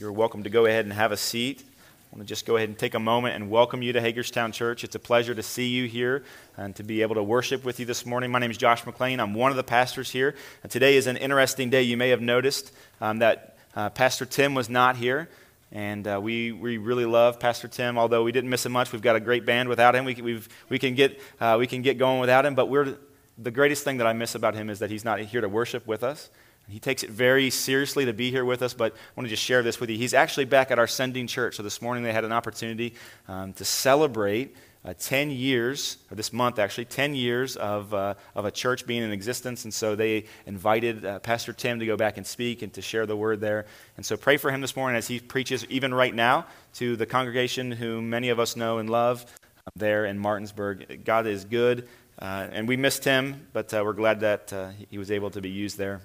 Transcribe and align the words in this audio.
you're 0.00 0.10
welcome 0.10 0.44
to 0.44 0.48
go 0.48 0.64
ahead 0.64 0.86
and 0.86 0.94
have 0.94 1.12
a 1.12 1.16
seat. 1.16 1.62
I 1.62 2.16
want 2.16 2.26
to 2.26 2.28
just 2.32 2.46
go 2.46 2.56
ahead 2.56 2.70
and 2.70 2.78
take 2.78 2.94
a 2.94 2.98
moment 2.98 3.34
and 3.34 3.50
welcome 3.50 3.82
you 3.82 3.92
to 3.92 4.00
Hagerstown 4.00 4.50
Church. 4.50 4.82
It's 4.82 4.94
a 4.94 4.98
pleasure 4.98 5.34
to 5.34 5.42
see 5.42 5.68
you 5.68 5.88
here 5.88 6.24
and 6.56 6.74
to 6.76 6.82
be 6.82 7.02
able 7.02 7.16
to 7.16 7.22
worship 7.22 7.64
with 7.64 7.78
you 7.78 7.84
this 7.84 8.06
morning. 8.06 8.30
My 8.30 8.38
name 8.38 8.50
is 8.50 8.56
Josh 8.56 8.86
McLean. 8.86 9.20
I'm 9.20 9.34
one 9.34 9.50
of 9.50 9.58
the 9.58 9.62
pastors 9.62 10.10
here. 10.10 10.34
And 10.62 10.72
today 10.72 10.96
is 10.96 11.06
an 11.06 11.18
interesting 11.18 11.68
day. 11.68 11.82
You 11.82 11.98
may 11.98 12.08
have 12.08 12.22
noticed 12.22 12.72
um, 13.02 13.18
that 13.18 13.58
uh, 13.76 13.90
Pastor 13.90 14.24
Tim 14.24 14.54
was 14.54 14.70
not 14.70 14.96
here. 14.96 15.28
And 15.70 16.08
uh, 16.08 16.18
we, 16.22 16.50
we 16.50 16.78
really 16.78 17.04
love 17.04 17.38
Pastor 17.38 17.68
Tim, 17.68 17.98
although 17.98 18.24
we 18.24 18.32
didn't 18.32 18.48
miss 18.48 18.64
him 18.64 18.72
much. 18.72 18.92
We've 18.92 19.02
got 19.02 19.16
a 19.16 19.20
great 19.20 19.44
band 19.44 19.68
without 19.68 19.94
him. 19.94 20.06
We, 20.06 20.14
we 20.14 20.42
we 20.70 20.78
can, 20.78 20.94
get, 20.94 21.20
uh, 21.42 21.56
we 21.58 21.66
can 21.66 21.82
get 21.82 21.98
going 21.98 22.20
without 22.20 22.46
him. 22.46 22.54
But 22.54 22.70
we're, 22.70 22.96
the 23.36 23.50
greatest 23.50 23.84
thing 23.84 23.98
that 23.98 24.06
I 24.06 24.14
miss 24.14 24.34
about 24.34 24.54
him 24.54 24.70
is 24.70 24.78
that 24.78 24.88
he's 24.88 25.04
not 25.04 25.20
here 25.20 25.42
to 25.42 25.48
worship 25.48 25.86
with 25.86 26.02
us. 26.02 26.30
He 26.70 26.78
takes 26.78 27.02
it 27.02 27.10
very 27.10 27.50
seriously 27.50 28.04
to 28.04 28.12
be 28.12 28.30
here 28.30 28.44
with 28.44 28.62
us, 28.62 28.74
but 28.74 28.92
I 28.92 28.96
want 29.16 29.26
to 29.26 29.30
just 29.30 29.42
share 29.42 29.62
this 29.62 29.80
with 29.80 29.90
you. 29.90 29.98
He's 29.98 30.14
actually 30.14 30.44
back 30.44 30.70
at 30.70 30.78
our 30.78 30.86
sending 30.86 31.26
church. 31.26 31.56
So 31.56 31.62
this 31.62 31.82
morning 31.82 32.04
they 32.04 32.12
had 32.12 32.24
an 32.24 32.32
opportunity 32.32 32.94
um, 33.28 33.52
to 33.54 33.64
celebrate 33.64 34.56
uh, 34.84 34.94
10 34.98 35.30
years, 35.30 35.98
or 36.10 36.14
this 36.14 36.32
month 36.32 36.58
actually, 36.58 36.86
10 36.86 37.14
years 37.14 37.56
of, 37.56 37.92
uh, 37.92 38.14
of 38.34 38.44
a 38.46 38.50
church 38.50 38.86
being 38.86 39.02
in 39.02 39.12
existence. 39.12 39.64
And 39.64 39.74
so 39.74 39.94
they 39.94 40.24
invited 40.46 41.04
uh, 41.04 41.18
Pastor 41.18 41.52
Tim 41.52 41.80
to 41.80 41.86
go 41.86 41.96
back 41.96 42.16
and 42.16 42.26
speak 42.26 42.62
and 42.62 42.72
to 42.74 42.82
share 42.82 43.04
the 43.04 43.16
word 43.16 43.40
there. 43.40 43.66
And 43.96 44.06
so 44.06 44.16
pray 44.16 44.36
for 44.36 44.50
him 44.50 44.60
this 44.60 44.76
morning 44.76 44.96
as 44.96 45.06
he 45.06 45.20
preaches, 45.20 45.66
even 45.66 45.92
right 45.92 46.14
now, 46.14 46.46
to 46.74 46.96
the 46.96 47.06
congregation 47.06 47.72
whom 47.72 48.08
many 48.08 48.30
of 48.30 48.40
us 48.40 48.56
know 48.56 48.78
and 48.78 48.88
love 48.88 49.26
uh, 49.66 49.70
there 49.76 50.06
in 50.06 50.18
Martinsburg. 50.18 51.04
God 51.04 51.26
is 51.26 51.44
good. 51.44 51.86
Uh, 52.18 52.48
and 52.52 52.68
we 52.68 52.76
missed 52.76 53.04
him, 53.04 53.46
but 53.52 53.72
uh, 53.72 53.82
we're 53.84 53.94
glad 53.94 54.20
that 54.20 54.52
he 54.90 54.98
was 54.98 55.10
able 55.10 55.30
to 55.30 55.40
be 55.40 55.48
used 55.48 55.78
there. 55.78 56.00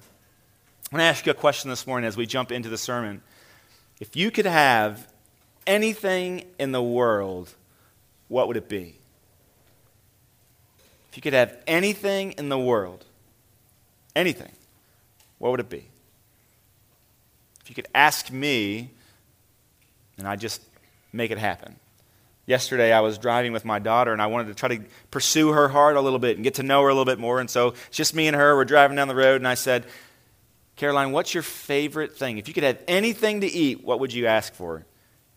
I 0.91 0.95
want 0.95 1.01
to 1.01 1.05
ask 1.05 1.25
you 1.25 1.31
a 1.31 1.35
question 1.35 1.71
this 1.71 1.87
morning 1.87 2.07
as 2.07 2.15
we 2.15 2.27
jump 2.27 2.51
into 2.51 2.69
the 2.69 2.77
sermon. 2.77 3.23
If 3.99 4.15
you 4.15 4.29
could 4.29 4.45
have 4.45 5.07
anything 5.65 6.45
in 6.59 6.71
the 6.73 6.83
world, 6.83 7.51
what 8.27 8.47
would 8.47 8.55
it 8.55 8.69
be? 8.69 8.95
If 11.09 11.17
you 11.17 11.23
could 11.23 11.33
have 11.33 11.57
anything 11.65 12.33
in 12.33 12.49
the 12.49 12.59
world, 12.59 13.03
anything, 14.15 14.51
what 15.39 15.49
would 15.49 15.59
it 15.59 15.69
be? 15.69 15.85
If 17.61 17.69
you 17.69 17.75
could 17.75 17.87
ask 17.95 18.31
me, 18.31 18.91
and 20.19 20.27
I 20.27 20.35
just 20.35 20.61
make 21.11 21.31
it 21.31 21.39
happen. 21.39 21.77
Yesterday, 22.45 22.93
I 22.93 22.99
was 22.99 23.17
driving 23.17 23.53
with 23.53 23.65
my 23.65 23.79
daughter, 23.79 24.13
and 24.13 24.21
I 24.21 24.27
wanted 24.27 24.49
to 24.49 24.53
try 24.53 24.69
to 24.69 24.83
pursue 25.09 25.51
her 25.53 25.67
heart 25.67 25.95
a 25.95 26.01
little 26.01 26.19
bit 26.19 26.37
and 26.37 26.43
get 26.43 26.55
to 26.55 26.63
know 26.63 26.83
her 26.83 26.89
a 26.89 26.93
little 26.93 27.05
bit 27.05 27.17
more. 27.17 27.39
And 27.39 27.49
so, 27.49 27.69
it's 27.87 27.97
just 27.97 28.13
me 28.13 28.27
and 28.27 28.35
her. 28.35 28.55
We're 28.55 28.65
driving 28.65 28.97
down 28.97 29.07
the 29.07 29.15
road, 29.15 29.37
and 29.37 29.47
I 29.47 29.55
said, 29.55 29.87
Caroline, 30.75 31.11
what's 31.11 31.33
your 31.33 31.43
favorite 31.43 32.17
thing? 32.17 32.37
If 32.37 32.47
you 32.47 32.53
could 32.53 32.63
have 32.63 32.81
anything 32.87 33.41
to 33.41 33.47
eat, 33.47 33.83
what 33.83 33.99
would 33.99 34.13
you 34.13 34.27
ask 34.27 34.53
for? 34.53 34.85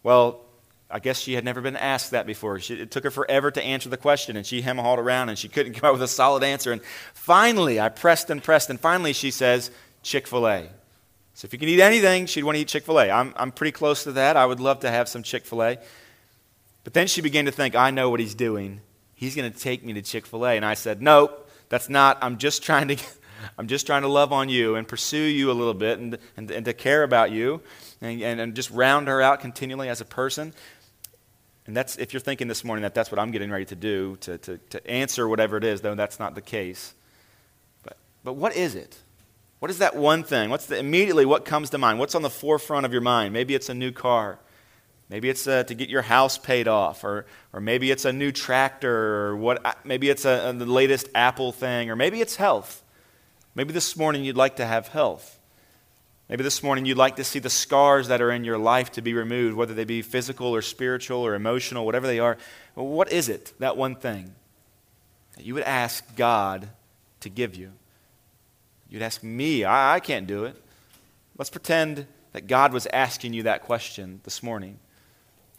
Well, 0.03 0.44
I 0.91 0.98
guess 1.00 1.19
she 1.19 1.34
had 1.34 1.44
never 1.44 1.61
been 1.61 1.77
asked 1.77 2.12
that 2.12 2.27
before. 2.27 2.58
She, 2.61 2.75
it 2.75 2.91
took 2.91 3.05
her 3.05 3.11
forever 3.11 3.50
to 3.50 3.62
answer 3.62 3.89
the 3.89 3.97
question, 3.97 4.36
and 4.36 4.47
she 4.47 4.62
hem 4.62 4.78
hauled 4.78 4.98
around, 4.98 5.28
and 5.28 5.39
she 5.39 5.48
couldn't 5.48 5.75
come 5.75 5.89
up 5.89 5.92
with 5.92 6.03
a 6.03 6.09
solid 6.09 6.42
answer. 6.42 6.72
And 6.72 6.83
finally, 7.14 7.78
I 7.78 7.89
pressed 7.89 8.31
and 8.31 8.42
pressed, 8.42 8.70
and 8.70 8.81
finally 8.81 9.12
she 9.12 9.31
says, 9.31 9.70
Chick 10.03 10.27
fil 10.27 10.48
A. 10.48 10.69
So 11.34 11.47
if 11.47 11.53
you 11.53 11.59
can 11.59 11.69
eat 11.69 11.81
anything, 11.81 12.27
she'd 12.27 12.42
want 12.42 12.56
to 12.56 12.62
eat 12.62 12.69
Chick 12.69 12.84
fil 12.84 12.98
A. 12.98 13.11
I'm, 13.11 13.33
I'm 13.36 13.53
pretty 13.53 13.72
close 13.72 14.05
to 14.05 14.12
that. 14.12 14.36
I 14.36 14.44
would 14.44 14.61
love 14.61 14.81
to 14.81 14.91
have 14.91 15.09
some 15.09 15.22
Chick 15.22 15.44
fil 15.44 15.62
A. 15.62 15.78
But 16.84 16.94
then 16.94 17.06
she 17.06 17.20
began 17.20 17.44
to 17.44 17.53
think, 17.53 17.77
I 17.77 17.91
know 17.91 18.11
what 18.11 18.19
he's 18.19 18.34
doing. 18.34 18.81
He's 19.14 19.36
going 19.36 19.53
to 19.53 19.56
take 19.56 19.84
me 19.84 19.92
to 19.92 20.03
Chick 20.03 20.27
fil 20.27 20.47
A. 20.47 20.56
And 20.56 20.64
I 20.64 20.75
said, 20.75 21.03
Nope, 21.03 21.50
that's 21.69 21.89
not. 21.89 22.19
I'm 22.22 22.39
just 22.39 22.62
trying 22.62 22.89
to 22.89 22.97
I'm 23.58 23.69
just 23.69 23.86
trying 23.86 24.03
to 24.03 24.08
love 24.08 24.33
on 24.33 24.48
you 24.48 24.77
and 24.77 24.86
pursue 24.86 25.17
you 25.17 25.50
a 25.50 25.53
little 25.53 25.75
bit 25.75 25.98
and, 25.98 26.19
and, 26.36 26.50
and 26.50 26.64
to 26.64 26.72
care 26.72 27.03
about 27.03 27.31
you 27.31 27.61
and, 28.00 28.22
and, 28.22 28.41
and 28.41 28.55
just 28.55 28.70
round 28.70 29.08
her 29.08 29.20
out 29.20 29.41
continually 29.41 29.89
as 29.89 30.00
a 30.00 30.05
person. 30.05 30.53
And 31.66 31.77
that's, 31.77 31.97
if 31.97 32.12
you're 32.12 32.20
thinking 32.20 32.48
this 32.48 32.64
morning 32.64 32.83
that 32.83 32.94
that's 32.94 33.11
what 33.11 33.19
I'm 33.19 33.31
getting 33.31 33.50
ready 33.50 33.66
to 33.66 33.77
do, 33.77 34.16
to, 34.22 34.39
to, 34.39 34.59
to 34.59 34.91
answer 34.91 35.28
whatever 35.28 35.56
it 35.56 35.65
is, 35.65 35.82
though 35.82 35.94
that's 35.94 36.19
not 36.19 36.34
the 36.34 36.41
case. 36.41 36.94
But, 37.82 37.97
but 38.25 38.32
what 38.34 38.56
is 38.56 38.75
it? 38.75 38.99
What 39.59 39.70
is 39.70 39.78
that 39.78 39.97
one 39.97 40.22
thing? 40.22 40.50
What's 40.50 40.66
the, 40.66 40.78
immediately 40.78 41.26
what 41.26 41.44
comes 41.44 41.70
to 41.70 41.78
mind? 41.78 41.99
What's 41.99 42.15
on 42.15 42.22
the 42.22 42.31
forefront 42.31 42.87
of 42.87 42.93
your 42.93 43.03
mind? 43.03 43.34
Maybe 43.34 43.55
it's 43.55 43.69
a 43.69 43.75
new 43.75 43.93
car. 43.93 44.38
Maybe 45.10 45.28
it's 45.31 45.47
uh, 45.47 45.65
to 45.65 45.75
get 45.75 45.88
your 45.88 46.03
house 46.03 46.38
paid 46.38 46.69
off, 46.69 47.03
or, 47.03 47.26
or 47.53 47.60
maybe 47.60 47.91
it's 47.91 48.05
a 48.05 48.12
new 48.12 48.31
tractor, 48.31 49.28
or 49.28 49.37
what, 49.37 49.84
maybe 49.84 50.10
it's 50.10 50.25
a, 50.25 50.50
a, 50.50 50.53
the 50.53 50.66
latest 50.66 51.09
Apple 51.15 51.50
thing, 51.50 51.91
or 51.91 51.97
maybe 51.97 52.20
it's 52.20 52.37
health. 52.37 52.82
Maybe 53.58 53.72
this 53.72 53.96
morning 53.96 54.24
you'd 54.24 54.36
like 54.36 54.54
to 54.56 54.64
have 54.64 54.86
health. 54.86 55.41
Maybe 56.28 56.44
this 56.44 56.62
morning 56.62 56.84
you'd 56.84 56.96
like 56.96 57.16
to 57.16 57.24
see 57.24 57.41
the 57.41 57.50
scars 57.50 58.06
that 58.06 58.22
are 58.22 58.30
in 58.30 58.44
your 58.44 58.56
life 58.56 58.92
to 58.92 59.02
be 59.02 59.14
removed, 59.14 59.56
whether 59.56 59.74
they 59.74 59.84
be 59.84 60.00
physical 60.00 60.54
or 60.54 60.62
spiritual 60.62 61.19
or 61.19 61.34
emotional, 61.34 61.84
whatever 61.84 62.06
they 62.06 62.20
are. 62.20 62.38
What 62.74 63.10
is 63.10 63.28
it, 63.28 63.52
that 63.58 63.76
one 63.76 63.96
thing, 63.96 64.32
that 65.34 65.44
you 65.44 65.54
would 65.54 65.64
ask 65.64 66.14
God 66.14 66.69
to 67.19 67.28
give 67.28 67.56
you? 67.56 67.72
You'd 68.88 69.02
ask 69.02 69.24
me, 69.24 69.64
I, 69.64 69.96
I 69.96 69.98
can't 69.98 70.28
do 70.28 70.44
it. 70.44 70.54
Let's 71.36 71.50
pretend 71.50 72.06
that 72.34 72.46
God 72.46 72.72
was 72.72 72.86
asking 72.92 73.32
you 73.32 73.42
that 73.42 73.64
question 73.64 74.20
this 74.22 74.40
morning. 74.40 74.78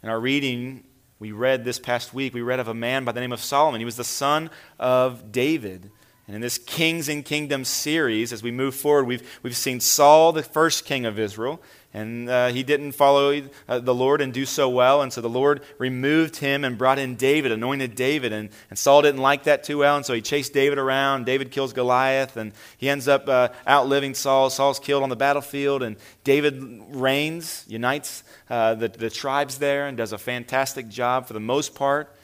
In 0.02 0.08
our 0.08 0.18
reading, 0.18 0.84
we 1.18 1.32
read 1.32 1.66
this 1.66 1.78
past 1.78 2.14
week, 2.14 2.32
we 2.32 2.40
read 2.40 2.60
of 2.60 2.68
a 2.68 2.72
man 2.72 3.04
by 3.04 3.12
the 3.12 3.20
name 3.20 3.32
of 3.32 3.42
Solomon. 3.42 3.78
He 3.78 3.84
was 3.84 3.96
the 3.96 4.04
son 4.04 4.48
of 4.78 5.32
David. 5.32 5.90
And 6.30 6.36
in 6.36 6.42
this 6.42 6.58
Kings 6.58 7.08
and 7.08 7.24
Kingdoms 7.24 7.66
series, 7.66 8.32
as 8.32 8.40
we 8.40 8.52
move 8.52 8.76
forward, 8.76 9.08
we've, 9.08 9.40
we've 9.42 9.56
seen 9.56 9.80
Saul, 9.80 10.30
the 10.30 10.44
first 10.44 10.84
king 10.84 11.04
of 11.04 11.18
Israel, 11.18 11.60
and 11.92 12.30
uh, 12.30 12.50
he 12.50 12.62
didn't 12.62 12.92
follow 12.92 13.42
uh, 13.68 13.80
the 13.80 13.92
Lord 13.92 14.20
and 14.20 14.32
do 14.32 14.46
so 14.46 14.68
well. 14.68 15.02
And 15.02 15.12
so 15.12 15.22
the 15.22 15.28
Lord 15.28 15.60
removed 15.78 16.36
him 16.36 16.62
and 16.64 16.78
brought 16.78 17.00
in 17.00 17.16
David, 17.16 17.50
anointed 17.50 17.96
David. 17.96 18.32
And, 18.32 18.50
and 18.70 18.78
Saul 18.78 19.02
didn't 19.02 19.20
like 19.20 19.42
that 19.42 19.64
too 19.64 19.78
well. 19.78 19.96
And 19.96 20.06
so 20.06 20.14
he 20.14 20.20
chased 20.20 20.52
David 20.52 20.78
around. 20.78 21.26
David 21.26 21.50
kills 21.50 21.72
Goliath. 21.72 22.36
And 22.36 22.52
he 22.76 22.88
ends 22.88 23.08
up 23.08 23.28
uh, 23.28 23.48
outliving 23.66 24.14
Saul. 24.14 24.50
Saul's 24.50 24.78
killed 24.78 25.02
on 25.02 25.08
the 25.08 25.16
battlefield. 25.16 25.82
And 25.82 25.96
David 26.22 26.62
reigns, 26.90 27.64
unites 27.66 28.22
uh, 28.48 28.76
the, 28.76 28.86
the 28.86 29.10
tribes 29.10 29.58
there, 29.58 29.88
and 29.88 29.96
does 29.96 30.12
a 30.12 30.18
fantastic 30.18 30.88
job 30.88 31.26
for 31.26 31.32
the 31.32 31.40
most 31.40 31.74
part. 31.74 32.14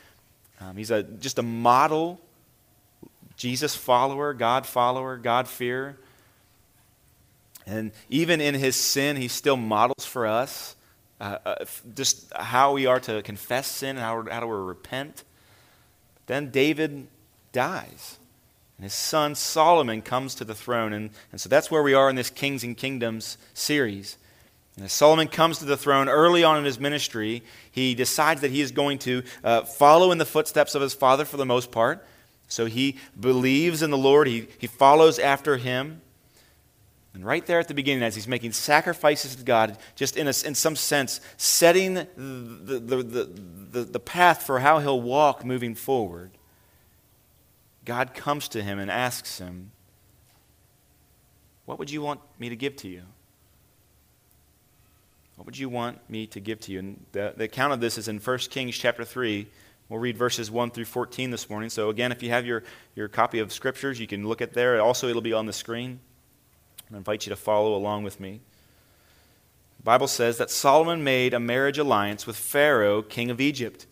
Um, 0.60 0.76
he's 0.76 0.92
a, 0.92 1.02
just 1.02 1.40
a 1.40 1.42
model 1.42 2.20
Jesus 3.36 3.74
follower, 3.74 4.32
God 4.34 4.66
follower, 4.66 5.16
God 5.16 5.48
fear. 5.48 5.98
And 7.66 7.92
even 8.08 8.40
in 8.40 8.54
his 8.54 8.76
sin, 8.76 9.16
he 9.16 9.28
still 9.28 9.56
models 9.56 10.06
for 10.06 10.26
us 10.26 10.76
uh, 11.20 11.38
uh, 11.44 11.64
just 11.94 12.32
how 12.34 12.72
we 12.72 12.86
are 12.86 13.00
to 13.00 13.22
confess 13.22 13.66
sin 13.66 13.90
and 13.90 13.98
how, 13.98 14.24
how 14.30 14.40
to 14.40 14.46
repent. 14.46 15.24
Then 16.26 16.50
David 16.50 17.06
dies. 17.52 18.18
And 18.76 18.84
his 18.84 18.92
son 18.92 19.34
Solomon 19.34 20.02
comes 20.02 20.34
to 20.36 20.44
the 20.44 20.54
throne. 20.54 20.92
And, 20.92 21.10
and 21.32 21.40
so 21.40 21.48
that's 21.48 21.70
where 21.70 21.82
we 21.82 21.94
are 21.94 22.10
in 22.10 22.16
this 22.16 22.28
Kings 22.28 22.62
and 22.64 22.76
Kingdoms 22.76 23.38
series. 23.54 24.18
And 24.76 24.84
as 24.84 24.92
Solomon 24.92 25.28
comes 25.28 25.58
to 25.58 25.64
the 25.64 25.78
throne 25.78 26.10
early 26.10 26.44
on 26.44 26.58
in 26.58 26.64
his 26.64 26.78
ministry, 26.78 27.42
he 27.70 27.94
decides 27.94 28.42
that 28.42 28.50
he 28.50 28.60
is 28.60 28.70
going 28.72 28.98
to 29.00 29.22
uh, 29.42 29.62
follow 29.62 30.12
in 30.12 30.18
the 30.18 30.26
footsteps 30.26 30.74
of 30.74 30.82
his 30.82 30.92
father 30.92 31.24
for 31.24 31.38
the 31.38 31.46
most 31.46 31.72
part. 31.72 32.06
So 32.48 32.66
he 32.66 32.98
believes 33.18 33.82
in 33.82 33.90
the 33.90 33.98
Lord, 33.98 34.26
he, 34.26 34.48
he 34.58 34.66
follows 34.66 35.18
after 35.18 35.56
him. 35.56 36.00
And 37.12 37.24
right 37.24 37.44
there 37.46 37.58
at 37.58 37.66
the 37.66 37.74
beginning, 37.74 38.02
as 38.02 38.14
he's 38.14 38.28
making 38.28 38.52
sacrifices 38.52 39.36
to 39.36 39.42
God, 39.42 39.78
just 39.94 40.16
in, 40.16 40.26
a, 40.26 40.34
in 40.44 40.54
some 40.54 40.76
sense, 40.76 41.20
setting 41.38 41.94
the, 41.94 42.06
the, 42.16 43.02
the, 43.02 43.30
the, 43.70 43.84
the 43.84 44.00
path 44.00 44.42
for 44.42 44.60
how 44.60 44.80
he'll 44.80 45.00
walk 45.00 45.44
moving 45.44 45.74
forward, 45.74 46.30
God 47.86 48.14
comes 48.14 48.48
to 48.48 48.62
him 48.62 48.78
and 48.78 48.90
asks 48.90 49.38
him, 49.38 49.70
What 51.64 51.78
would 51.78 51.90
you 51.90 52.02
want 52.02 52.20
me 52.38 52.50
to 52.50 52.56
give 52.56 52.76
to 52.76 52.88
you? 52.88 53.02
What 55.36 55.46
would 55.46 55.58
you 55.58 55.68
want 55.68 55.98
me 56.10 56.26
to 56.28 56.40
give 56.40 56.60
to 56.60 56.72
you? 56.72 56.80
And 56.80 57.06
the, 57.12 57.32
the 57.36 57.44
account 57.44 57.72
of 57.72 57.80
this 57.80 57.96
is 57.96 58.08
in 58.08 58.18
1 58.18 58.38
Kings 58.50 58.76
chapter 58.76 59.04
3, 59.04 59.46
We'll 59.88 60.00
read 60.00 60.18
verses 60.18 60.50
1 60.50 60.72
through 60.72 60.86
14 60.86 61.30
this 61.30 61.48
morning. 61.48 61.70
So, 61.70 61.90
again, 61.90 62.10
if 62.10 62.20
you 62.20 62.30
have 62.30 62.44
your, 62.44 62.64
your 62.96 63.06
copy 63.06 63.38
of 63.38 63.52
Scriptures, 63.52 64.00
you 64.00 64.08
can 64.08 64.26
look 64.26 64.42
at 64.42 64.52
there. 64.52 64.80
Also, 64.80 65.08
it'll 65.08 65.22
be 65.22 65.32
on 65.32 65.46
the 65.46 65.52
screen. 65.52 66.00
I 66.92 66.96
invite 66.96 67.24
you 67.24 67.30
to 67.30 67.36
follow 67.36 67.74
along 67.74 68.02
with 68.02 68.18
me. 68.18 68.40
The 69.78 69.84
Bible 69.84 70.08
says 70.08 70.38
that 70.38 70.50
Solomon 70.50 71.04
made 71.04 71.34
a 71.34 71.40
marriage 71.40 71.78
alliance 71.78 72.26
with 72.26 72.36
Pharaoh, 72.36 73.00
king 73.00 73.30
of 73.30 73.40
Egypt. 73.40 73.86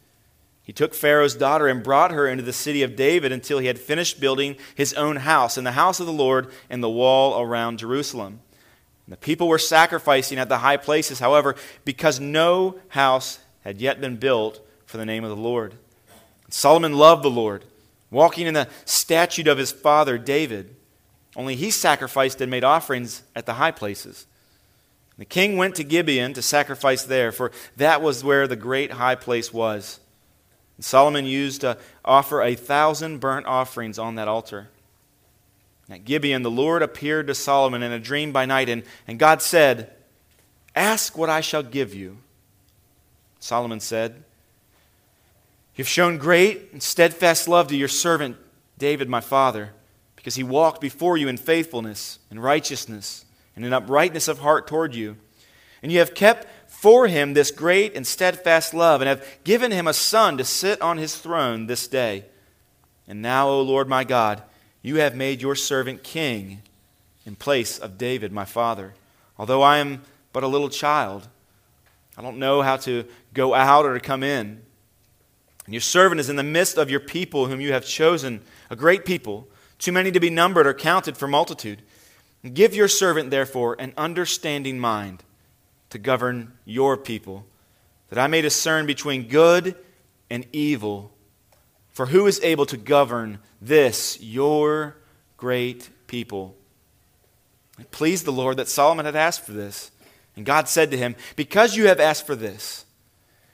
He 0.64 0.72
took 0.72 0.94
Pharaoh's 0.94 1.36
daughter 1.36 1.68
and 1.68 1.84
brought 1.84 2.10
her 2.10 2.26
into 2.26 2.42
the 2.42 2.52
city 2.52 2.82
of 2.82 2.96
David 2.96 3.30
until 3.30 3.60
he 3.60 3.68
had 3.68 3.78
finished 3.78 4.18
building 4.18 4.56
his 4.74 4.94
own 4.94 5.16
house, 5.16 5.56
and 5.56 5.64
the 5.64 5.72
house 5.72 6.00
of 6.00 6.06
the 6.06 6.12
Lord, 6.12 6.50
and 6.68 6.82
the 6.82 6.90
wall 6.90 7.40
around 7.40 7.78
Jerusalem. 7.78 8.40
And 9.06 9.12
the 9.12 9.18
people 9.18 9.46
were 9.46 9.58
sacrificing 9.58 10.38
at 10.38 10.48
the 10.48 10.58
high 10.58 10.78
places, 10.78 11.20
however, 11.20 11.54
because 11.84 12.18
no 12.18 12.80
house 12.88 13.38
had 13.62 13.80
yet 13.80 14.00
been 14.00 14.16
built 14.16 14.60
for 14.94 14.98
the 14.98 15.04
name 15.04 15.24
of 15.24 15.30
the 15.30 15.36
Lord. 15.36 15.74
Solomon 16.48 16.92
loved 16.92 17.24
the 17.24 17.28
Lord, 17.28 17.64
walking 18.12 18.46
in 18.46 18.54
the 18.54 18.68
statute 18.84 19.48
of 19.48 19.58
his 19.58 19.72
father 19.72 20.16
David. 20.18 20.76
Only 21.34 21.56
he 21.56 21.72
sacrificed 21.72 22.40
and 22.40 22.48
made 22.48 22.62
offerings 22.62 23.24
at 23.34 23.44
the 23.44 23.54
high 23.54 23.72
places. 23.72 24.28
The 25.18 25.24
king 25.24 25.56
went 25.56 25.74
to 25.74 25.82
Gibeon 25.82 26.32
to 26.34 26.42
sacrifice 26.42 27.02
there, 27.02 27.32
for 27.32 27.50
that 27.76 28.02
was 28.02 28.22
where 28.22 28.46
the 28.46 28.54
great 28.54 28.92
high 28.92 29.16
place 29.16 29.52
was. 29.52 29.98
And 30.76 30.84
Solomon 30.84 31.26
used 31.26 31.62
to 31.62 31.76
offer 32.04 32.40
a 32.40 32.54
thousand 32.54 33.18
burnt 33.18 33.46
offerings 33.46 33.98
on 33.98 34.14
that 34.14 34.28
altar. 34.28 34.68
At 35.90 36.04
Gibeon, 36.04 36.44
the 36.44 36.52
Lord 36.52 36.82
appeared 36.82 37.26
to 37.26 37.34
Solomon 37.34 37.82
in 37.82 37.90
a 37.90 37.98
dream 37.98 38.30
by 38.30 38.46
night, 38.46 38.68
and, 38.68 38.84
and 39.08 39.18
God 39.18 39.42
said, 39.42 39.90
Ask 40.76 41.18
what 41.18 41.30
I 41.30 41.40
shall 41.40 41.64
give 41.64 41.94
you. 41.94 42.18
Solomon 43.40 43.80
said, 43.80 44.22
You've 45.76 45.88
shown 45.88 46.18
great 46.18 46.72
and 46.72 46.82
steadfast 46.82 47.48
love 47.48 47.68
to 47.68 47.76
your 47.76 47.88
servant 47.88 48.36
David, 48.78 49.08
my 49.08 49.20
father, 49.20 49.72
because 50.16 50.36
he 50.36 50.42
walked 50.42 50.80
before 50.80 51.16
you 51.16 51.28
in 51.28 51.36
faithfulness 51.36 52.18
and 52.30 52.42
righteousness 52.42 53.24
and 53.56 53.64
in 53.64 53.72
uprightness 53.72 54.28
of 54.28 54.38
heart 54.38 54.66
toward 54.66 54.94
you. 54.94 55.16
And 55.82 55.92
you 55.92 55.98
have 55.98 56.14
kept 56.14 56.46
for 56.68 57.06
him 57.06 57.34
this 57.34 57.50
great 57.50 57.96
and 57.96 58.06
steadfast 58.06 58.74
love, 58.74 59.00
and 59.00 59.08
have 59.08 59.26
given 59.42 59.70
him 59.70 59.86
a 59.86 59.94
son 59.94 60.36
to 60.36 60.44
sit 60.44 60.82
on 60.82 60.98
his 60.98 61.16
throne 61.16 61.66
this 61.66 61.88
day. 61.88 62.24
And 63.08 63.22
now, 63.22 63.48
O 63.48 63.62
Lord 63.62 63.88
my 63.88 64.04
God, 64.04 64.42
you 64.82 64.96
have 64.96 65.16
made 65.16 65.40
your 65.40 65.54
servant 65.54 66.02
king 66.02 66.60
in 67.24 67.36
place 67.36 67.78
of 67.78 67.96
David, 67.96 68.32
my 68.32 68.44
father. 68.44 68.94
Although 69.38 69.62
I 69.62 69.78
am 69.78 70.02
but 70.32 70.42
a 70.42 70.48
little 70.48 70.68
child, 70.68 71.26
I 72.18 72.22
don't 72.22 72.38
know 72.38 72.60
how 72.60 72.76
to 72.78 73.04
go 73.32 73.54
out 73.54 73.86
or 73.86 73.94
to 73.94 74.00
come 74.00 74.22
in. 74.22 74.60
And 75.66 75.74
your 75.74 75.80
servant 75.80 76.20
is 76.20 76.28
in 76.28 76.36
the 76.36 76.42
midst 76.42 76.76
of 76.76 76.90
your 76.90 77.00
people, 77.00 77.46
whom 77.46 77.60
you 77.60 77.72
have 77.72 77.86
chosen, 77.86 78.42
a 78.70 78.76
great 78.76 79.04
people, 79.04 79.48
too 79.78 79.92
many 79.92 80.12
to 80.12 80.20
be 80.20 80.30
numbered 80.30 80.66
or 80.66 80.74
counted 80.74 81.16
for 81.16 81.26
multitude. 81.26 81.82
Give 82.52 82.74
your 82.74 82.88
servant, 82.88 83.30
therefore, 83.30 83.76
an 83.78 83.94
understanding 83.96 84.78
mind 84.78 85.22
to 85.90 85.98
govern 85.98 86.52
your 86.64 86.96
people, 86.96 87.46
that 88.10 88.18
I 88.18 88.26
may 88.26 88.42
discern 88.42 88.84
between 88.84 89.28
good 89.28 89.74
and 90.28 90.46
evil. 90.52 91.12
For 91.92 92.06
who 92.06 92.26
is 92.26 92.40
able 92.42 92.66
to 92.66 92.76
govern 92.76 93.38
this, 93.62 94.18
your 94.20 94.96
great 95.38 95.88
people? 96.06 96.56
It 97.78 97.90
pleased 97.90 98.24
the 98.24 98.32
Lord 98.32 98.58
that 98.58 98.68
Solomon 98.68 99.06
had 99.06 99.16
asked 99.16 99.46
for 99.46 99.52
this. 99.52 99.90
And 100.36 100.44
God 100.44 100.68
said 100.68 100.90
to 100.90 100.98
him, 100.98 101.16
Because 101.36 101.76
you 101.76 101.86
have 101.86 102.00
asked 102.00 102.26
for 102.26 102.36
this, 102.36 102.84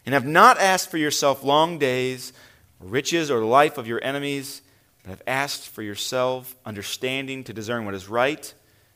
and 0.05 0.15
have 0.15 0.27
not 0.27 0.59
asked 0.59 0.91
for 0.91 0.99
yourself 0.99 1.45
long 1.45 1.79
days, 1.79 2.33
riches, 2.81 3.31
or 3.31 3.41
the 3.41 3.47
life 3.47 3.79
of 3.79 3.87
your 3.87 4.03
enemies, 4.03 4.63
but 5.03 5.11
have 5.11 5.23
asked 5.27 5.69
for 5.69 5.83
yourself 5.83 6.55
understanding 6.65 7.45
to 7.45 7.53
discern 7.53 7.85
what 7.85 7.95
is 7.95 8.09
right, 8.09 8.53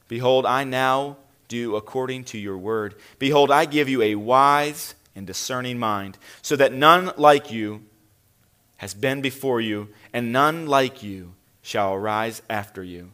behold, 0.09 0.47
I 0.47 0.65
now 0.65 1.17
do 1.49 1.77
according 1.77 2.25
to 2.25 2.39
your 2.39 2.57
word. 2.57 2.95
Behold, 3.19 3.51
I 3.51 3.65
give 3.65 3.89
you 3.89 4.03
a 4.03 4.15
wise 4.15 4.95
and 5.15 5.27
discerning 5.27 5.79
mind, 5.79 6.19
so 6.43 6.57
that 6.57 6.73
none 6.73 7.13
like 7.17 7.53
you 7.53 7.83
has 8.79 8.95
been 8.95 9.21
before 9.21 9.61
you, 9.61 9.89
and 10.13 10.33
none 10.33 10.67
like 10.67 11.03
you 11.03 11.35
shall 11.63 11.95
arise 11.95 12.43
after 12.51 12.83
you. 12.83 13.11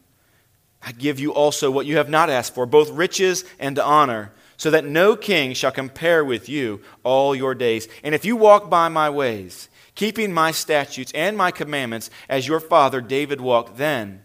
I 0.82 0.92
give 0.92 1.20
you 1.20 1.34
also 1.34 1.70
what 1.70 1.87
you 1.87 1.98
have 1.98 2.08
not 2.08 2.31
asked 2.31 2.54
for, 2.54 2.64
both 2.66 2.90
riches 2.90 3.44
and 3.58 3.78
honor 3.78 4.32
so 4.61 4.71
that 4.71 4.85
no 4.85 5.17
king 5.17 5.55
shall 5.55 5.73
compare 5.73 6.23
with 6.23 6.47
you 6.47 6.83
all 7.03 7.35
your 7.35 7.55
days. 7.55 7.89
And 8.05 8.15
if 8.15 8.27
you 8.27 8.37
walk 8.37 8.69
by 8.69 8.89
my 8.91 9.09
ways, 9.09 9.71
keeping 9.95 10.35
my 10.35 10.51
statutes 10.51 11.11
and 11.15 11.35
my 11.35 11.51
commandments, 11.51 12.11
as 12.29 12.47
your 12.47 12.61
father 12.61 13.01
David 13.01 13.41
walked, 13.41 13.79
then 13.79 14.23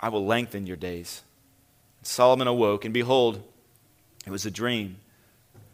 I 0.00 0.08
will 0.08 0.24
lengthen 0.24 0.66
your 0.66 0.78
days. 0.78 1.20
Solomon 2.00 2.48
awoke, 2.48 2.86
and 2.86 2.94
behold, 2.94 3.42
it 4.26 4.30
was 4.30 4.46
a 4.46 4.50
dream. 4.50 4.96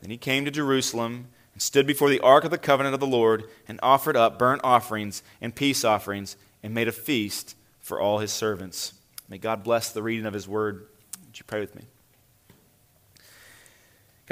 Then 0.00 0.10
he 0.10 0.16
came 0.16 0.44
to 0.46 0.50
Jerusalem 0.50 1.28
and 1.52 1.62
stood 1.62 1.86
before 1.86 2.10
the 2.10 2.18
ark 2.18 2.42
of 2.42 2.50
the 2.50 2.58
covenant 2.58 2.94
of 2.94 3.00
the 3.00 3.06
Lord 3.06 3.44
and 3.68 3.78
offered 3.84 4.16
up 4.16 4.36
burnt 4.36 4.62
offerings 4.64 5.22
and 5.40 5.54
peace 5.54 5.84
offerings 5.84 6.36
and 6.60 6.74
made 6.74 6.88
a 6.88 6.92
feast 6.92 7.54
for 7.78 8.00
all 8.00 8.18
his 8.18 8.32
servants. 8.32 8.94
May 9.28 9.38
God 9.38 9.62
bless 9.62 9.92
the 9.92 10.02
reading 10.02 10.26
of 10.26 10.34
his 10.34 10.48
word. 10.48 10.88
Would 11.24 11.38
you 11.38 11.44
pray 11.46 11.60
with 11.60 11.76
me? 11.76 11.84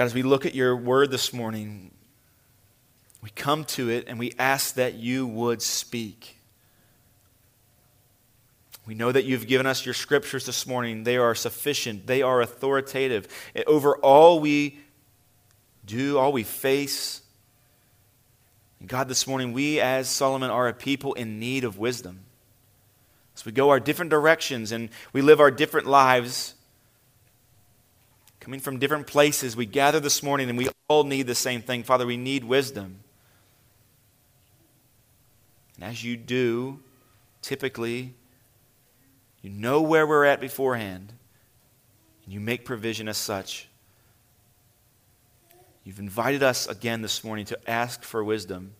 God, 0.00 0.06
as 0.06 0.14
we 0.14 0.22
look 0.22 0.46
at 0.46 0.54
your 0.54 0.74
word 0.74 1.10
this 1.10 1.30
morning, 1.30 1.90
we 3.20 3.28
come 3.28 3.66
to 3.66 3.90
it 3.90 4.06
and 4.08 4.18
we 4.18 4.32
ask 4.38 4.76
that 4.76 4.94
you 4.94 5.26
would 5.26 5.60
speak. 5.60 6.38
We 8.86 8.94
know 8.94 9.12
that 9.12 9.26
you've 9.26 9.46
given 9.46 9.66
us 9.66 9.84
your 9.84 9.92
scriptures 9.92 10.46
this 10.46 10.66
morning. 10.66 11.04
They 11.04 11.18
are 11.18 11.34
sufficient, 11.34 12.06
they 12.06 12.22
are 12.22 12.40
authoritative. 12.40 13.28
Over 13.66 13.94
all 13.98 14.40
we 14.40 14.78
do, 15.84 16.16
all 16.16 16.32
we 16.32 16.44
face. 16.44 17.20
And 18.78 18.88
God, 18.88 19.06
this 19.06 19.26
morning, 19.26 19.52
we 19.52 19.80
as 19.80 20.08
Solomon 20.08 20.50
are 20.50 20.66
a 20.66 20.72
people 20.72 21.12
in 21.12 21.38
need 21.38 21.62
of 21.62 21.76
wisdom. 21.78 22.20
As 23.36 23.44
we 23.44 23.52
go 23.52 23.68
our 23.68 23.78
different 23.78 24.10
directions 24.10 24.72
and 24.72 24.88
we 25.12 25.20
live 25.20 25.40
our 25.40 25.50
different 25.50 25.86
lives, 25.86 26.54
coming 28.40 28.58
from 28.60 28.78
different 28.78 29.06
places. 29.06 29.54
We 29.54 29.66
gather 29.66 30.00
this 30.00 30.22
morning 30.22 30.48
and 30.48 30.58
we 30.58 30.68
all 30.88 31.04
need 31.04 31.26
the 31.26 31.34
same 31.34 31.62
thing. 31.62 31.82
Father, 31.82 32.06
we 32.06 32.16
need 32.16 32.42
wisdom. 32.42 33.00
And 35.76 35.84
as 35.84 36.02
you 36.02 36.16
do, 36.16 36.80
typically, 37.42 38.14
you 39.42 39.50
know 39.50 39.80
where 39.80 40.06
we're 40.06 40.24
at 40.24 40.40
beforehand, 40.40 41.12
and 42.24 42.34
you 42.34 42.40
make 42.40 42.64
provision 42.64 43.08
as 43.08 43.16
such. 43.16 43.68
You've 45.84 45.98
invited 45.98 46.42
us 46.42 46.66
again 46.66 47.00
this 47.00 47.24
morning 47.24 47.46
to 47.46 47.70
ask 47.70 48.02
for 48.02 48.22
wisdom. 48.22 48.74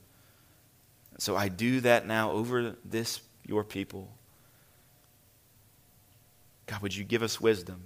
So 1.19 1.37
I 1.37 1.49
do 1.49 1.81
that 1.81 2.07
now 2.07 2.33
over 2.33 2.77
this, 2.85 3.21
your 3.47 3.65
people. 3.65 4.09
God, 6.67 6.83
would 6.83 6.95
you 6.95 7.05
give 7.05 7.23
us 7.23 7.41
wisdom? 7.41 7.83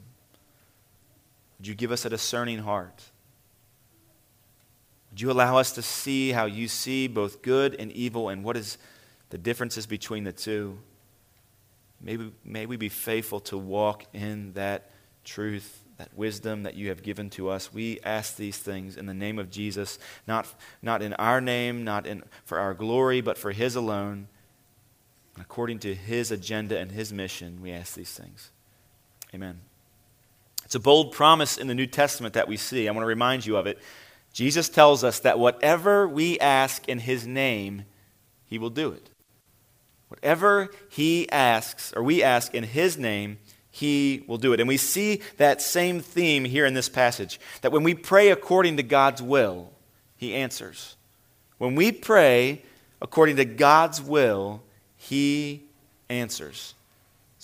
Would 1.64 1.68
you 1.68 1.74
give 1.74 1.92
us 1.92 2.04
a 2.04 2.10
discerning 2.10 2.58
heart? 2.58 3.02
Would 5.10 5.22
you 5.22 5.30
allow 5.30 5.56
us 5.56 5.72
to 5.72 5.80
see 5.80 6.30
how 6.30 6.44
you 6.44 6.68
see 6.68 7.08
both 7.08 7.40
good 7.40 7.74
and 7.78 7.90
evil 7.92 8.28
and 8.28 8.44
what 8.44 8.58
is 8.58 8.76
the 9.30 9.38
differences 9.38 9.86
between 9.86 10.24
the 10.24 10.32
two? 10.32 10.76
Maybe, 12.02 12.32
may 12.44 12.66
we 12.66 12.76
be 12.76 12.90
faithful 12.90 13.40
to 13.40 13.56
walk 13.56 14.04
in 14.12 14.52
that 14.52 14.90
truth, 15.24 15.82
that 15.96 16.12
wisdom 16.14 16.64
that 16.64 16.74
you 16.74 16.90
have 16.90 17.02
given 17.02 17.30
to 17.30 17.48
us. 17.48 17.72
We 17.72 17.98
ask 18.04 18.36
these 18.36 18.58
things 18.58 18.98
in 18.98 19.06
the 19.06 19.14
name 19.14 19.38
of 19.38 19.50
Jesus, 19.50 19.98
not, 20.26 20.46
not 20.82 21.00
in 21.00 21.14
our 21.14 21.40
name, 21.40 21.82
not 21.82 22.06
in, 22.06 22.24
for 22.44 22.58
our 22.58 22.74
glory, 22.74 23.22
but 23.22 23.38
for 23.38 23.52
His 23.52 23.74
alone. 23.74 24.28
According 25.40 25.78
to 25.78 25.94
His 25.94 26.30
agenda 26.30 26.78
and 26.78 26.92
His 26.92 27.10
mission, 27.10 27.62
we 27.62 27.72
ask 27.72 27.94
these 27.94 28.12
things. 28.12 28.50
Amen. 29.34 29.62
It's 30.74 30.80
a 30.80 30.82
bold 30.82 31.12
promise 31.12 31.56
in 31.56 31.68
the 31.68 31.74
New 31.76 31.86
Testament 31.86 32.34
that 32.34 32.48
we 32.48 32.56
see. 32.56 32.88
I 32.88 32.90
want 32.90 33.04
to 33.04 33.06
remind 33.06 33.46
you 33.46 33.56
of 33.56 33.68
it. 33.68 33.78
Jesus 34.32 34.68
tells 34.68 35.04
us 35.04 35.20
that 35.20 35.38
whatever 35.38 36.08
we 36.08 36.36
ask 36.40 36.88
in 36.88 36.98
his 36.98 37.28
name, 37.28 37.84
he 38.44 38.58
will 38.58 38.70
do 38.70 38.90
it. 38.90 39.08
Whatever 40.08 40.70
he 40.90 41.30
asks, 41.30 41.92
or 41.94 42.02
we 42.02 42.24
ask 42.24 42.56
in 42.56 42.64
his 42.64 42.98
name, 42.98 43.38
he 43.70 44.24
will 44.26 44.36
do 44.36 44.52
it. 44.52 44.58
And 44.58 44.66
we 44.66 44.76
see 44.76 45.22
that 45.36 45.62
same 45.62 46.00
theme 46.00 46.44
here 46.44 46.66
in 46.66 46.74
this 46.74 46.88
passage 46.88 47.38
that 47.60 47.70
when 47.70 47.84
we 47.84 47.94
pray 47.94 48.30
according 48.30 48.76
to 48.78 48.82
God's 48.82 49.22
will, 49.22 49.70
he 50.16 50.34
answers. 50.34 50.96
When 51.58 51.76
we 51.76 51.92
pray 51.92 52.64
according 53.00 53.36
to 53.36 53.44
God's 53.44 54.02
will, 54.02 54.60
he 54.96 55.68
answers. 56.08 56.74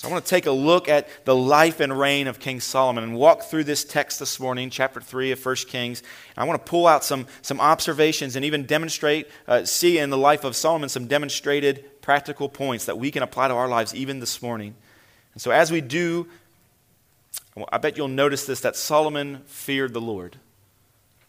So 0.00 0.08
I 0.08 0.12
want 0.12 0.24
to 0.24 0.30
take 0.30 0.46
a 0.46 0.50
look 0.50 0.88
at 0.88 1.26
the 1.26 1.36
life 1.36 1.78
and 1.78 1.98
reign 1.98 2.26
of 2.26 2.38
King 2.38 2.58
Solomon 2.60 3.04
and 3.04 3.14
walk 3.14 3.42
through 3.42 3.64
this 3.64 3.84
text 3.84 4.18
this 4.18 4.40
morning, 4.40 4.70
chapter 4.70 4.98
3 4.98 5.32
of 5.32 5.44
1 5.44 5.56
Kings. 5.68 6.00
And 6.00 6.42
I 6.42 6.44
want 6.44 6.64
to 6.64 6.70
pull 6.70 6.86
out 6.86 7.04
some, 7.04 7.26
some 7.42 7.60
observations 7.60 8.34
and 8.34 8.42
even 8.42 8.64
demonstrate, 8.64 9.28
uh, 9.46 9.66
see 9.66 9.98
in 9.98 10.08
the 10.08 10.16
life 10.16 10.42
of 10.42 10.56
Solomon 10.56 10.88
some 10.88 11.06
demonstrated 11.06 12.00
practical 12.00 12.48
points 12.48 12.86
that 12.86 12.96
we 12.96 13.10
can 13.10 13.22
apply 13.22 13.48
to 13.48 13.54
our 13.54 13.68
lives 13.68 13.94
even 13.94 14.20
this 14.20 14.40
morning. 14.40 14.74
And 15.34 15.42
so 15.42 15.50
as 15.50 15.70
we 15.70 15.82
do, 15.82 16.26
I 17.70 17.76
bet 17.76 17.98
you'll 17.98 18.08
notice 18.08 18.46
this 18.46 18.60
that 18.60 18.76
Solomon 18.76 19.42
feared 19.44 19.92
the 19.92 20.00
Lord. 20.00 20.38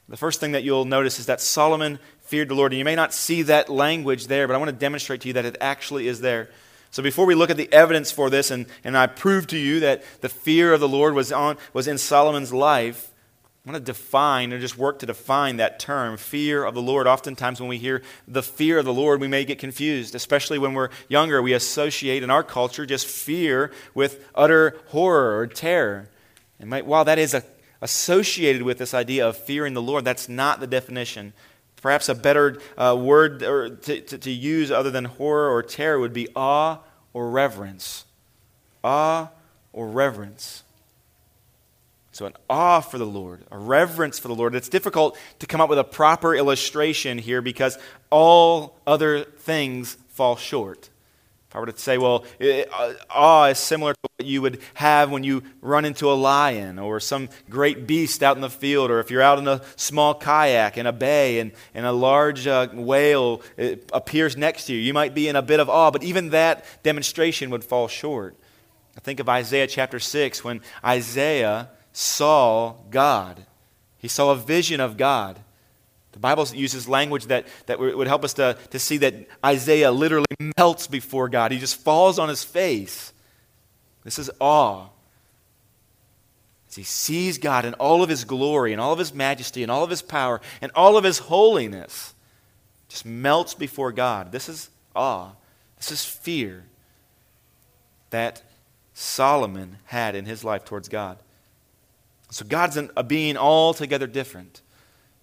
The 0.08 0.16
first 0.16 0.40
thing 0.40 0.54
that 0.54 0.64
you'll 0.64 0.86
notice 0.86 1.20
is 1.20 1.26
that 1.26 1.42
Solomon 1.42 2.00
feared 2.22 2.48
the 2.48 2.56
Lord. 2.56 2.72
And 2.72 2.80
you 2.80 2.86
may 2.86 2.96
not 2.96 3.14
see 3.14 3.42
that 3.42 3.68
language 3.68 4.28
there, 4.28 4.48
but 4.48 4.54
I 4.54 4.60
want 4.60 4.70
to 4.70 4.78
demonstrate 4.78 5.20
to 5.22 5.28
you 5.28 5.34
that 5.34 5.44
it 5.44 5.58
actually 5.60 6.08
is 6.08 6.22
there. 6.22 6.50
So 6.92 7.02
before 7.02 7.26
we 7.26 7.36
look 7.36 7.50
at 7.50 7.58
the 7.58 7.72
evidence 7.74 8.12
for 8.12 8.30
this, 8.30 8.52
and, 8.52 8.66
and 8.84 8.98
I 8.98 9.08
prove 9.08 9.48
to 9.48 9.58
you 9.58 9.80
that 9.80 10.04
the 10.22 10.30
fear 10.30 10.74
of 10.74 10.80
the 10.80 10.90
Lord 10.90 11.14
was, 11.14 11.32
on, 11.32 11.58
was 11.74 11.88
in 11.88 11.98
Solomon's 11.98 12.54
life, 12.54 13.12
I 13.66 13.72
want 13.72 13.86
to 13.86 13.92
define 13.92 14.52
or 14.52 14.60
just 14.60 14.78
work 14.78 15.00
to 15.00 15.06
define 15.06 15.58
that 15.58 15.80
term, 15.80 16.18
fear 16.18 16.66
of 16.66 16.74
the 16.74 16.82
Lord. 16.82 17.08
Oftentimes, 17.08 17.60
when 17.60 17.70
we 17.70 17.78
hear 17.78 18.02
the 18.28 18.44
fear 18.44 18.80
of 18.80 18.86
the 18.86 18.94
Lord, 18.94 19.22
we 19.22 19.28
may 19.28 19.46
get 19.46 19.60
confused, 19.60 20.16
especially 20.16 20.58
when 20.58 20.74
we're 20.74 20.90
younger. 21.08 21.42
We 21.42 21.54
associate 21.54 22.24
in 22.24 22.32
our 22.32 22.44
culture 22.44 22.86
just 22.86 23.06
fear 23.06 23.72
with 23.94 24.28
utter 24.34 24.80
horror 24.88 25.38
or 25.38 25.48
terror. 25.48 26.10
And 26.60 26.72
while 26.86 27.06
that 27.06 27.20
is 27.20 27.36
a, 27.36 27.44
associated 27.82 28.62
with 28.62 28.78
this 28.78 28.94
idea 28.94 29.28
of 29.28 29.36
fearing 29.36 29.74
the 29.74 29.82
Lord. 29.82 30.06
That's 30.06 30.30
not 30.30 30.60
the 30.60 30.68
definition. 30.68 31.34
Perhaps 31.82 32.10
a 32.10 32.16
better 32.16 32.62
uh, 32.78 32.96
word 33.00 33.42
or 33.44 33.70
to, 33.70 34.02
to, 34.02 34.18
to 34.18 34.32
use 34.32 34.72
other 34.72 34.92
than 34.92 35.06
horror 35.06 35.50
or 35.50 35.64
terror 35.64 36.00
would 36.00 36.14
be 36.14 36.28
awe 36.36 36.78
or 37.14 37.30
reverence. 37.30 38.06
Awe 38.84 39.30
or 39.74 39.88
reverence. 39.88 40.64
So, 42.14 42.26
an 42.26 42.34
awe 42.50 42.82
for 42.82 42.98
the 42.98 43.06
Lord, 43.06 43.46
a 43.52 43.58
reverence 43.58 44.20
for 44.20 44.28
the 44.28 44.36
Lord. 44.36 44.54
It's 44.54 44.68
difficult 44.68 45.18
to 45.40 45.48
come 45.48 45.62
up 45.62 45.70
with 45.70 45.80
a 45.80 45.84
proper 45.84 46.36
illustration 46.36 47.18
here 47.18 47.42
because 47.42 47.78
all 48.10 48.78
other 48.86 49.24
things 49.24 49.98
fall 50.10 50.36
short. 50.36 50.90
If 51.52 51.58
I 51.58 51.60
were 51.60 51.66
to 51.66 51.78
say, 51.78 51.98
well, 51.98 52.24
uh, 52.40 52.94
awe 53.10 53.48
is 53.48 53.60
similar 53.60 53.92
to 53.92 54.00
what 54.16 54.26
you 54.26 54.42
would 54.42 54.62
have 54.76 55.12
when 55.12 55.26
you 55.26 55.44
run 55.60 55.84
into 55.84 56.10
a 56.10 56.14
lion 56.16 56.80
or 56.80 57.02
some 57.02 57.28
great 57.50 57.86
beast 57.86 58.24
out 58.24 58.38
in 58.38 58.42
the 58.42 58.50
field, 58.50 58.90
or 58.90 59.02
if 59.02 59.12
you're 59.12 59.22
out 59.22 59.38
in 59.38 59.46
a 59.50 59.62
small 59.76 60.14
kayak 60.14 60.78
in 60.78 60.86
a 60.86 60.94
bay 60.94 61.40
and, 61.40 61.52
and 61.74 61.86
a 61.86 61.92
large 61.92 62.48
uh, 62.48 62.70
whale 62.72 63.42
uh, 63.60 63.76
appears 63.92 64.38
next 64.38 64.68
to 64.68 64.74
you, 64.74 64.80
you 64.80 64.94
might 64.94 65.14
be 65.14 65.28
in 65.28 65.36
a 65.36 65.42
bit 65.42 65.60
of 65.60 65.70
awe, 65.70 65.92
but 65.92 66.04
even 66.04 66.30
that 66.30 66.64
demonstration 66.84 67.50
would 67.50 67.66
fall 67.66 67.90
short. 67.90 68.38
I 68.96 69.02
think 69.02 69.20
of 69.20 69.28
Isaiah 69.28 69.68
chapter 69.68 70.00
6 70.00 70.46
when 70.46 70.62
Isaiah 70.86 71.68
saw 71.92 72.76
God, 72.90 73.46
he 73.98 74.08
saw 74.08 74.32
a 74.32 74.38
vision 74.38 74.80
of 74.80 74.96
God. 74.96 75.42
The 76.12 76.20
Bible 76.20 76.46
uses 76.54 76.88
language 76.88 77.28
that, 77.28 77.48
that 77.68 77.80
would 77.80 78.08
help 78.08 78.24
us 78.24 78.34
to, 78.34 78.58
to 78.72 78.80
see 78.80 78.98
that 78.98 79.28
Isaiah 79.46 79.92
literally 79.92 80.26
melts 80.58 80.88
before 80.88 81.30
God. 81.30 81.52
He 81.52 81.58
just 81.58 81.80
falls 81.80 82.20
on 82.20 82.28
his 82.28 82.44
face. 82.44 83.14
This 84.04 84.20
is 84.20 84.30
awe. 84.40 84.88
As 86.68 86.76
he 86.76 86.84
sees 86.84 87.38
God 87.38 87.66
in 87.66 87.74
all 87.76 88.04
of 88.04 88.10
his 88.10 88.24
glory 88.24 88.72
and 88.72 88.82
all 88.82 88.94
of 88.94 89.00
his 89.00 89.14
majesty 89.14 89.64
and 89.64 89.72
all 89.72 89.84
of 89.84 89.90
his 89.90 90.02
power 90.02 90.42
and 90.62 90.72
all 90.76 90.98
of 90.98 91.04
his 91.04 91.20
holiness, 91.20 92.14
just 92.90 93.06
melts 93.06 93.54
before 93.54 93.92
God. 93.92 94.32
This 94.32 94.50
is 94.50 94.70
awe. 94.96 95.32
This 95.78 95.92
is 95.92 96.06
fear 96.06 96.66
that 98.10 98.42
Solomon 98.94 99.78
had 99.86 100.16
in 100.16 100.26
his 100.26 100.44
life 100.44 100.66
towards 100.66 100.90
God. 100.90 101.18
So 102.30 102.46
God's 102.46 102.78
a 102.78 103.04
being 103.04 103.38
altogether 103.38 104.08
different. 104.08 104.62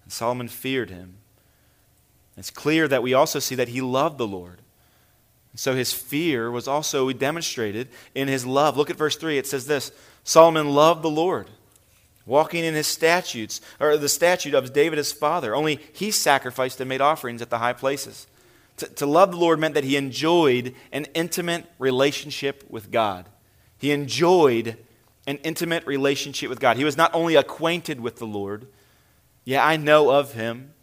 And 0.09 0.13
Solomon 0.15 0.47
feared 0.47 0.89
him. 0.89 1.17
It's 2.35 2.49
clear 2.49 2.87
that 2.87 3.03
we 3.03 3.13
also 3.13 3.37
see 3.37 3.53
that 3.53 3.67
he 3.67 3.79
loved 3.79 4.17
the 4.17 4.25
Lord. 4.25 4.59
And 5.51 5.59
so 5.59 5.75
his 5.75 5.93
fear 5.93 6.49
was 6.49 6.67
also 6.67 7.11
demonstrated 7.11 7.89
in 8.15 8.27
his 8.27 8.43
love. 8.43 8.75
Look 8.75 8.89
at 8.89 8.95
verse 8.95 9.15
3. 9.15 9.37
It 9.37 9.45
says 9.45 9.67
this 9.67 9.91
Solomon 10.23 10.73
loved 10.73 11.03
the 11.03 11.11
Lord, 11.11 11.51
walking 12.25 12.65
in 12.65 12.73
his 12.73 12.87
statutes, 12.87 13.61
or 13.79 13.97
the 13.97 14.09
statute 14.09 14.55
of 14.55 14.73
David 14.73 14.97
his 14.97 15.11
father. 15.11 15.53
Only 15.53 15.79
he 15.93 16.09
sacrificed 16.09 16.81
and 16.81 16.89
made 16.89 17.01
offerings 17.01 17.43
at 17.43 17.51
the 17.51 17.59
high 17.59 17.73
places. 17.73 18.25
To, 18.77 18.87
to 18.87 19.05
love 19.05 19.29
the 19.29 19.37
Lord 19.37 19.59
meant 19.59 19.75
that 19.75 19.83
he 19.83 19.95
enjoyed 19.95 20.73
an 20.91 21.05
intimate 21.13 21.67
relationship 21.77 22.63
with 22.67 22.89
God. 22.89 23.29
He 23.77 23.91
enjoyed 23.91 24.75
an 25.27 25.37
intimate 25.43 25.85
relationship 25.85 26.49
with 26.49 26.59
God. 26.59 26.77
He 26.77 26.83
was 26.83 26.97
not 26.97 27.13
only 27.13 27.35
acquainted 27.35 27.99
with 27.99 28.15
the 28.15 28.25
Lord, 28.25 28.65
yeah, 29.45 29.65
I 29.65 29.77
know 29.77 30.11
of 30.11 30.33
him. 30.33 30.73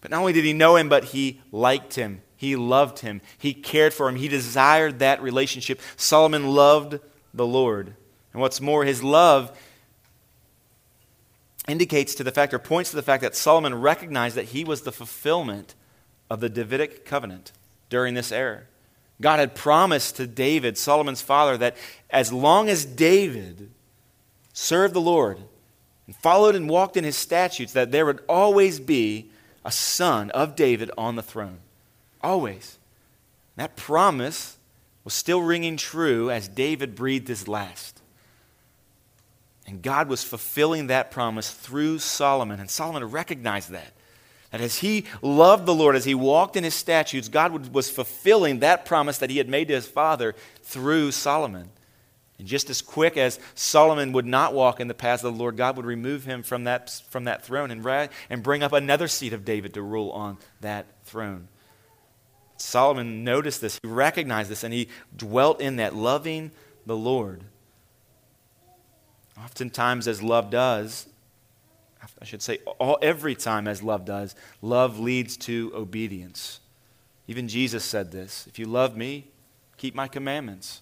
But 0.00 0.10
not 0.10 0.20
only 0.20 0.32
did 0.32 0.44
he 0.44 0.52
know 0.52 0.76
him, 0.76 0.88
but 0.88 1.04
he 1.04 1.40
liked 1.52 1.94
him. 1.94 2.22
He 2.36 2.56
loved 2.56 3.00
him. 3.00 3.20
He 3.36 3.52
cared 3.52 3.92
for 3.92 4.08
him. 4.08 4.16
He 4.16 4.28
desired 4.28 4.98
that 5.00 5.22
relationship. 5.22 5.80
Solomon 5.96 6.48
loved 6.48 6.98
the 7.34 7.46
Lord. 7.46 7.94
And 8.32 8.40
what's 8.40 8.60
more, 8.60 8.84
his 8.84 9.02
love 9.02 9.56
indicates 11.68 12.14
to 12.14 12.24
the 12.24 12.32
fact 12.32 12.54
or 12.54 12.58
points 12.58 12.90
to 12.90 12.96
the 12.96 13.02
fact 13.02 13.22
that 13.22 13.36
Solomon 13.36 13.74
recognized 13.74 14.36
that 14.36 14.46
he 14.46 14.64
was 14.64 14.82
the 14.82 14.92
fulfillment 14.92 15.74
of 16.30 16.40
the 16.40 16.48
Davidic 16.48 17.04
covenant 17.04 17.52
during 17.90 18.14
this 18.14 18.32
era. 18.32 18.62
God 19.20 19.38
had 19.38 19.54
promised 19.54 20.16
to 20.16 20.26
David, 20.26 20.78
Solomon's 20.78 21.20
father, 21.20 21.58
that 21.58 21.76
as 22.08 22.32
long 22.32 22.70
as 22.70 22.84
David 22.86 23.70
served 24.52 24.94
the 24.94 25.00
Lord, 25.00 25.38
and 26.10 26.16
followed 26.16 26.56
and 26.56 26.68
walked 26.68 26.96
in 26.96 27.04
his 27.04 27.14
statutes, 27.14 27.72
that 27.74 27.92
there 27.92 28.04
would 28.04 28.18
always 28.28 28.80
be 28.80 29.30
a 29.64 29.70
son 29.70 30.28
of 30.30 30.56
David 30.56 30.90
on 30.98 31.14
the 31.14 31.22
throne. 31.22 31.58
Always. 32.20 32.78
That 33.54 33.76
promise 33.76 34.56
was 35.04 35.14
still 35.14 35.40
ringing 35.40 35.76
true 35.76 36.28
as 36.28 36.48
David 36.48 36.96
breathed 36.96 37.28
his 37.28 37.46
last. 37.46 38.00
And 39.68 39.82
God 39.82 40.08
was 40.08 40.24
fulfilling 40.24 40.88
that 40.88 41.12
promise 41.12 41.52
through 41.52 42.00
Solomon. 42.00 42.58
And 42.58 42.68
Solomon 42.68 43.04
recognized 43.04 43.70
that. 43.70 43.92
That 44.50 44.60
as 44.60 44.78
he 44.78 45.04
loved 45.22 45.64
the 45.64 45.74
Lord, 45.76 45.94
as 45.94 46.06
he 46.06 46.14
walked 46.16 46.56
in 46.56 46.64
his 46.64 46.74
statutes, 46.74 47.28
God 47.28 47.72
was 47.72 47.88
fulfilling 47.88 48.58
that 48.58 48.84
promise 48.84 49.18
that 49.18 49.30
he 49.30 49.38
had 49.38 49.48
made 49.48 49.68
to 49.68 49.74
his 49.74 49.86
father 49.86 50.34
through 50.64 51.12
Solomon. 51.12 51.70
And 52.40 52.48
just 52.48 52.70
as 52.70 52.80
quick 52.80 53.18
as 53.18 53.38
Solomon 53.54 54.12
would 54.12 54.24
not 54.24 54.54
walk 54.54 54.80
in 54.80 54.88
the 54.88 54.94
paths 54.94 55.22
of 55.22 55.34
the 55.34 55.38
Lord, 55.38 55.58
God 55.58 55.76
would 55.76 55.84
remove 55.84 56.24
him 56.24 56.42
from 56.42 56.64
that, 56.64 56.88
from 57.10 57.24
that 57.24 57.44
throne 57.44 57.70
and, 57.70 57.86
and 58.30 58.42
bring 58.42 58.62
up 58.62 58.72
another 58.72 59.08
seed 59.08 59.34
of 59.34 59.44
David 59.44 59.74
to 59.74 59.82
rule 59.82 60.10
on 60.12 60.38
that 60.62 60.86
throne. 61.04 61.48
Solomon 62.56 63.24
noticed 63.24 63.60
this, 63.60 63.78
he 63.82 63.88
recognized 63.88 64.50
this, 64.50 64.64
and 64.64 64.72
he 64.72 64.88
dwelt 65.14 65.60
in 65.60 65.76
that, 65.76 65.94
loving 65.94 66.50
the 66.86 66.96
Lord. 66.96 67.44
Oftentimes, 69.38 70.08
as 70.08 70.22
love 70.22 70.48
does, 70.48 71.08
I 72.22 72.24
should 72.24 72.40
say, 72.40 72.60
all, 72.78 72.98
every 73.02 73.34
time 73.34 73.68
as 73.68 73.82
love 73.82 74.06
does, 74.06 74.34
love 74.62 74.98
leads 74.98 75.36
to 75.38 75.72
obedience. 75.74 76.60
Even 77.28 77.48
Jesus 77.48 77.84
said 77.84 78.12
this 78.12 78.46
If 78.46 78.58
you 78.58 78.64
love 78.64 78.96
me, 78.96 79.26
keep 79.76 79.94
my 79.94 80.08
commandments. 80.08 80.80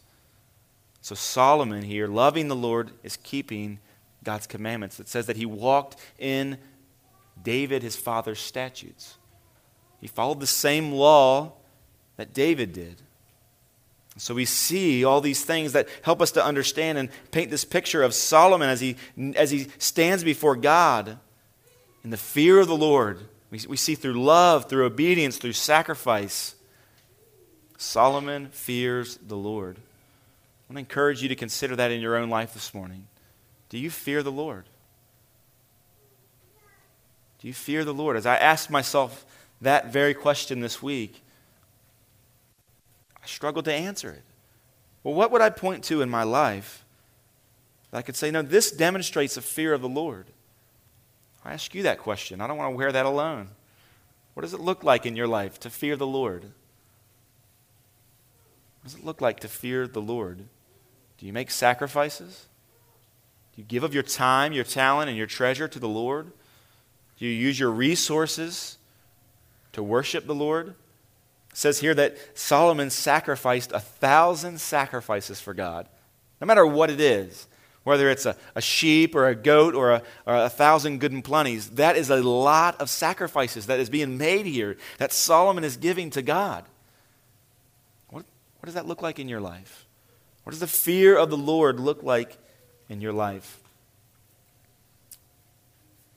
So 1.01 1.15
Solomon 1.15 1.83
here, 1.83 2.07
loving 2.07 2.49
the 2.49 2.57
Lord, 2.57 2.91
is 3.03 3.17
keeping 3.17 3.79
God's 4.25 4.47
commandments. 4.47 5.01
It 5.01 5.09
says 5.09 5.27
that 5.27 5.37
he 5.37 5.47
walked 5.47 5.97
in 6.19 6.59
David, 7.43 7.83
his 7.83 7.97
father's 7.97 8.41
statutes. 8.41 9.17
He 10.01 10.07
followed 10.07 10.41
the 10.41 10.47
same 10.47 10.93
law 10.93 11.53
that 12.17 12.35
David 12.35 12.73
did. 12.73 13.03
So 14.17 14.35
we 14.35 14.45
see 14.45 15.05
all 15.05 15.21
these 15.21 15.45
things 15.45 15.73
that 15.73 15.89
help 16.03 16.21
us 16.21 16.33
to 16.33 16.45
understand 16.45 16.99
and 16.99 17.09
paint 17.31 17.51
this 17.51 17.65
picture 17.65 18.03
of 18.03 18.13
Solomon 18.15 18.69
as 18.69 18.81
he, 18.81 18.97
as 19.37 19.51
he 19.51 19.69
stands 19.79 20.25
before 20.25 20.57
God 20.57 21.19
in 22.03 22.11
the 22.11 22.17
fear 22.17 22.59
of 22.59 22.67
the 22.67 22.77
Lord. 22.77 23.21
We, 23.51 23.61
we 23.69 23.77
see 23.77 23.95
through 23.95 24.21
love, 24.21 24.69
through 24.69 24.87
obedience, 24.87 25.39
through 25.39 25.53
sacrifice. 25.53 26.57
Solomon 27.77 28.49
fears 28.49 29.19
the 29.25 29.37
Lord. 29.37 29.79
I 30.69 30.75
want 30.75 30.77
to 30.77 30.91
encourage 30.91 31.23
you 31.23 31.31
to 31.31 31.35
consider 31.35 31.77
that 31.77 31.91
in 31.91 32.03
your 32.03 32.17
own 32.17 32.29
life 32.29 32.53
this 32.53 32.75
morning. 32.75 33.07
Do 33.71 33.79
you 33.79 33.89
fear 33.89 34.23
the 34.23 34.31
Lord? 34.33 34.67
Do 37.39 37.49
you 37.49 37.55
fear 37.55 37.85
the 37.85 37.95
Lord? 37.95 38.17
As 38.17 38.27
I 38.27 38.37
asked 38.37 38.69
myself 38.69 39.25
that 39.63 39.91
very 39.93 40.13
question 40.13 40.61
this 40.61 40.83
week, 40.83 41.23
I 43.23 43.27
struggled 43.27 43.65
to 43.65 43.73
answer 43.73 44.11
it. 44.11 44.23
Well, 45.03 45.15
what 45.15 45.31
would 45.31 45.41
I 45.41 45.49
point 45.49 45.85
to 45.85 46.03
in 46.03 46.11
my 46.11 46.25
life 46.25 46.85
that 47.91 47.99
I 47.99 48.03
could 48.03 48.17
say, 48.17 48.31
no, 48.31 48.43
this 48.43 48.71
demonstrates 48.71 49.39
a 49.39 49.43
fear 49.43 49.73
of 49.73 49.81
the 49.81 49.89
Lord? 49.89 50.27
I 51.45 51.55
ask 51.55 51.75
you 51.75 51.85
that 51.85 51.99
question. 51.99 52.43
I 52.43 52.47
don't 52.47 52.59
want 52.59 52.73
to 52.73 52.77
wear 52.77 52.93
that 52.93 53.07
alone. 53.07 53.49
What 54.35 54.43
does 54.43 54.53
it 54.53 54.61
look 54.61 54.85
like 54.85 55.07
in 55.07 55.17
your 55.17 55.29
life 55.29 55.59
to 55.61 55.71
fear 55.71 55.97
the 55.97 56.07
Lord? 56.07 56.43
What 56.43 56.53
does 58.85 58.95
it 58.97 59.05
look 59.05 59.23
like 59.23 59.41
to 59.41 59.49
fear 59.49 59.87
the 59.87 60.03
Lord? 60.03 60.45
Do 61.19 61.27
you 61.27 61.33
make 61.33 61.51
sacrifices? 61.51 62.47
Do 63.55 63.61
you 63.61 63.67
give 63.67 63.83
of 63.83 63.93
your 63.93 64.05
time, 64.05 64.53
your 64.53 64.65
talent, 64.65 65.09
and 65.09 65.19
your 65.19 65.27
treasure 65.27 65.69
to 65.69 65.79
the 65.79 65.89
Lord? 65.89 66.31
Do 67.19 67.27
you 67.27 67.33
use 67.33 67.59
your 67.59 67.71
resources 67.71 68.79
to 69.73 69.83
worship 69.83 70.27
the 70.27 70.35
Lord? 70.35 70.69
It 71.51 71.57
says 71.57 71.81
here 71.81 71.95
that 71.95 72.17
Solomon 72.39 72.91
sacrificed 72.91 73.73
a 73.73 73.81
thousand 73.81 74.61
sacrifices 74.61 75.41
for 75.41 75.55
God, 75.55 75.89
no 76.41 76.47
matter 76.47 76.65
what 76.65 76.91
it 76.91 77.01
is. 77.01 77.49
Whether 77.83 78.11
it's 78.11 78.27
a, 78.27 78.37
a 78.55 78.61
sheep 78.61 79.15
or 79.15 79.29
a 79.29 79.35
goat 79.35 79.75
or 79.75 79.93
a, 79.93 80.03
or 80.27 80.35
a 80.37 80.51
thousand 80.51 80.99
good 80.99 81.11
and 81.11 81.25
plenties, 81.25 81.71
that 81.77 81.97
is 81.97 82.11
a 82.11 82.17
lot 82.23 82.79
of 82.83 82.91
sacrifices 82.91 83.67
that 83.67 83.81
is 83.81 83.89
being 83.89 84.19
made 84.19 84.45
here 84.45 84.77
that 84.99 85.11
Solomon 85.11 85.65
is 85.65 85.79
giving 85.79 86.11
to 86.11 86.21
God. 86.21 86.67
What, 88.11 88.27
what 88.61 88.67
does 88.67 88.75
that 88.75 88.87
look 88.87 89.01
like 89.01 89.19
in 89.19 89.27
your 89.27 89.41
life? 89.41 89.88
What 90.49 90.53
does 90.53 90.61
the 90.61 90.67
fear 90.67 91.15
of 91.15 91.29
the 91.29 91.37
Lord 91.37 91.79
look 91.79 92.03
like 92.03 92.39
in 92.89 93.03
your 93.03 93.13
life? 93.13 93.61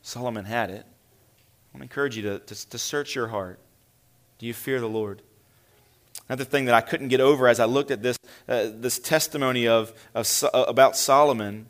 Solomon 0.03 0.45
had 0.45 0.69
it. 0.69 0.85
I 0.85 1.77
want 1.77 1.79
to 1.79 1.81
encourage 1.81 2.15
you 2.15 2.21
to, 2.23 2.39
to, 2.39 2.69
to 2.69 2.77
search 2.77 3.13
your 3.13 3.27
heart. 3.27 3.59
Do 4.39 4.45
you 4.45 4.53
fear 4.53 4.79
the 4.79 4.88
Lord? 4.88 5.21
Another 6.29 6.45
thing 6.45 6.63
that 6.63 6.73
I 6.73 6.79
couldn't 6.79 7.09
get 7.09 7.19
over 7.19 7.50
as 7.50 7.59
I 7.59 7.65
looked 7.65 7.91
at 7.91 8.03
this, 8.03 8.17
uh, 8.47 8.69
this 8.73 9.00
testimony 9.00 9.67
of, 9.67 9.91
of, 10.15 10.31
uh, 10.53 10.63
about 10.65 10.95
Solomon 10.95 11.65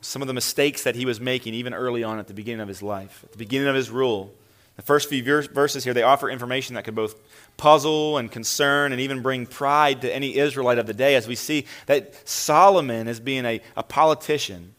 some 0.00 0.22
of 0.22 0.28
the 0.28 0.32
mistakes 0.32 0.84
that 0.84 0.94
he 0.94 1.04
was 1.04 1.20
making 1.20 1.52
even 1.52 1.74
early 1.74 2.02
on 2.02 2.18
at 2.18 2.28
the 2.28 2.34
beginning 2.34 2.62
of 2.62 2.68
his 2.68 2.82
life, 2.82 3.20
at 3.24 3.32
the 3.32 3.38
beginning 3.38 3.68
of 3.68 3.74
his 3.74 3.90
rule. 3.90 4.32
The 4.76 4.82
first 4.82 5.08
few 5.08 5.22
verses 5.24 5.84
here, 5.84 5.94
they 5.94 6.02
offer 6.02 6.28
information 6.28 6.74
that 6.74 6.84
could 6.84 6.94
both 6.94 7.18
puzzle 7.56 8.18
and 8.18 8.30
concern 8.30 8.92
and 8.92 9.00
even 9.00 9.22
bring 9.22 9.46
pride 9.46 10.02
to 10.02 10.14
any 10.14 10.36
Israelite 10.36 10.78
of 10.78 10.86
the 10.86 10.92
day 10.92 11.14
as 11.14 11.26
we 11.26 11.34
see 11.34 11.66
that 11.86 12.28
Solomon 12.28 13.08
is 13.08 13.18
being 13.18 13.46
a, 13.46 13.62
a 13.74 13.82
politician. 13.82 14.74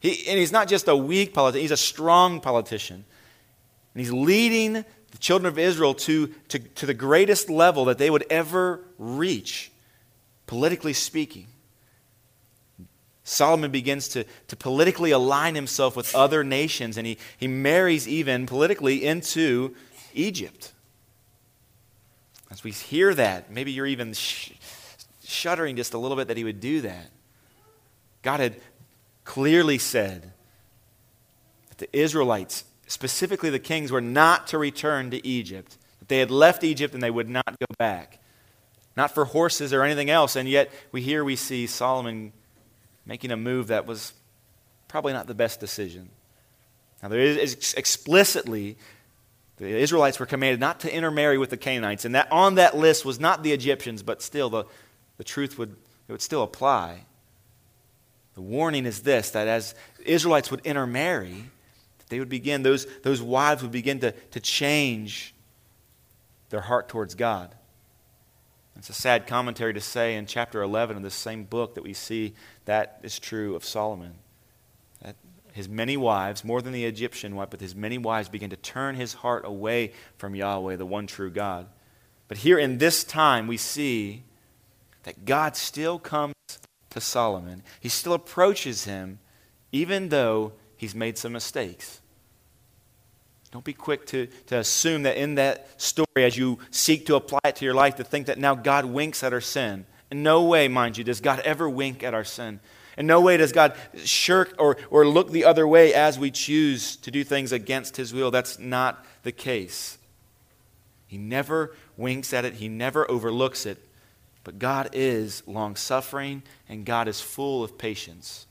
He, 0.00 0.28
and 0.28 0.38
he's 0.38 0.52
not 0.52 0.68
just 0.68 0.86
a 0.86 0.94
weak 0.94 1.32
politician, 1.32 1.62
he's 1.62 1.70
a 1.70 1.78
strong 1.78 2.40
politician. 2.40 3.06
And 3.94 4.00
he's 4.00 4.12
leading 4.12 4.74
the 4.74 5.18
children 5.18 5.50
of 5.50 5.58
Israel 5.58 5.94
to, 5.94 6.26
to, 6.48 6.58
to 6.58 6.84
the 6.84 6.94
greatest 6.94 7.48
level 7.48 7.86
that 7.86 7.96
they 7.96 8.10
would 8.10 8.26
ever 8.28 8.84
reach, 8.98 9.72
politically 10.46 10.92
speaking. 10.92 11.46
Solomon 13.28 13.70
begins 13.70 14.08
to, 14.08 14.24
to 14.48 14.56
politically 14.56 15.10
align 15.10 15.54
himself 15.54 15.94
with 15.94 16.14
other 16.14 16.42
nations, 16.42 16.96
and 16.96 17.06
he, 17.06 17.18
he 17.36 17.46
marries 17.46 18.08
even 18.08 18.46
politically 18.46 19.04
into 19.04 19.74
Egypt. 20.14 20.72
As 22.50 22.64
we 22.64 22.70
hear 22.70 23.12
that, 23.14 23.50
maybe 23.50 23.70
you're 23.70 23.86
even 23.86 24.14
sh- 24.14 24.52
shuddering 25.22 25.76
just 25.76 25.92
a 25.92 25.98
little 25.98 26.16
bit 26.16 26.28
that 26.28 26.38
he 26.38 26.44
would 26.44 26.60
do 26.60 26.80
that. 26.80 27.10
God 28.22 28.40
had 28.40 28.56
clearly 29.24 29.76
said 29.76 30.32
that 31.68 31.78
the 31.78 31.96
Israelites, 31.96 32.64
specifically 32.86 33.50
the 33.50 33.58
kings, 33.58 33.92
were 33.92 34.00
not 34.00 34.46
to 34.48 34.58
return 34.58 35.10
to 35.10 35.24
Egypt, 35.26 35.76
that 35.98 36.08
they 36.08 36.18
had 36.18 36.30
left 36.30 36.64
Egypt 36.64 36.94
and 36.94 37.02
they 37.02 37.10
would 37.10 37.28
not 37.28 37.58
go 37.60 37.66
back. 37.78 38.20
Not 38.96 39.12
for 39.12 39.26
horses 39.26 39.74
or 39.74 39.82
anything 39.82 40.08
else, 40.08 40.34
and 40.34 40.48
yet 40.48 40.72
we 40.92 41.02
here 41.02 41.22
we 41.22 41.36
see 41.36 41.66
Solomon 41.66 42.32
making 43.08 43.32
a 43.32 43.36
move 43.36 43.68
that 43.68 43.86
was 43.86 44.12
probably 44.86 45.12
not 45.12 45.26
the 45.26 45.34
best 45.34 45.58
decision. 45.58 46.10
Now, 47.02 47.08
there 47.08 47.20
is 47.20 47.74
explicitly, 47.74 48.76
the 49.56 49.66
Israelites 49.66 50.20
were 50.20 50.26
commanded 50.26 50.60
not 50.60 50.80
to 50.80 50.94
intermarry 50.94 51.38
with 51.38 51.50
the 51.50 51.56
Canaanites, 51.56 52.04
and 52.04 52.14
that 52.14 52.30
on 52.30 52.56
that 52.56 52.76
list 52.76 53.04
was 53.04 53.18
not 53.18 53.42
the 53.42 53.52
Egyptians, 53.52 54.02
but 54.02 54.20
still 54.20 54.50
the, 54.50 54.64
the 55.16 55.24
truth 55.24 55.58
would, 55.58 55.74
it 56.06 56.12
would 56.12 56.22
still 56.22 56.42
apply. 56.42 57.04
The 58.34 58.42
warning 58.42 58.84
is 58.84 59.02
this 59.02 59.30
that 59.30 59.48
as 59.48 59.74
Israelites 60.04 60.50
would 60.50 60.60
intermarry, 60.64 61.44
they 62.10 62.18
would 62.18 62.28
begin, 62.28 62.62
those, 62.62 62.86
those 63.02 63.22
wives 63.22 63.62
would 63.62 63.72
begin 63.72 64.00
to, 64.00 64.12
to 64.12 64.40
change 64.40 65.34
their 66.50 66.60
heart 66.60 66.88
towards 66.88 67.14
God. 67.14 67.54
It's 68.78 68.90
a 68.90 68.94
sad 68.94 69.26
commentary 69.26 69.74
to 69.74 69.80
say 69.80 70.14
in 70.14 70.26
chapter 70.26 70.62
11 70.62 70.96
of 70.96 71.02
this 71.02 71.14
same 71.14 71.42
book 71.42 71.74
that 71.74 71.82
we 71.82 71.92
see 71.92 72.34
that 72.64 73.00
is 73.02 73.18
true 73.18 73.56
of 73.56 73.64
Solomon. 73.64 74.14
That 75.02 75.16
his 75.52 75.68
many 75.68 75.96
wives, 75.96 76.44
more 76.44 76.62
than 76.62 76.72
the 76.72 76.84
Egyptian 76.84 77.34
wife, 77.34 77.50
but 77.50 77.60
his 77.60 77.74
many 77.74 77.98
wives 77.98 78.28
began 78.28 78.50
to 78.50 78.56
turn 78.56 78.94
his 78.94 79.14
heart 79.14 79.44
away 79.44 79.92
from 80.16 80.36
Yahweh, 80.36 80.76
the 80.76 80.86
one 80.86 81.08
true 81.08 81.28
God. 81.28 81.66
But 82.28 82.38
here 82.38 82.56
in 82.56 82.78
this 82.78 83.02
time, 83.02 83.48
we 83.48 83.56
see 83.56 84.22
that 85.02 85.24
God 85.24 85.56
still 85.56 85.98
comes 85.98 86.34
to 86.90 87.00
Solomon. 87.00 87.64
He 87.80 87.88
still 87.88 88.12
approaches 88.12 88.84
him, 88.84 89.18
even 89.72 90.10
though 90.10 90.52
he's 90.76 90.94
made 90.94 91.18
some 91.18 91.32
mistakes. 91.32 92.00
Don't 93.50 93.64
be 93.64 93.72
quick 93.72 94.06
to, 94.08 94.26
to 94.46 94.58
assume 94.58 95.04
that 95.04 95.16
in 95.16 95.36
that 95.36 95.80
story, 95.80 96.06
as 96.16 96.36
you 96.36 96.58
seek 96.70 97.06
to 97.06 97.16
apply 97.16 97.40
it 97.44 97.56
to 97.56 97.64
your 97.64 97.74
life, 97.74 97.96
to 97.96 98.04
think 98.04 98.26
that 98.26 98.38
now 98.38 98.54
God 98.54 98.84
winks 98.84 99.22
at 99.22 99.32
our 99.32 99.40
sin. 99.40 99.86
In 100.10 100.22
no 100.22 100.44
way, 100.44 100.68
mind 100.68 100.98
you, 100.98 101.04
does 101.04 101.20
God 101.20 101.40
ever 101.40 101.68
wink 101.68 102.02
at 102.02 102.14
our 102.14 102.24
sin. 102.24 102.60
In 102.98 103.06
no 103.06 103.20
way 103.20 103.36
does 103.36 103.52
God 103.52 103.74
shirk 104.04 104.54
or, 104.58 104.76
or 104.90 105.06
look 105.06 105.30
the 105.30 105.44
other 105.44 105.66
way 105.66 105.94
as 105.94 106.18
we 106.18 106.30
choose 106.30 106.96
to 106.96 107.10
do 107.10 107.24
things 107.24 107.52
against 107.52 107.96
His 107.96 108.12
will. 108.12 108.30
That's 108.30 108.58
not 108.58 109.04
the 109.22 109.32
case. 109.32 109.98
He 111.06 111.16
never 111.16 111.74
winks 111.96 112.32
at 112.34 112.44
it, 112.44 112.54
He 112.54 112.68
never 112.68 113.10
overlooks 113.10 113.66
it. 113.66 113.78
But 114.44 114.58
God 114.58 114.90
is 114.92 115.42
long 115.46 115.76
suffering 115.76 116.42
and 116.68 116.84
God 116.84 117.08
is 117.08 117.20
full 117.20 117.62
of 117.62 117.78
patience. 117.78 118.46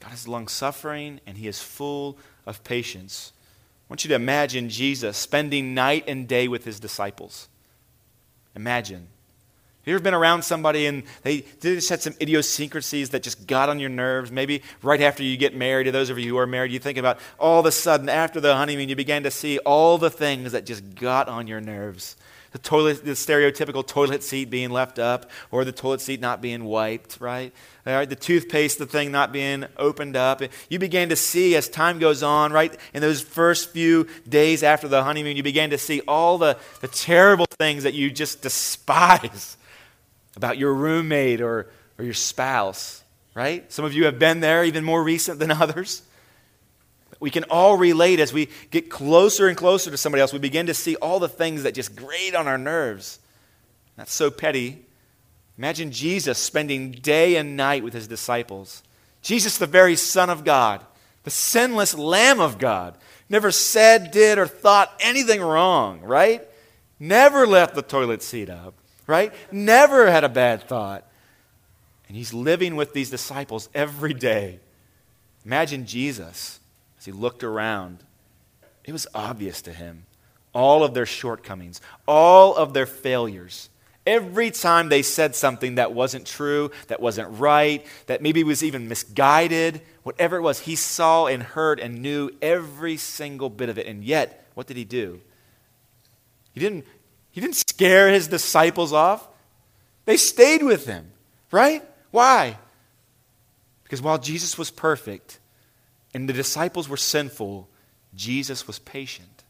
God 0.00 0.12
is 0.12 0.26
long 0.26 0.48
suffering 0.48 1.20
and 1.26 1.38
He 1.38 1.48
is 1.48 1.62
full 1.62 2.18
of 2.46 2.64
patience. 2.64 3.32
I 3.88 3.92
want 3.92 4.04
you 4.04 4.08
to 4.08 4.14
imagine 4.14 4.68
Jesus 4.68 5.16
spending 5.16 5.72
night 5.72 6.04
and 6.06 6.28
day 6.28 6.46
with 6.46 6.64
his 6.64 6.78
disciples. 6.78 7.48
Imagine. 8.54 9.08
Have 9.80 9.86
you 9.86 9.94
ever 9.94 10.04
been 10.04 10.12
around 10.12 10.42
somebody 10.42 10.84
and 10.84 11.04
they, 11.22 11.40
they 11.40 11.76
just 11.76 11.88
had 11.88 12.02
some 12.02 12.12
idiosyncrasies 12.20 13.08
that 13.10 13.22
just 13.22 13.46
got 13.46 13.70
on 13.70 13.78
your 13.78 13.88
nerves? 13.88 14.30
Maybe 14.30 14.62
right 14.82 15.00
after 15.00 15.22
you 15.22 15.38
get 15.38 15.56
married, 15.56 15.84
to 15.84 15.92
those 15.92 16.10
of 16.10 16.18
you 16.18 16.28
who 16.28 16.38
are 16.38 16.46
married, 16.46 16.70
you 16.70 16.78
think 16.78 16.98
about 16.98 17.18
all 17.38 17.60
of 17.60 17.64
a 17.64 17.72
sudden 17.72 18.10
after 18.10 18.40
the 18.40 18.54
honeymoon, 18.54 18.90
you 18.90 18.96
began 18.96 19.22
to 19.22 19.30
see 19.30 19.58
all 19.60 19.96
the 19.96 20.10
things 20.10 20.52
that 20.52 20.66
just 20.66 20.94
got 20.94 21.28
on 21.28 21.46
your 21.46 21.62
nerves 21.62 22.16
the 22.52 22.58
toilet, 22.58 23.04
the 23.04 23.12
stereotypical 23.12 23.86
toilet 23.86 24.22
seat 24.22 24.50
being 24.50 24.70
left 24.70 24.98
up, 24.98 25.30
or 25.50 25.64
the 25.64 25.72
toilet 25.72 26.00
seat 26.00 26.20
not 26.20 26.40
being 26.40 26.64
wiped, 26.64 27.20
right? 27.20 27.52
All 27.86 27.94
right, 27.94 28.08
The 28.08 28.16
toothpaste, 28.16 28.78
the 28.78 28.86
thing 28.86 29.12
not 29.12 29.32
being 29.32 29.66
opened 29.76 30.16
up. 30.16 30.42
You 30.68 30.78
began 30.78 31.08
to 31.10 31.16
see 31.16 31.56
as 31.56 31.68
time 31.68 31.98
goes 31.98 32.22
on, 32.22 32.52
right? 32.52 32.76
In 32.94 33.02
those 33.02 33.20
first 33.20 33.70
few 33.70 34.06
days 34.28 34.62
after 34.62 34.88
the 34.88 35.02
honeymoon, 35.02 35.36
you 35.36 35.42
began 35.42 35.70
to 35.70 35.78
see 35.78 36.00
all 36.08 36.38
the, 36.38 36.56
the 36.80 36.88
terrible 36.88 37.46
things 37.58 37.82
that 37.82 37.94
you 37.94 38.10
just 38.10 38.42
despise 38.42 39.56
about 40.36 40.56
your 40.58 40.72
roommate 40.72 41.40
or, 41.40 41.68
or 41.98 42.04
your 42.04 42.14
spouse, 42.14 43.02
right? 43.34 43.70
Some 43.72 43.84
of 43.84 43.92
you 43.92 44.04
have 44.04 44.18
been 44.18 44.40
there, 44.40 44.64
even 44.64 44.84
more 44.84 45.02
recent 45.02 45.38
than 45.38 45.50
others. 45.50 46.02
We 47.20 47.30
can 47.30 47.44
all 47.44 47.76
relate 47.76 48.20
as 48.20 48.32
we 48.32 48.48
get 48.70 48.90
closer 48.90 49.48
and 49.48 49.56
closer 49.56 49.90
to 49.90 49.96
somebody 49.96 50.20
else. 50.20 50.32
We 50.32 50.38
begin 50.38 50.66
to 50.66 50.74
see 50.74 50.96
all 50.96 51.18
the 51.18 51.28
things 51.28 51.64
that 51.64 51.74
just 51.74 51.96
grate 51.96 52.34
on 52.34 52.46
our 52.46 52.58
nerves. 52.58 53.18
That's 53.96 54.12
so 54.12 54.30
petty. 54.30 54.84
Imagine 55.56 55.90
Jesus 55.90 56.38
spending 56.38 56.92
day 56.92 57.36
and 57.36 57.56
night 57.56 57.82
with 57.82 57.92
his 57.92 58.06
disciples. 58.06 58.84
Jesus, 59.22 59.58
the 59.58 59.66
very 59.66 59.96
Son 59.96 60.30
of 60.30 60.44
God, 60.44 60.84
the 61.24 61.30
sinless 61.30 61.98
Lamb 61.98 62.38
of 62.38 62.58
God, 62.58 62.96
never 63.28 63.50
said, 63.50 64.12
did, 64.12 64.38
or 64.38 64.46
thought 64.46 64.92
anything 65.00 65.40
wrong, 65.40 66.00
right? 66.00 66.46
Never 67.00 67.46
left 67.46 67.74
the 67.74 67.82
toilet 67.82 68.22
seat 68.22 68.48
up, 68.48 68.74
right? 69.08 69.32
Never 69.50 70.08
had 70.10 70.22
a 70.22 70.28
bad 70.28 70.62
thought. 70.68 71.04
And 72.06 72.16
he's 72.16 72.32
living 72.32 72.76
with 72.76 72.94
these 72.94 73.10
disciples 73.10 73.68
every 73.74 74.14
day. 74.14 74.60
Imagine 75.44 75.86
Jesus 75.86 76.60
he 77.08 77.12
looked 77.12 77.42
around, 77.42 78.04
it 78.84 78.92
was 78.92 79.06
obvious 79.14 79.62
to 79.62 79.72
him 79.72 80.04
all 80.52 80.84
of 80.84 80.92
their 80.92 81.06
shortcomings, 81.06 81.80
all 82.06 82.54
of 82.54 82.74
their 82.74 82.84
failures. 82.84 83.70
Every 84.06 84.50
time 84.50 84.90
they 84.90 85.00
said 85.00 85.34
something 85.34 85.76
that 85.76 85.94
wasn't 85.94 86.26
true, 86.26 86.70
that 86.88 87.00
wasn't 87.00 87.38
right, 87.38 87.86
that 88.08 88.20
maybe 88.20 88.44
was 88.44 88.62
even 88.62 88.88
misguided, 88.88 89.80
whatever 90.02 90.36
it 90.36 90.42
was, 90.42 90.60
he 90.60 90.76
saw 90.76 91.26
and 91.26 91.42
heard 91.42 91.80
and 91.80 92.02
knew 92.02 92.30
every 92.42 92.98
single 92.98 93.48
bit 93.48 93.70
of 93.70 93.78
it. 93.78 93.86
And 93.86 94.04
yet, 94.04 94.46
what 94.52 94.66
did 94.66 94.76
he 94.76 94.84
do? 94.84 95.22
He 96.52 96.60
didn't, 96.60 96.84
he 97.30 97.40
didn't 97.40 97.56
scare 97.56 98.10
his 98.10 98.28
disciples 98.28 98.92
off. 98.92 99.26
They 100.04 100.18
stayed 100.18 100.62
with 100.62 100.84
him, 100.84 101.10
right? 101.50 101.82
Why? 102.10 102.58
Because 103.84 104.02
while 104.02 104.18
Jesus 104.18 104.58
was 104.58 104.70
perfect, 104.70 105.38
and 106.14 106.28
the 106.28 106.32
disciples 106.32 106.88
were 106.88 106.96
sinful, 106.96 107.68
Jesus 108.14 108.66
was 108.66 108.78
patient. 108.78 109.44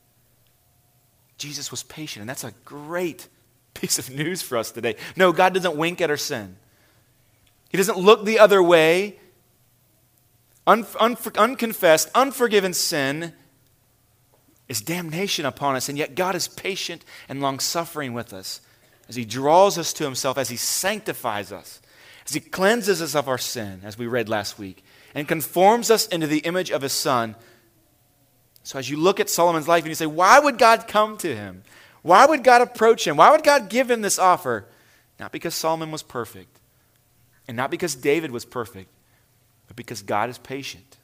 Jesus 1.38 1.71
was 1.71 1.83
patient, 1.85 2.23
and 2.23 2.29
that's 2.29 2.44
a 2.44 2.53
great 2.64 3.29
piece 3.75 3.99
of 3.99 4.11
news 4.11 4.42
for 4.42 4.59
us 4.59 4.71
today. 4.71 4.97
No, 5.16 5.33
God 5.33 5.55
doesn't 5.55 5.77
wink 5.77 6.01
at 6.01 6.11
our 6.11 6.16
sin. 6.16 6.57
He 7.68 7.77
doesn't 7.77 7.99
look 7.99 8.25
the 8.25 8.38
other 8.38 8.62
way. 8.62 9.18
Un- 10.66 10.87
un- 11.01 11.16
unconfessed, 11.37 12.11
unforgiven 12.14 12.75
sin 12.75 13.33
is 14.68 14.81
damnation 14.81 15.47
upon 15.47 15.77
us, 15.77 15.88
and 15.88 15.97
yet 15.97 16.14
God 16.14 16.35
is 16.35 16.49
patient 16.49 17.05
and 17.29 17.40
long 17.40 17.59
suffering 17.59 18.12
with 18.12 18.33
us 18.33 18.61
as 19.09 19.16
He 19.16 19.25
draws 19.25 19.79
us 19.79 19.92
to 19.94 20.05
Himself, 20.05 20.37
as 20.37 20.51
He 20.51 20.57
sanctifies 20.57 21.53
us, 21.53 21.81
as 22.27 22.35
He 22.35 22.40
cleanses 22.40 23.01
us 23.01 23.14
of 23.14 23.29
our 23.29 23.38
sin, 23.38 23.81
as 23.85 23.97
we 23.97 24.07
read 24.07 24.29
last 24.29 24.59
week, 24.59 24.85
and 25.19 25.27
conforms 25.27 25.91
us 25.91 26.07
into 26.07 26.27
the 26.27 26.39
image 26.39 26.71
of 26.71 26.83
his 26.83 26.93
son. 26.93 27.35
So 28.63 28.79
as 28.79 28.89
you 28.89 28.97
look 28.97 29.19
at 29.19 29.29
Solomon's 29.29 29.67
life 29.67 29.83
and 29.83 29.89
you 29.89 29.95
say, 29.95 30.07
why 30.07 30.39
would 30.39 30.59
God 30.59 30.87
come 30.87 31.17
to 31.19 31.35
him? 31.35 31.65
Why 32.03 32.27
would 32.27 32.45
God 32.45 32.63
approach 32.63 33.07
him? 33.07 33.17
Why 33.17 33.31
would 33.31 33.43
God 33.43 33.69
give 33.69 33.91
him 33.91 34.03
this 34.03 34.19
offer? 34.19 34.67
Not 35.19 35.33
because 35.33 35.55
Solomon 35.55 35.91
was 35.91 36.03
perfect, 36.03 36.61
and 37.49 37.57
not 37.57 37.71
because 37.71 37.97
David 37.97 38.31
was 38.31 38.45
perfect, 38.45 38.89
but 39.67 39.75
because 39.75 40.03
God 40.03 40.31
is 40.31 40.39
patient. 40.39 40.97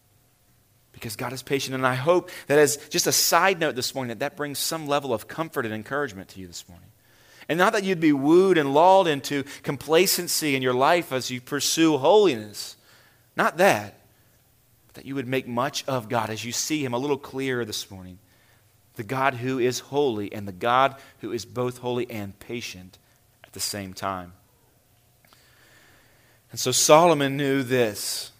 Because 0.92 1.16
God 1.16 1.33
is 1.33 1.42
patient. 1.42 1.74
And 1.74 1.85
I 1.85 1.94
hope 1.94 2.31
that 2.46 2.59
as 2.59 2.77
just 2.88 3.09
a 3.09 3.12
side 3.12 3.59
note 3.59 3.74
this 3.74 3.94
morning, 3.94 4.11
that 4.11 4.20
that 4.20 4.37
brings 4.37 4.61
some 4.61 4.87
level 4.87 5.12
of 5.12 5.27
comfort 5.27 5.64
and 5.64 5.74
encouragement 5.74 6.29
to 6.31 6.40
you 6.40 6.46
this 6.46 6.68
morning. 6.68 6.88
And 7.48 7.59
not 7.59 7.72
that 7.72 7.83
you'd 7.83 7.98
be 7.98 8.12
wooed 8.12 8.57
and 8.57 8.72
lulled 8.72 9.09
into 9.09 9.42
complacency 9.64 10.55
in 10.55 10.62
your 10.62 10.72
life 10.72 11.12
as 11.12 11.31
you 11.33 11.40
pursue 11.40 11.96
holiness, 11.96 12.77
not 13.37 13.57
that. 13.57 13.98
That 14.94 15.04
you 15.04 15.14
would 15.14 15.28
make 15.28 15.46
much 15.46 15.85
of 15.87 16.09
God 16.09 16.30
as 16.30 16.44
you 16.44 16.52
see 16.52 16.85
Him 16.85 16.94
a 16.94 16.98
little 16.98 17.18
clearer 17.18 17.64
this 17.64 17.90
morning. 17.90 18.18
The 18.96 19.02
God 19.02 19.35
who 19.35 19.59
is 19.59 19.80
holy 19.80 20.33
and 20.33 20.46
the 20.46 20.52
God 20.52 20.96
who 21.20 21.33
is 21.33 21.44
both 21.44 21.78
holy 21.78 22.11
and 22.11 22.38
patient 22.38 22.98
at 23.44 23.52
the 23.52 23.61
same 23.61 23.92
time. 23.92 24.33
And 26.50 26.61
so 26.61 26.70
Solomon 26.70 27.37
knew 27.37 27.62
this. 27.64 28.30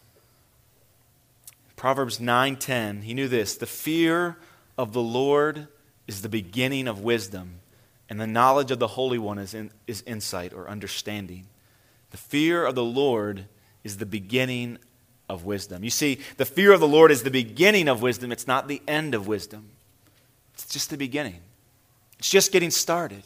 Proverbs 1.77 2.19
9:10, 2.19 3.03
he 3.03 3.13
knew 3.13 3.29
this, 3.29 3.57
the 3.57 3.67
fear 3.67 4.39
of 4.79 4.93
the 4.93 5.03
Lord 5.03 5.69
is 6.07 6.23
the 6.23 6.29
beginning 6.29 6.87
of 6.87 7.01
wisdom, 7.01 7.61
and 8.09 8.21
the 8.21 8.27
knowledge 8.27 8.71
of 8.71 8.79
the 8.79 8.89
Holy 8.89 9.19
One 9.19 9.39
is, 9.39 9.55
in, 9.55 9.71
is 9.87 10.03
insight 10.07 10.53
or 10.53 10.69
understanding. 10.69 11.47
The 12.11 12.17
fear 12.17 12.65
of 12.65 12.75
the 12.75 12.85
Lord 12.85 13.47
is 13.83 13.99
the 13.99 14.07
beginning 14.07 14.79
of 15.29 15.45
wisdom. 15.45 15.85
You 15.85 15.91
see, 15.91 16.19
the 16.37 16.45
fear 16.45 16.73
of 16.73 16.81
the 16.81 16.89
Lord 16.89 17.11
is 17.11 17.23
the 17.23 17.31
beginning 17.31 17.89
of 17.89 18.03
wisdom, 18.03 18.33
it's 18.33 18.47
not 18.47 18.69
the 18.69 18.83
end 18.87 19.15
of 19.15 19.27
wisdom. 19.27 19.71
It's 20.55 20.67
just 20.67 20.91
the 20.91 20.97
beginning. 20.97 21.41
It's 22.19 22.31
just 22.31 22.53
getting 22.53 22.71
started. 22.71 23.23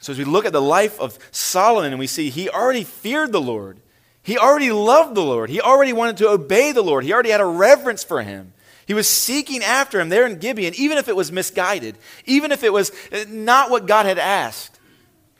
So 0.00 0.12
as 0.12 0.18
we 0.18 0.24
look 0.24 0.44
at 0.44 0.52
the 0.52 0.62
life 0.62 1.00
of 1.00 1.18
Solomon 1.30 1.92
and 1.92 1.98
we 1.98 2.06
see 2.06 2.30
he 2.30 2.48
already 2.48 2.84
feared 2.84 3.32
the 3.32 3.40
Lord. 3.40 3.78
He 4.22 4.38
already 4.38 4.70
loved 4.70 5.14
the 5.14 5.22
Lord. 5.22 5.50
He 5.50 5.60
already 5.60 5.92
wanted 5.92 6.18
to 6.18 6.28
obey 6.28 6.72
the 6.72 6.82
Lord. 6.82 7.04
He 7.04 7.12
already 7.12 7.30
had 7.30 7.40
a 7.40 7.46
reverence 7.46 8.04
for 8.04 8.22
him. 8.22 8.52
He 8.86 8.94
was 8.94 9.08
seeking 9.08 9.62
after 9.62 10.00
him 10.00 10.08
there 10.08 10.26
in 10.26 10.38
Gibeon, 10.38 10.74
even 10.76 10.98
if 10.98 11.08
it 11.08 11.16
was 11.16 11.32
misguided, 11.32 11.96
even 12.26 12.52
if 12.52 12.64
it 12.64 12.72
was 12.72 12.92
not 13.28 13.70
what 13.70 13.86
God 13.86 14.06
had 14.06 14.18
asked. 14.18 14.78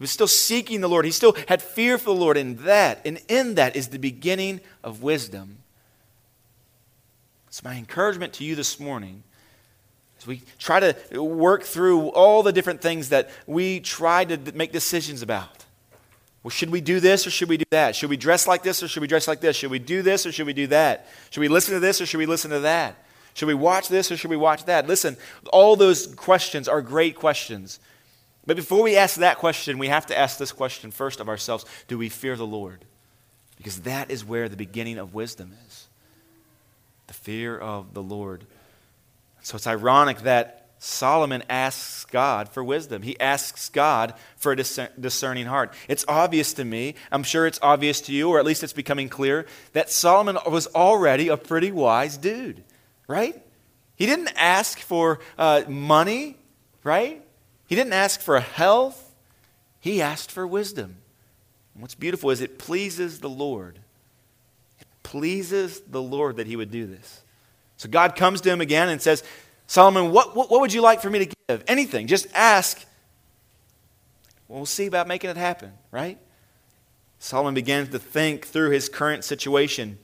He 0.02 0.04
was 0.04 0.10
still 0.10 0.26
seeking 0.26 0.80
the 0.80 0.88
Lord. 0.88 1.04
He 1.04 1.12
still 1.12 1.36
had 1.46 1.62
fear 1.62 1.96
for 1.96 2.06
the 2.06 2.20
Lord. 2.20 2.36
And 2.36 2.58
that, 2.58 3.00
and 3.04 3.20
in 3.28 3.54
that 3.54 3.76
is 3.76 3.86
the 3.86 4.00
beginning 4.00 4.60
of 4.82 5.00
wisdom. 5.00 5.58
It's 7.46 7.62
my 7.62 7.76
encouragement 7.76 8.32
to 8.32 8.44
you 8.44 8.56
this 8.56 8.80
morning 8.80 9.22
as 10.18 10.26
we 10.26 10.42
try 10.58 10.80
to 10.80 11.22
work 11.22 11.62
through 11.62 12.08
all 12.08 12.42
the 12.42 12.52
different 12.52 12.80
things 12.80 13.10
that 13.10 13.30
we 13.46 13.78
try 13.78 14.24
to 14.24 14.52
make 14.56 14.72
decisions 14.72 15.22
about. 15.22 15.66
Well, 16.42 16.50
should 16.50 16.70
we 16.70 16.80
do 16.80 16.98
this 16.98 17.24
or 17.24 17.30
should 17.30 17.48
we 17.48 17.58
do 17.58 17.64
that? 17.70 17.94
Should 17.94 18.10
we 18.10 18.16
dress 18.16 18.48
like 18.48 18.64
this 18.64 18.82
or 18.82 18.88
should 18.88 19.02
we 19.02 19.06
dress 19.06 19.28
like 19.28 19.40
this? 19.40 19.54
Should 19.54 19.70
we 19.70 19.78
do 19.78 20.02
this 20.02 20.26
or 20.26 20.32
should 20.32 20.46
we 20.46 20.52
do 20.52 20.66
that? 20.66 21.06
Should 21.30 21.42
we 21.42 21.48
listen 21.48 21.74
to 21.74 21.80
this 21.80 22.00
or 22.00 22.06
should 22.06 22.18
we 22.18 22.26
listen 22.26 22.50
to 22.50 22.58
that? 22.58 22.96
Should 23.34 23.46
we 23.46 23.54
watch 23.54 23.86
this 23.86 24.10
or 24.10 24.16
should 24.16 24.30
we 24.30 24.36
watch 24.36 24.64
that? 24.64 24.88
Listen, 24.88 25.16
all 25.52 25.76
those 25.76 26.12
questions 26.16 26.66
are 26.66 26.82
great 26.82 27.14
questions. 27.14 27.78
But 28.46 28.56
before 28.56 28.82
we 28.82 28.96
ask 28.96 29.16
that 29.16 29.38
question, 29.38 29.78
we 29.78 29.88
have 29.88 30.06
to 30.06 30.18
ask 30.18 30.38
this 30.38 30.52
question 30.52 30.90
first 30.90 31.20
of 31.20 31.28
ourselves 31.28 31.64
Do 31.86 31.98
we 31.98 32.08
fear 32.08 32.36
the 32.36 32.46
Lord? 32.46 32.84
Because 33.56 33.82
that 33.82 34.10
is 34.10 34.24
where 34.24 34.48
the 34.48 34.56
beginning 34.56 34.98
of 34.98 35.14
wisdom 35.14 35.54
is 35.68 35.88
the 37.06 37.14
fear 37.14 37.58
of 37.58 37.94
the 37.94 38.02
Lord. 38.02 38.44
So 39.42 39.56
it's 39.56 39.66
ironic 39.66 40.20
that 40.20 40.62
Solomon 40.78 41.44
asks 41.48 42.04
God 42.06 42.48
for 42.48 42.64
wisdom. 42.64 43.02
He 43.02 43.18
asks 43.20 43.68
God 43.68 44.14
for 44.36 44.50
a 44.50 44.56
discerning 44.56 45.46
heart. 45.46 45.74
It's 45.88 46.04
obvious 46.08 46.54
to 46.54 46.64
me, 46.64 46.96
I'm 47.12 47.22
sure 47.22 47.46
it's 47.46 47.60
obvious 47.62 48.00
to 48.02 48.12
you, 48.12 48.30
or 48.30 48.40
at 48.40 48.44
least 48.44 48.64
it's 48.64 48.72
becoming 48.72 49.08
clear, 49.08 49.46
that 49.74 49.90
Solomon 49.90 50.38
was 50.50 50.66
already 50.68 51.28
a 51.28 51.36
pretty 51.36 51.70
wise 51.70 52.16
dude, 52.16 52.64
right? 53.06 53.40
He 53.94 54.06
didn't 54.06 54.32
ask 54.36 54.80
for 54.80 55.20
uh, 55.38 55.62
money, 55.68 56.36
right? 56.82 57.22
He 57.66 57.74
didn't 57.74 57.92
ask 57.92 58.20
for 58.20 58.40
health. 58.40 59.14
He 59.80 60.02
asked 60.02 60.30
for 60.30 60.46
wisdom. 60.46 60.96
And 61.74 61.82
what's 61.82 61.94
beautiful 61.94 62.30
is 62.30 62.40
it 62.40 62.58
pleases 62.58 63.20
the 63.20 63.30
Lord. 63.30 63.78
It 64.80 64.86
pleases 65.02 65.80
the 65.80 66.02
Lord 66.02 66.36
that 66.36 66.46
he 66.46 66.56
would 66.56 66.70
do 66.70 66.86
this. 66.86 67.22
So 67.76 67.88
God 67.88 68.14
comes 68.14 68.40
to 68.42 68.50
him 68.50 68.60
again 68.60 68.88
and 68.88 69.00
says, 69.00 69.24
Solomon, 69.66 70.12
what, 70.12 70.36
what, 70.36 70.50
what 70.50 70.60
would 70.60 70.72
you 70.72 70.82
like 70.82 71.00
for 71.00 71.10
me 71.10 71.26
to 71.26 71.34
give? 71.48 71.64
Anything. 71.66 72.06
Just 72.06 72.26
ask. 72.34 72.84
we'll 74.48 74.66
see 74.66 74.86
about 74.86 75.08
making 75.08 75.30
it 75.30 75.36
happen, 75.36 75.72
right? 75.90 76.18
Solomon 77.18 77.54
begins 77.54 77.88
to 77.90 77.98
think 77.98 78.46
through 78.46 78.70
his 78.70 78.88
current 78.88 79.24
situation. 79.24 79.98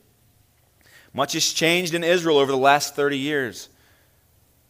Much 1.12 1.32
has 1.32 1.52
changed 1.52 1.94
in 1.94 2.04
Israel 2.04 2.38
over 2.38 2.50
the 2.50 2.58
last 2.58 2.94
30 2.94 3.18
years. 3.18 3.68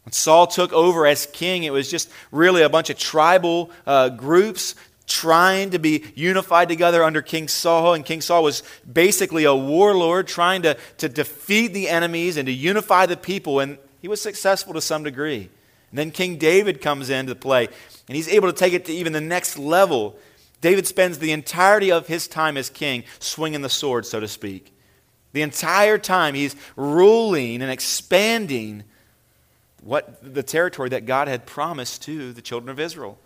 When 0.09 0.13
Saul 0.13 0.47
took 0.47 0.73
over 0.73 1.07
as 1.07 1.27
king, 1.27 1.65
it 1.65 1.73
was 1.75 1.91
just 1.91 2.11
really 2.33 2.63
a 2.63 2.71
bunch 2.71 2.89
of 2.89 2.97
tribal 2.97 3.71
uh, 3.87 4.09
groups 4.09 4.75
trying 5.07 5.69
to 5.73 5.79
be 5.79 6.03
unified 6.15 6.71
together 6.71 7.05
under 7.05 7.21
King 7.21 7.47
Saul. 7.47 7.93
And 7.93 8.07
King 8.07 8.23
Saul 8.23 8.43
was 8.43 8.63
basically 8.91 9.45
a 9.45 9.55
warlord 9.55 10.27
trying 10.27 10.63
to, 10.63 10.79
to 10.97 11.11
defeat 11.11 11.75
the 11.75 11.91
enemies 11.91 12.39
and 12.39 12.47
to 12.47 12.53
unify 12.53 13.05
the 13.05 13.19
people. 13.19 13.61
And 13.61 13.77
he 14.01 14.09
was 14.09 14.19
successful 14.23 14.73
to 14.73 14.81
some 14.81 15.03
degree. 15.03 15.51
And 15.91 15.99
then 15.99 16.11
King 16.11 16.39
David 16.39 16.81
comes 16.81 17.11
into 17.11 17.35
play, 17.35 17.67
and 17.67 18.17
he's 18.17 18.29
able 18.29 18.51
to 18.51 18.59
take 18.59 18.73
it 18.73 18.87
to 18.87 18.93
even 18.95 19.13
the 19.13 19.21
next 19.21 19.59
level. 19.59 20.17
David 20.63 20.87
spends 20.87 21.19
the 21.19 21.33
entirety 21.33 21.93
of 21.93 22.07
his 22.07 22.27
time 22.27 22.57
as 22.57 22.71
king 22.71 23.05
swinging 23.19 23.61
the 23.61 23.69
sword, 23.69 24.07
so 24.07 24.21
to 24.21 24.29
speak. 24.29 24.75
The 25.35 25.43
entire 25.43 25.99
time 25.99 26.35
he's 26.35 26.57
ruling 26.77 27.61
and 27.61 27.71
expanding 27.71 28.85
what 29.83 30.19
the 30.23 30.43
territory 30.43 30.89
that 30.91 31.07
God 31.07 31.29
had 31.29 31.47
promised 31.47 32.03
to 32.03 32.33
the 32.33 32.43
children 32.43 32.71
of 32.71 32.81
Israel. 32.81 33.19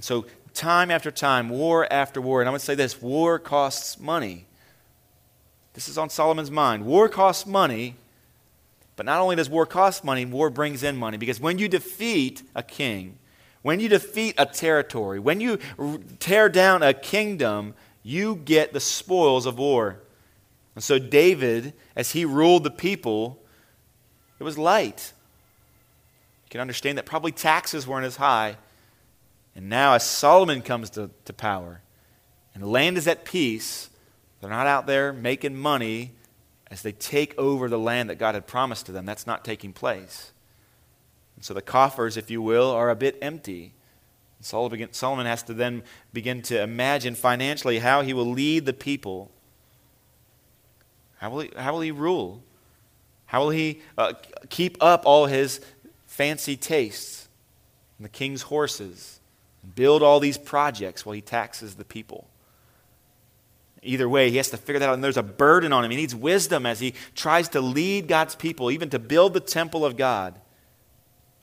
So, 0.00 0.26
time 0.54 0.90
after 0.90 1.10
time, 1.10 1.48
war 1.48 1.90
after 1.90 2.20
war, 2.20 2.40
and 2.40 2.48
I 2.48 2.52
would 2.52 2.60
say 2.60 2.74
this 2.74 3.00
war 3.00 3.38
costs 3.38 3.98
money. 3.98 4.46
This 5.74 5.88
is 5.88 5.96
on 5.96 6.10
Solomon's 6.10 6.50
mind. 6.50 6.84
War 6.84 7.08
costs 7.08 7.46
money, 7.46 7.96
but 8.96 9.06
not 9.06 9.20
only 9.20 9.36
does 9.36 9.48
war 9.48 9.64
cost 9.64 10.04
money, 10.04 10.24
war 10.24 10.50
brings 10.50 10.82
in 10.82 10.96
money. 10.96 11.16
Because 11.16 11.40
when 11.40 11.58
you 11.58 11.68
defeat 11.68 12.42
a 12.54 12.62
king, 12.62 13.18
when 13.62 13.80
you 13.80 13.88
defeat 13.88 14.34
a 14.36 14.44
territory, 14.44 15.18
when 15.18 15.40
you 15.40 15.58
tear 16.18 16.48
down 16.48 16.82
a 16.82 16.92
kingdom, 16.92 17.74
you 18.02 18.36
get 18.36 18.72
the 18.72 18.80
spoils 18.80 19.46
of 19.46 19.58
war. 19.58 20.00
And 20.74 20.82
so, 20.82 20.98
David, 20.98 21.74
as 21.94 22.10
he 22.10 22.24
ruled 22.24 22.64
the 22.64 22.70
people, 22.70 23.40
it 24.38 24.44
was 24.44 24.58
light. 24.58 25.12
Can 26.52 26.60
understand 26.60 26.98
that 26.98 27.06
probably 27.06 27.32
taxes 27.32 27.86
weren't 27.86 28.04
as 28.04 28.16
high. 28.16 28.58
And 29.56 29.70
now, 29.70 29.94
as 29.94 30.04
Solomon 30.04 30.60
comes 30.60 30.90
to, 30.90 31.08
to 31.24 31.32
power 31.32 31.80
and 32.52 32.62
the 32.62 32.68
land 32.68 32.98
is 32.98 33.06
at 33.06 33.24
peace, 33.24 33.88
they're 34.38 34.50
not 34.50 34.66
out 34.66 34.86
there 34.86 35.14
making 35.14 35.56
money 35.56 36.12
as 36.70 36.82
they 36.82 36.92
take 36.92 37.34
over 37.38 37.70
the 37.70 37.78
land 37.78 38.10
that 38.10 38.16
God 38.16 38.34
had 38.34 38.46
promised 38.46 38.84
to 38.84 38.92
them. 38.92 39.06
That's 39.06 39.26
not 39.26 39.46
taking 39.46 39.72
place. 39.72 40.32
And 41.36 41.44
so 41.44 41.54
the 41.54 41.62
coffers, 41.62 42.18
if 42.18 42.30
you 42.30 42.42
will, 42.42 42.70
are 42.70 42.90
a 42.90 42.96
bit 42.96 43.16
empty. 43.22 43.72
Solomon 44.42 45.24
has 45.24 45.42
to 45.44 45.54
then 45.54 45.82
begin 46.12 46.42
to 46.42 46.60
imagine 46.60 47.14
financially 47.14 47.78
how 47.78 48.02
he 48.02 48.12
will 48.12 48.30
lead 48.30 48.66
the 48.66 48.74
people. 48.74 49.30
How 51.16 51.30
will 51.30 51.40
he, 51.40 51.50
how 51.56 51.72
will 51.72 51.80
he 51.80 51.92
rule? 51.92 52.42
How 53.24 53.40
will 53.40 53.50
he 53.50 53.80
uh, 53.96 54.12
keep 54.50 54.76
up 54.82 55.04
all 55.06 55.24
his 55.24 55.62
fancy 56.12 56.56
tastes 56.56 57.28
and 57.98 58.04
the 58.04 58.10
king's 58.10 58.42
horses 58.42 59.20
and 59.62 59.74
build 59.74 60.02
all 60.02 60.20
these 60.20 60.36
projects 60.36 61.06
while 61.06 61.14
he 61.14 61.20
taxes 61.20 61.76
the 61.76 61.84
people? 61.84 62.28
Either 63.82 64.08
way, 64.08 64.30
he 64.30 64.36
has 64.36 64.50
to 64.50 64.56
figure 64.56 64.78
that 64.78 64.90
out, 64.90 64.94
and 64.94 65.02
there's 65.02 65.16
a 65.16 65.22
burden 65.22 65.72
on 65.72 65.84
him. 65.84 65.90
He 65.90 65.96
needs 65.96 66.14
wisdom 66.14 66.66
as 66.66 66.78
he 66.78 66.94
tries 67.14 67.48
to 67.50 67.60
lead 67.60 68.06
God's 68.06 68.36
people, 68.36 68.70
even 68.70 68.90
to 68.90 68.98
build 68.98 69.34
the 69.34 69.40
temple 69.40 69.84
of 69.84 69.96
God, 69.96 70.38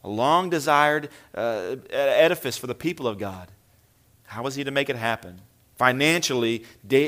a 0.04 0.10
long 0.10 0.50
desired 0.50 1.10
uh, 1.36 1.76
edifice 1.92 2.58
for 2.58 2.68
the 2.68 2.76
people 2.76 3.08
of 3.08 3.18
God. 3.18 3.52
How 4.24 4.44
was 4.44 4.56
he 4.56 4.64
to 4.64 4.72
make 4.72 4.90
it 4.90 4.96
happen? 4.96 5.42
Financially, 5.76 6.64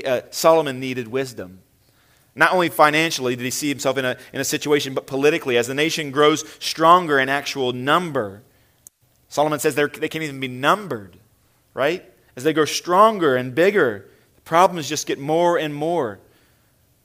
uh, 0.05 0.21
Solomon 0.31 0.79
needed 0.79 1.07
wisdom. 1.07 1.59
Not 2.35 2.53
only 2.53 2.69
financially 2.69 3.35
did 3.35 3.43
he 3.43 3.51
see 3.51 3.69
himself 3.69 3.97
in 3.97 4.05
a, 4.05 4.17
in 4.31 4.39
a 4.39 4.45
situation, 4.45 4.93
but 4.93 5.07
politically, 5.07 5.57
as 5.57 5.67
the 5.67 5.73
nation 5.73 6.11
grows 6.11 6.45
stronger 6.59 7.19
in 7.19 7.29
actual 7.29 7.73
number. 7.73 8.41
Solomon 9.27 9.59
says 9.59 9.75
they 9.75 9.87
can't 9.87 10.23
even 10.23 10.39
be 10.39 10.47
numbered, 10.47 11.17
right? 11.73 12.05
As 12.35 12.43
they 12.43 12.53
grow 12.53 12.65
stronger 12.65 13.35
and 13.35 13.53
bigger, 13.53 14.05
the 14.35 14.41
Problems 14.41 14.87
just 14.87 15.07
get 15.07 15.19
more 15.19 15.57
and 15.57 15.73
more. 15.73 16.19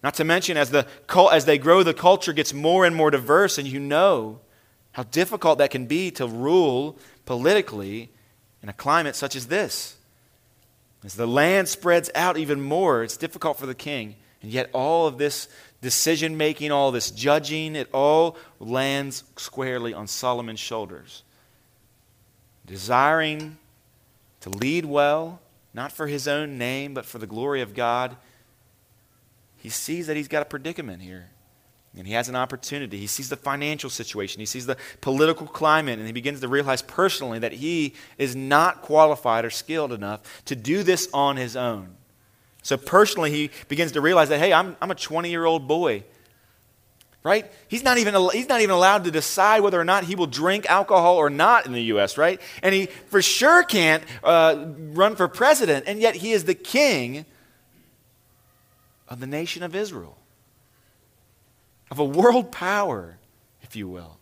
Not 0.02 0.14
to 0.14 0.24
mention, 0.24 0.56
as, 0.56 0.70
the, 0.70 0.86
as 1.32 1.44
they 1.44 1.58
grow, 1.58 1.82
the 1.82 1.94
culture 1.94 2.32
gets 2.32 2.52
more 2.54 2.84
and 2.84 2.94
more 2.94 3.10
diverse, 3.10 3.58
and 3.58 3.66
you 3.66 3.80
know 3.80 4.40
how 4.92 5.02
difficult 5.02 5.58
that 5.58 5.70
can 5.70 5.86
be 5.86 6.10
to 6.12 6.26
rule 6.26 6.96
politically 7.24 8.10
in 8.62 8.68
a 8.68 8.72
climate 8.72 9.16
such 9.16 9.34
as 9.34 9.48
this. 9.48 9.96
As 11.04 11.14
the 11.14 11.26
land 11.26 11.68
spreads 11.68 12.10
out 12.14 12.36
even 12.36 12.60
more, 12.60 13.02
it's 13.02 13.16
difficult 13.16 13.58
for 13.58 13.66
the 13.66 13.74
king. 13.74 14.16
And 14.42 14.52
yet, 14.52 14.70
all 14.72 15.06
of 15.06 15.18
this 15.18 15.48
decision 15.80 16.36
making, 16.36 16.72
all 16.72 16.90
this 16.90 17.10
judging, 17.10 17.76
it 17.76 17.88
all 17.92 18.36
lands 18.60 19.24
squarely 19.36 19.94
on 19.94 20.06
Solomon's 20.06 20.60
shoulders. 20.60 21.22
Desiring 22.66 23.58
to 24.40 24.50
lead 24.50 24.84
well, 24.84 25.40
not 25.74 25.92
for 25.92 26.06
his 26.06 26.26
own 26.26 26.58
name, 26.58 26.94
but 26.94 27.04
for 27.04 27.18
the 27.18 27.26
glory 27.26 27.60
of 27.60 27.74
God, 27.74 28.16
he 29.56 29.68
sees 29.68 30.06
that 30.06 30.16
he's 30.16 30.28
got 30.28 30.42
a 30.42 30.46
predicament 30.46 31.02
here. 31.02 31.30
And 31.96 32.06
he 32.06 32.12
has 32.12 32.28
an 32.28 32.36
opportunity. 32.36 32.98
He 32.98 33.06
sees 33.06 33.30
the 33.30 33.36
financial 33.36 33.88
situation, 33.88 34.40
he 34.40 34.46
sees 34.46 34.66
the 34.66 34.76
political 35.00 35.46
climate, 35.46 35.98
and 35.98 36.06
he 36.06 36.12
begins 36.12 36.40
to 36.40 36.48
realize 36.48 36.82
personally 36.82 37.38
that 37.38 37.52
he 37.52 37.94
is 38.18 38.36
not 38.36 38.82
qualified 38.82 39.44
or 39.44 39.50
skilled 39.50 39.92
enough 39.92 40.44
to 40.44 40.54
do 40.54 40.82
this 40.82 41.08
on 41.14 41.36
his 41.36 41.56
own. 41.56 41.96
So, 42.66 42.76
personally, 42.76 43.30
he 43.30 43.50
begins 43.68 43.92
to 43.92 44.00
realize 44.00 44.28
that, 44.30 44.40
hey, 44.40 44.52
I'm, 44.52 44.76
I'm 44.82 44.90
a 44.90 44.96
20 44.96 45.30
year 45.30 45.44
old 45.44 45.68
boy. 45.68 46.02
Right? 47.22 47.48
He's 47.68 47.84
not, 47.84 47.98
even, 47.98 48.14
he's 48.32 48.48
not 48.48 48.60
even 48.60 48.74
allowed 48.74 49.04
to 49.04 49.12
decide 49.12 49.60
whether 49.60 49.80
or 49.80 49.84
not 49.84 50.02
he 50.02 50.16
will 50.16 50.26
drink 50.26 50.66
alcohol 50.66 51.16
or 51.16 51.30
not 51.30 51.66
in 51.66 51.72
the 51.72 51.82
U.S., 51.84 52.18
right? 52.18 52.40
And 52.64 52.74
he 52.74 52.86
for 52.86 53.22
sure 53.22 53.62
can't 53.62 54.02
uh, 54.24 54.66
run 54.92 55.14
for 55.14 55.28
president, 55.28 55.84
and 55.86 56.00
yet 56.00 56.16
he 56.16 56.32
is 56.32 56.44
the 56.44 56.54
king 56.54 57.24
of 59.08 59.20
the 59.20 59.28
nation 59.28 59.62
of 59.62 59.76
Israel 59.76 60.18
of 61.90 62.00
a 62.00 62.04
world 62.04 62.50
power, 62.50 63.18
if 63.62 63.76
you 63.76 63.88
will. 63.88 64.18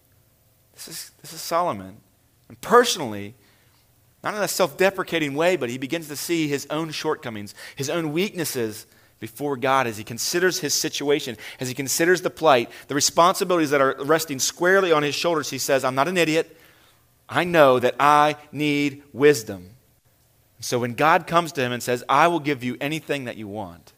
This 0.75 0.89
is, 0.89 1.11
this 1.23 1.33
is 1.33 1.41
Solomon. 1.41 1.97
And 2.49 2.61
personally, 2.61 3.37
not 4.25 4.35
in 4.35 4.43
a 4.43 4.49
self 4.49 4.77
deprecating 4.77 5.35
way, 5.35 5.57
but 5.57 5.71
he 5.71 5.79
begins 5.79 6.09
to 6.09 6.17
see 6.17 6.49
his 6.49 6.67
own 6.71 6.91
shortcomings, 6.91 7.55
his 7.77 7.91
own 7.91 8.13
weaknesses 8.13 8.87
before 9.21 9.57
God 9.57 9.87
as 9.87 9.97
he 9.97 10.05
considers 10.05 10.59
his 10.59 10.75
situation, 10.75 11.37
as 11.61 11.69
he 11.69 11.75
considers 11.75 12.23
the 12.23 12.31
plight, 12.31 12.71
the 12.89 12.95
responsibilities 12.95 13.71
that 13.71 13.81
are 13.81 13.97
resting 14.01 14.39
squarely 14.39 14.93
on 14.93 15.03
his 15.03 15.15
shoulders. 15.15 15.51
He 15.51 15.59
says, 15.59 15.85
I'm 15.85 15.95
not 15.95 16.09
an 16.09 16.17
idiot. 16.17 16.57
I 17.29 17.45
know 17.45 17.79
that 17.79 17.95
I 17.99 18.37
need 18.53 19.03
wisdom. 19.13 19.71
So 20.61 20.79
when 20.79 20.95
God 20.95 21.27
comes 21.27 21.53
to 21.53 21.61
him 21.61 21.73
and 21.73 21.83
says, 21.83 22.05
I 22.09 22.29
will 22.29 22.41
give 22.41 22.65
you 22.65 22.77
anything 22.81 23.25
that 23.25 23.37
you 23.37 23.49
want, 23.49 23.93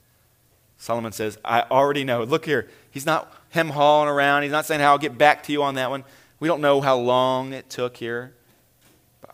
Solomon 0.79 1.13
says, 1.13 1.39
I 1.45 1.63
already 1.63 2.05
know. 2.05 2.23
Look 2.25 2.45
here. 2.45 2.69
He's 2.91 3.07
not 3.07 3.33
hem 3.51 3.71
hawing 3.71 4.09
around. 4.09 4.43
He's 4.43 4.53
not 4.53 4.67
saying 4.67 4.81
I'll 4.81 4.99
get 4.99 5.17
back 5.17 5.45
to 5.45 5.53
you 5.53 5.63
on 5.63 5.77
that 5.77 5.91
one. 5.91 6.05
We 6.39 6.49
don't 6.49 6.61
know 6.61 6.81
how 6.81 6.97
long 6.97 7.53
it 7.53 7.71
took 7.71 7.97
here. 7.97 8.35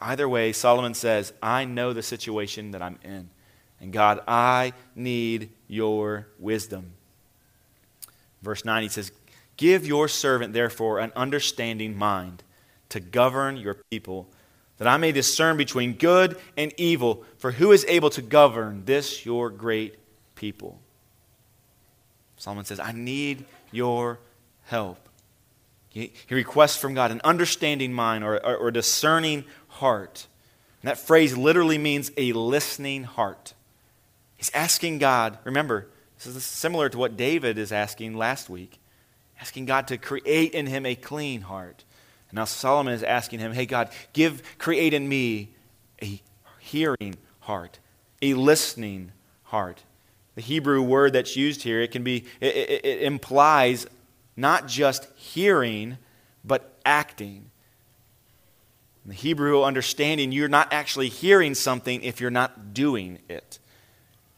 Either 0.02 0.28
way, 0.28 0.52
Solomon 0.52 0.94
says, 0.94 1.32
I 1.40 1.64
know 1.64 1.92
the 1.92 2.02
situation 2.02 2.72
that 2.72 2.82
I'm 2.82 2.98
in. 3.04 3.30
And 3.80 3.92
God, 3.92 4.20
I 4.26 4.72
need 4.96 5.50
your 5.68 6.26
wisdom. 6.40 6.92
Verse 8.42 8.64
9, 8.64 8.82
he 8.82 8.88
says, 8.88 9.12
Give 9.56 9.86
your 9.86 10.08
servant, 10.08 10.54
therefore, 10.54 10.98
an 10.98 11.12
understanding 11.14 11.96
mind 11.96 12.42
to 12.88 12.98
govern 12.98 13.56
your 13.56 13.74
people, 13.74 14.28
that 14.78 14.88
I 14.88 14.96
may 14.96 15.12
discern 15.12 15.56
between 15.56 15.94
good 15.94 16.36
and 16.56 16.72
evil. 16.76 17.24
For 17.38 17.52
who 17.52 17.70
is 17.70 17.84
able 17.88 18.10
to 18.10 18.22
govern 18.22 18.84
this 18.84 19.24
your 19.24 19.50
great 19.50 19.98
people? 20.34 20.80
Solomon 22.36 22.64
says, 22.64 22.80
I 22.80 22.90
need 22.90 23.44
your 23.70 24.18
help. 24.64 25.08
He, 25.92 26.12
requests 26.30 26.76
from 26.76 26.94
God 26.94 27.10
an 27.10 27.20
understanding 27.22 27.92
mind 27.92 28.24
or, 28.24 28.44
or, 28.44 28.56
or 28.56 28.70
discerning 28.70 29.44
heart. 29.72 30.26
And 30.82 30.88
that 30.88 30.98
phrase 30.98 31.36
literally 31.36 31.78
means 31.78 32.10
a 32.16 32.32
listening 32.32 33.04
heart. 33.04 33.54
He's 34.36 34.50
asking 34.54 34.98
God, 34.98 35.38
remember, 35.44 35.86
this 36.16 36.26
is 36.34 36.44
similar 36.44 36.88
to 36.88 36.98
what 36.98 37.16
David 37.16 37.58
is 37.58 37.70
asking 37.72 38.16
last 38.16 38.50
week, 38.50 38.80
asking 39.40 39.66
God 39.66 39.88
to 39.88 39.98
create 39.98 40.52
in 40.52 40.66
him 40.66 40.84
a 40.84 40.94
clean 40.94 41.42
heart. 41.42 41.84
And 42.30 42.36
now 42.36 42.44
Solomon 42.44 42.94
is 42.94 43.02
asking 43.02 43.38
him, 43.38 43.52
hey, 43.52 43.66
God, 43.66 43.90
give, 44.12 44.42
create 44.58 44.94
in 44.94 45.08
me 45.08 45.50
a 46.02 46.20
hearing 46.58 47.16
heart, 47.40 47.78
a 48.20 48.34
listening 48.34 49.12
heart. 49.44 49.82
The 50.34 50.40
Hebrew 50.40 50.82
word 50.82 51.12
that's 51.12 51.36
used 51.36 51.62
here, 51.62 51.80
it 51.80 51.90
can 51.92 52.02
be, 52.02 52.24
it, 52.40 52.56
it, 52.56 52.84
it 52.84 53.02
implies 53.02 53.86
not 54.36 54.66
just 54.66 55.06
hearing, 55.14 55.98
but 56.44 56.76
acting. 56.84 57.51
In 59.04 59.10
the 59.10 59.14
Hebrew 59.16 59.64
understanding, 59.64 60.32
you're 60.32 60.48
not 60.48 60.72
actually 60.72 61.08
hearing 61.08 61.54
something 61.54 62.02
if 62.02 62.20
you're 62.20 62.30
not 62.30 62.72
doing 62.72 63.18
it. 63.28 63.58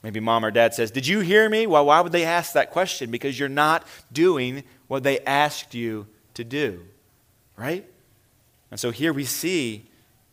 Maybe 0.02 0.20
mom 0.20 0.44
or 0.44 0.50
dad 0.50 0.74
says, 0.74 0.90
Did 0.90 1.06
you 1.06 1.20
hear 1.20 1.48
me? 1.48 1.66
Well, 1.66 1.86
why 1.86 2.00
would 2.00 2.12
they 2.12 2.24
ask 2.24 2.52
that 2.52 2.70
question? 2.70 3.10
Because 3.10 3.38
you're 3.38 3.48
not 3.48 3.86
doing 4.12 4.64
what 4.86 5.02
they 5.02 5.20
asked 5.20 5.74
you 5.74 6.06
to 6.34 6.44
do. 6.44 6.82
Right? 7.56 7.86
And 8.70 8.80
so 8.80 8.90
here 8.90 9.12
we 9.12 9.24
see 9.24 9.86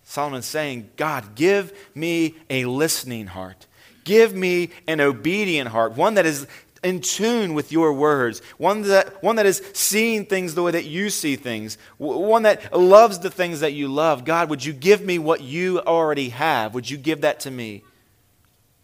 Solomon 0.04 0.42
saying, 0.42 0.90
God, 0.98 1.36
give 1.36 1.72
me 1.96 2.36
a 2.50 2.66
listening 2.66 3.28
heart. 3.28 3.68
Give 4.04 4.34
me 4.34 4.72
an 4.88 5.00
obedient 5.00 5.70
heart, 5.70 5.96
one 5.96 6.16
that 6.16 6.26
is 6.26 6.48
in 6.84 7.00
tune 7.00 7.54
with 7.54 7.72
your 7.72 7.94
words, 7.94 8.42
one 8.58 8.82
that, 8.84 9.22
one 9.22 9.36
that 9.36 9.46
is 9.46 9.62
seeing 9.74 10.26
things 10.26 10.56
the 10.56 10.64
way 10.64 10.72
that 10.72 10.86
you 10.86 11.10
see 11.10 11.36
things, 11.36 11.78
one 11.98 12.44
that 12.44 12.76
loves 12.76 13.20
the 13.20 13.30
things 13.30 13.60
that 13.60 13.74
you 13.74 13.88
love. 13.88 14.26
God, 14.26 14.50
would 14.50 14.66
you 14.66 14.74
give 14.74 15.02
me 15.02 15.20
what 15.20 15.42
you 15.42 15.80
already 15.80 16.30
have? 16.30 16.74
Would 16.74 16.90
you 16.90 16.98
give 16.98 17.22
that 17.22 17.42
to 17.42 17.52
me? 17.52 17.84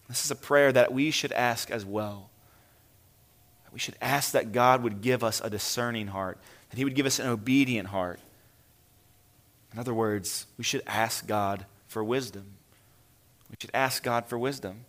This 0.07 0.23
is 0.23 0.31
a 0.31 0.35
prayer 0.35 0.71
that 0.71 0.93
we 0.93 1.11
should 1.11 1.31
ask 1.31 1.71
as 1.71 1.85
well. 1.85 2.29
We 3.73 3.79
should 3.79 3.97
ask 4.01 4.31
that 4.31 4.51
God 4.51 4.83
would 4.83 5.01
give 5.01 5.23
us 5.23 5.41
a 5.43 5.49
discerning 5.49 6.07
heart, 6.07 6.37
that 6.69 6.77
He 6.77 6.83
would 6.83 6.95
give 6.95 7.05
us 7.05 7.19
an 7.19 7.27
obedient 7.27 7.89
heart. 7.89 8.19
In 9.73 9.79
other 9.79 9.93
words, 9.93 10.45
we 10.57 10.63
should 10.63 10.81
ask 10.87 11.27
God 11.27 11.65
for 11.87 12.03
wisdom. 12.03 12.45
We 13.49 13.57
should 13.59 13.71
ask 13.73 14.03
God 14.03 14.27
for 14.27 14.37
wisdom. 14.37 14.85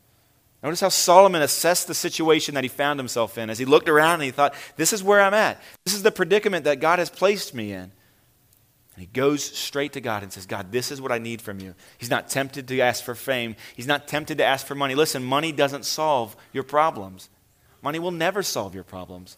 Notice 0.62 0.80
how 0.80 0.88
Solomon 0.88 1.42
assessed 1.42 1.86
the 1.86 1.94
situation 1.94 2.54
that 2.54 2.64
he 2.64 2.68
found 2.68 2.98
himself 2.98 3.38
in 3.38 3.48
as 3.48 3.58
he 3.58 3.64
looked 3.64 3.88
around 3.88 4.14
and 4.14 4.24
he 4.24 4.30
thought, 4.32 4.54
This 4.76 4.92
is 4.92 5.02
where 5.02 5.20
I'm 5.20 5.34
at. 5.34 5.62
This 5.84 5.94
is 5.94 6.02
the 6.02 6.10
predicament 6.10 6.64
that 6.64 6.80
God 6.80 6.98
has 6.98 7.10
placed 7.10 7.54
me 7.54 7.72
in. 7.72 7.92
And 8.98 9.06
he 9.06 9.06
goes 9.06 9.44
straight 9.44 9.92
to 9.92 10.00
God 10.00 10.24
and 10.24 10.32
says, 10.32 10.46
God, 10.46 10.72
this 10.72 10.90
is 10.90 11.00
what 11.00 11.12
I 11.12 11.18
need 11.18 11.40
from 11.40 11.60
you. 11.60 11.76
He's 11.98 12.10
not 12.10 12.28
tempted 12.28 12.66
to 12.66 12.80
ask 12.80 13.04
for 13.04 13.14
fame, 13.14 13.54
he's 13.76 13.86
not 13.86 14.08
tempted 14.08 14.38
to 14.38 14.44
ask 14.44 14.66
for 14.66 14.74
money. 14.74 14.96
Listen, 14.96 15.22
money 15.22 15.52
doesn't 15.52 15.84
solve 15.84 16.34
your 16.52 16.64
problems, 16.64 17.28
money 17.80 18.00
will 18.00 18.10
never 18.10 18.42
solve 18.42 18.74
your 18.74 18.84
problems. 18.84 19.36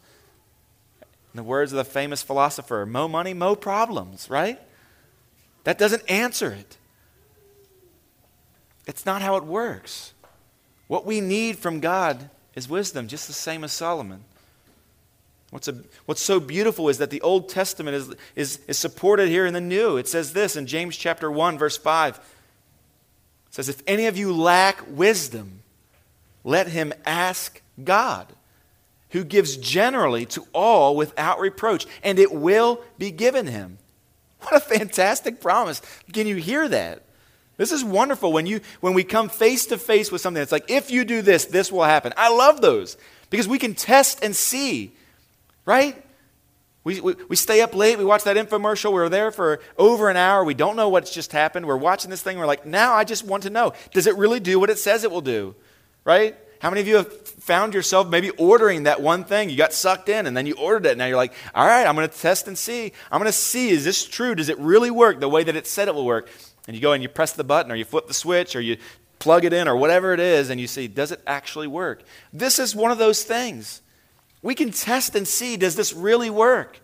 In 1.02 1.36
the 1.36 1.44
words 1.44 1.72
of 1.72 1.76
the 1.76 1.84
famous 1.84 2.22
philosopher, 2.22 2.86
mo 2.86 3.06
money, 3.06 3.34
mo 3.34 3.54
problems, 3.54 4.30
right? 4.30 4.58
That 5.64 5.78
doesn't 5.78 6.10
answer 6.10 6.50
it. 6.50 6.78
It's 8.86 9.04
not 9.04 9.20
how 9.22 9.36
it 9.36 9.44
works. 9.44 10.14
What 10.90 11.06
we 11.06 11.20
need 11.20 11.56
from 11.56 11.78
God 11.78 12.30
is 12.56 12.68
wisdom, 12.68 13.06
just 13.06 13.28
the 13.28 13.32
same 13.32 13.62
as 13.62 13.70
Solomon. 13.70 14.24
What's, 15.50 15.68
a, 15.68 15.84
what's 16.06 16.20
so 16.20 16.40
beautiful 16.40 16.88
is 16.88 16.98
that 16.98 17.10
the 17.10 17.20
Old 17.20 17.48
Testament 17.48 17.94
is, 17.94 18.14
is, 18.34 18.58
is 18.66 18.76
supported 18.76 19.28
here 19.28 19.46
in 19.46 19.54
the 19.54 19.60
New. 19.60 19.98
It 19.98 20.08
says 20.08 20.32
this 20.32 20.56
in 20.56 20.66
James 20.66 20.96
chapter 20.96 21.30
1, 21.30 21.58
verse 21.58 21.76
5. 21.76 22.16
It 22.16 22.22
says, 23.50 23.68
If 23.68 23.84
any 23.86 24.06
of 24.06 24.18
you 24.18 24.32
lack 24.32 24.82
wisdom, 24.88 25.62
let 26.42 26.66
him 26.66 26.92
ask 27.06 27.62
God, 27.84 28.26
who 29.10 29.22
gives 29.22 29.56
generally 29.58 30.26
to 30.26 30.44
all 30.52 30.96
without 30.96 31.38
reproach, 31.38 31.86
and 32.02 32.18
it 32.18 32.32
will 32.32 32.80
be 32.98 33.12
given 33.12 33.46
him. 33.46 33.78
What 34.40 34.56
a 34.56 34.60
fantastic 34.60 35.40
promise. 35.40 35.82
Can 36.12 36.26
you 36.26 36.34
hear 36.34 36.68
that? 36.68 37.04
This 37.60 37.72
is 37.72 37.84
wonderful 37.84 38.32
when, 38.32 38.46
you, 38.46 38.62
when 38.80 38.94
we 38.94 39.04
come 39.04 39.28
face 39.28 39.66
to 39.66 39.76
face 39.76 40.10
with 40.10 40.22
something 40.22 40.40
that's 40.40 40.50
like, 40.50 40.70
if 40.70 40.90
you 40.90 41.04
do 41.04 41.20
this, 41.20 41.44
this 41.44 41.70
will 41.70 41.84
happen. 41.84 42.14
I 42.16 42.34
love 42.34 42.62
those 42.62 42.96
because 43.28 43.46
we 43.46 43.58
can 43.58 43.74
test 43.74 44.24
and 44.24 44.34
see, 44.34 44.92
right? 45.66 46.02
We, 46.84 47.02
we, 47.02 47.16
we 47.28 47.36
stay 47.36 47.60
up 47.60 47.74
late, 47.74 47.98
we 47.98 48.04
watch 48.06 48.24
that 48.24 48.38
infomercial, 48.38 48.94
we're 48.94 49.10
there 49.10 49.30
for 49.30 49.60
over 49.76 50.08
an 50.08 50.16
hour, 50.16 50.42
we 50.42 50.54
don't 50.54 50.74
know 50.74 50.88
what's 50.88 51.12
just 51.12 51.32
happened, 51.32 51.66
we're 51.66 51.76
watching 51.76 52.10
this 52.10 52.22
thing, 52.22 52.38
we're 52.38 52.46
like, 52.46 52.64
now 52.64 52.94
I 52.94 53.04
just 53.04 53.26
want 53.26 53.42
to 53.42 53.50
know, 53.50 53.74
does 53.92 54.06
it 54.06 54.16
really 54.16 54.40
do 54.40 54.58
what 54.58 54.70
it 54.70 54.78
says 54.78 55.04
it 55.04 55.10
will 55.10 55.20
do, 55.20 55.54
right? 56.02 56.34
How 56.60 56.70
many 56.70 56.80
of 56.80 56.88
you 56.88 56.96
have 56.96 57.12
found 57.28 57.74
yourself 57.74 58.08
maybe 58.08 58.30
ordering 58.30 58.84
that 58.84 59.02
one 59.02 59.24
thing? 59.24 59.50
You 59.50 59.58
got 59.58 59.74
sucked 59.74 60.08
in 60.08 60.26
and 60.26 60.34
then 60.34 60.46
you 60.46 60.54
ordered 60.54 60.86
it. 60.86 60.98
Now 60.98 61.06
you're 61.06 61.16
like, 61.16 61.32
all 61.54 61.66
right, 61.66 61.86
I'm 61.86 61.94
going 61.94 62.06
to 62.06 62.18
test 62.18 62.48
and 62.48 62.56
see. 62.56 62.92
I'm 63.10 63.18
going 63.18 63.30
to 63.30 63.32
see, 63.32 63.70
is 63.70 63.82
this 63.82 64.06
true? 64.06 64.34
Does 64.34 64.50
it 64.50 64.58
really 64.58 64.90
work 64.90 65.20
the 65.20 65.28
way 65.28 65.42
that 65.42 65.56
it 65.56 65.66
said 65.66 65.88
it 65.88 65.94
will 65.94 66.04
work? 66.04 66.28
And 66.66 66.76
you 66.76 66.82
go 66.82 66.92
and 66.92 67.02
you 67.02 67.08
press 67.08 67.32
the 67.32 67.44
button 67.44 67.72
or 67.72 67.74
you 67.74 67.84
flip 67.84 68.06
the 68.06 68.14
switch 68.14 68.54
or 68.54 68.60
you 68.60 68.76
plug 69.18 69.44
it 69.44 69.52
in 69.52 69.68
or 69.68 69.76
whatever 69.76 70.12
it 70.12 70.20
is 70.20 70.50
and 70.50 70.60
you 70.60 70.66
see, 70.66 70.88
does 70.88 71.12
it 71.12 71.20
actually 71.26 71.66
work? 71.66 72.02
This 72.32 72.58
is 72.58 72.74
one 72.74 72.90
of 72.90 72.98
those 72.98 73.22
things. 73.22 73.82
We 74.42 74.54
can 74.54 74.70
test 74.70 75.14
and 75.14 75.28
see, 75.28 75.56
does 75.56 75.76
this 75.76 75.92
really 75.92 76.30
work? 76.30 76.80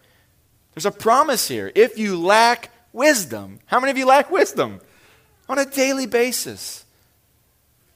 There's 0.74 0.86
a 0.86 0.90
promise 0.90 1.48
here. 1.48 1.72
If 1.74 1.98
you 1.98 2.20
lack 2.20 2.70
wisdom, 2.92 3.60
how 3.66 3.80
many 3.80 3.90
of 3.90 3.98
you 3.98 4.06
lack 4.06 4.30
wisdom? 4.30 4.80
On 5.48 5.58
a 5.58 5.64
daily 5.64 6.06
basis. 6.06 6.84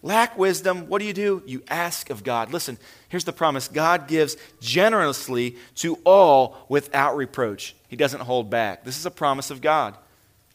Lack 0.03 0.39
wisdom, 0.39 0.89
what 0.89 1.01
do 1.01 1.05
you 1.05 1.13
do? 1.13 1.43
You 1.45 1.63
ask 1.69 2.09
of 2.09 2.25
God. 2.25 2.53
Listen, 2.53 2.79
here's 3.11 3.25
the 3.25 3.35
promise 3.35 3.69
God 3.69 4.09
gives 4.09 4.37
generously 4.61 5.57
to 5.77 5.97
all 6.05 6.57
without 6.71 7.17
reproach. 7.17 7.77
He 7.89 7.97
doesn't 7.97 8.21
hold 8.21 8.49
back. 8.49 8.85
This 8.85 8.97
is 8.97 9.05
a 9.05 9.11
promise 9.11 9.51
of 9.51 9.61
God. 9.61 9.95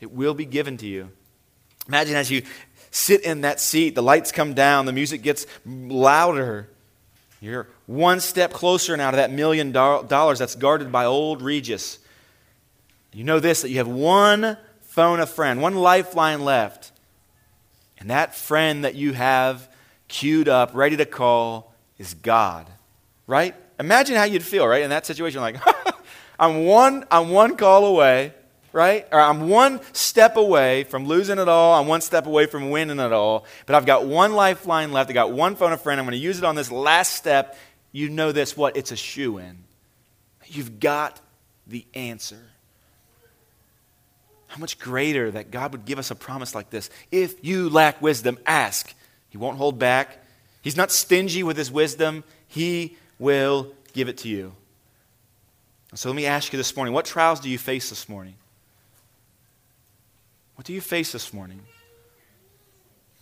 It 0.06 0.12
will 0.12 0.36
be 0.36 0.46
given 0.46 0.78
to 0.78 0.86
you. 0.86 1.10
Imagine 1.88 2.16
as 2.16 2.30
you 2.30 2.44
sit 2.92 3.22
in 3.24 3.42
that 3.42 3.60
seat, 3.60 3.96
the 3.96 4.04
lights 4.04 4.32
come 4.32 4.54
down, 4.54 4.86
the 4.86 4.94
music 4.94 5.24
gets 5.24 5.48
louder. 5.66 6.70
You're 7.42 7.68
one 7.88 8.20
step 8.20 8.54
closer 8.54 8.96
now 8.96 9.10
to 9.10 9.18
that 9.18 9.32
million 9.32 9.72
dollars 9.72 10.38
that's 10.38 10.54
guarded 10.54 10.92
by 10.92 11.06
old 11.06 11.42
Regis. 11.42 11.98
You 13.14 13.24
know 13.24 13.40
this 13.40 13.64
that 13.64 13.72
you 13.72 13.78
have 13.78 13.88
one 13.88 14.58
phone 14.84 15.20
a 15.20 15.26
friend, 15.26 15.60
one 15.60 15.74
lifeline 15.74 16.46
left. 16.46 16.92
And 17.98 18.12
that 18.12 18.36
friend 18.36 18.86
that 18.86 18.94
you 18.94 19.14
have 19.14 19.68
queued 20.08 20.48
up, 20.48 20.70
ready 20.76 20.98
to 20.98 21.06
call, 21.08 21.74
is 21.98 22.14
God. 22.14 22.70
Right? 23.26 23.56
Imagine 23.80 24.18
how 24.18 24.26
you'd 24.26 24.44
feel, 24.44 24.68
right? 24.68 24.84
In 24.84 24.92
that 24.92 25.08
situation, 25.08 25.42
like, 25.42 25.58
I'm 26.40 26.66
one, 26.66 27.06
I'm 27.10 27.30
one 27.30 27.58
call 27.58 27.88
away, 27.88 28.34
right? 28.76 29.08
Or 29.14 29.22
I'm 29.22 29.48
one 29.48 29.80
step 29.94 30.36
away 30.36 30.84
from 30.84 31.08
losing 31.08 31.40
it 31.40 31.48
all. 31.48 31.80
I'm 31.80 31.88
one 31.88 32.02
step 32.02 32.26
away 32.26 32.46
from 32.46 32.70
winning 32.72 33.00
it 33.00 33.14
all. 33.14 33.46
But 33.66 33.76
I've 33.76 33.86
got 33.86 34.06
one 34.06 34.34
lifeline 34.34 34.92
left. 34.92 35.10
I 35.10 35.14
got 35.14 35.32
one 35.32 35.56
phone 35.56 35.72
a 35.72 35.78
friend. 35.78 35.98
I'm 35.98 36.06
going 36.06 36.12
to 36.12 36.18
use 36.18 36.38
it 36.38 36.44
on 36.44 36.56
this 36.56 36.70
last 36.70 37.14
step. 37.14 37.58
You 37.94 38.10
know 38.10 38.34
this, 38.34 38.58
what? 38.58 38.76
It's 38.76 38.92
a 38.92 38.98
shoe 38.98 39.38
in. 39.38 39.60
You've 40.48 40.82
got 40.82 41.22
the 41.66 41.86
answer. 41.94 42.40
How 44.48 44.58
much 44.58 44.78
greater 44.78 45.32
that 45.32 45.52
God 45.52 45.72
would 45.72 45.86
give 45.86 45.98
us 45.98 46.12
a 46.12 46.16
promise 46.16 46.54
like 46.54 46.70
this. 46.70 46.90
If 47.12 47.46
you 47.46 47.70
lack 47.70 48.02
wisdom, 48.02 48.38
ask. 48.46 48.94
He 49.30 49.38
won't 49.38 49.58
hold 49.58 49.80
back. 49.80 50.22
He's 50.62 50.76
not 50.76 50.92
stingy 50.92 51.44
with 51.44 51.56
his 51.56 51.72
wisdom. 51.72 52.26
He 52.50 52.98
will 53.20 53.74
give 53.94 54.10
it 54.10 54.18
to 54.20 54.28
you. 54.28 54.54
So 55.94 56.10
let 56.10 56.16
me 56.16 56.26
ask 56.26 56.52
you 56.52 56.58
this 56.58 56.76
morning 56.76 56.94
what 56.94 57.06
trials 57.06 57.40
do 57.40 57.50
you 57.50 57.58
face 57.58 57.90
this 57.90 58.10
morning? 58.10 58.36
What 60.56 60.66
do 60.66 60.74
you 60.74 60.82
face 60.82 61.12
this 61.12 61.34
morning? 61.34 61.62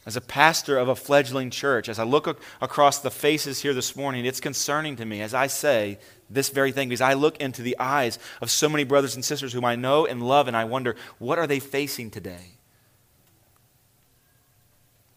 As 0.05 0.15
a 0.15 0.21
pastor 0.21 0.77
of 0.77 0.89
a 0.89 0.95
fledgling 0.95 1.49
church, 1.49 1.87
as 1.87 1.97
I 1.97 2.03
look 2.03 2.27
ac- 2.27 2.37
across 2.61 2.99
the 2.99 3.09
faces 3.09 3.61
here 3.61 3.73
this 3.73 3.95
morning, 3.95 4.25
it's 4.25 4.41
concerning 4.41 4.97
to 4.97 5.05
me 5.05 5.21
as 5.21 5.33
I 5.33 5.47
say 5.47 5.97
this 6.29 6.49
very 6.49 6.71
thing 6.71 6.89
because 6.89 7.01
I 7.01 7.13
look 7.13 7.37
into 7.37 7.61
the 7.61 7.77
eyes 7.79 8.19
of 8.41 8.51
so 8.51 8.67
many 8.67 8.83
brothers 8.83 9.15
and 9.15 9.23
sisters 9.23 9.53
whom 9.53 9.63
I 9.63 9.75
know 9.75 10.05
and 10.05 10.21
love, 10.21 10.47
and 10.47 10.57
I 10.57 10.65
wonder, 10.65 10.95
what 11.19 11.39
are 11.39 11.47
they 11.47 11.59
facing 11.59 12.11
today? 12.11 12.57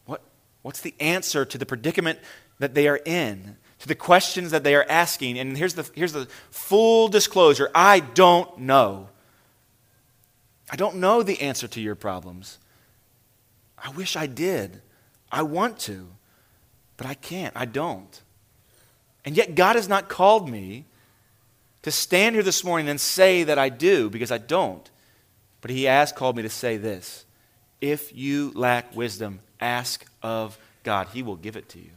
What, 0.04 0.22
what's 0.62 0.80
the 0.80 0.94
answer 1.00 1.44
to 1.44 1.58
the 1.58 1.66
predicament 1.66 2.20
that 2.60 2.74
they 2.74 2.86
are 2.86 3.00
in? 3.04 3.56
To 3.80 3.88
the 3.88 3.94
questions 3.94 4.52
that 4.52 4.62
they 4.62 4.74
are 4.74 4.86
asking? 4.88 5.38
And 5.38 5.56
here's 5.56 5.74
the, 5.74 5.90
here's 5.94 6.12
the 6.12 6.28
full 6.50 7.08
disclosure 7.08 7.70
I 7.74 8.00
don't 8.00 8.58
know. 8.60 9.08
I 10.70 10.76
don't 10.76 10.96
know 10.96 11.22
the 11.22 11.40
answer 11.40 11.68
to 11.68 11.80
your 11.80 11.94
problems. 11.94 12.58
I 13.78 13.90
wish 13.90 14.16
I 14.16 14.26
did. 14.26 14.80
I 15.30 15.42
want 15.42 15.78
to, 15.80 16.08
but 16.96 17.06
I 17.06 17.14
can't. 17.14 17.54
I 17.56 17.64
don't. 17.64 18.20
And 19.24 19.36
yet, 19.36 19.54
God 19.54 19.76
has 19.76 19.88
not 19.88 20.08
called 20.08 20.48
me 20.48 20.84
to 21.82 21.90
stand 21.90 22.34
here 22.34 22.42
this 22.42 22.64
morning 22.64 22.88
and 22.88 23.00
say 23.00 23.44
that 23.44 23.58
I 23.58 23.68
do, 23.68 24.10
because 24.10 24.30
I 24.30 24.38
don't. 24.38 24.88
But 25.60 25.70
He 25.70 25.84
has 25.84 26.12
called 26.12 26.36
me 26.36 26.42
to 26.42 26.48
say 26.48 26.76
this 26.76 27.24
If 27.80 28.16
you 28.16 28.52
lack 28.54 28.94
wisdom, 28.94 29.40
ask 29.60 30.04
of 30.22 30.58
God. 30.82 31.08
He 31.12 31.22
will 31.22 31.36
give 31.36 31.56
it 31.56 31.68
to 31.70 31.78
you. 31.78 31.90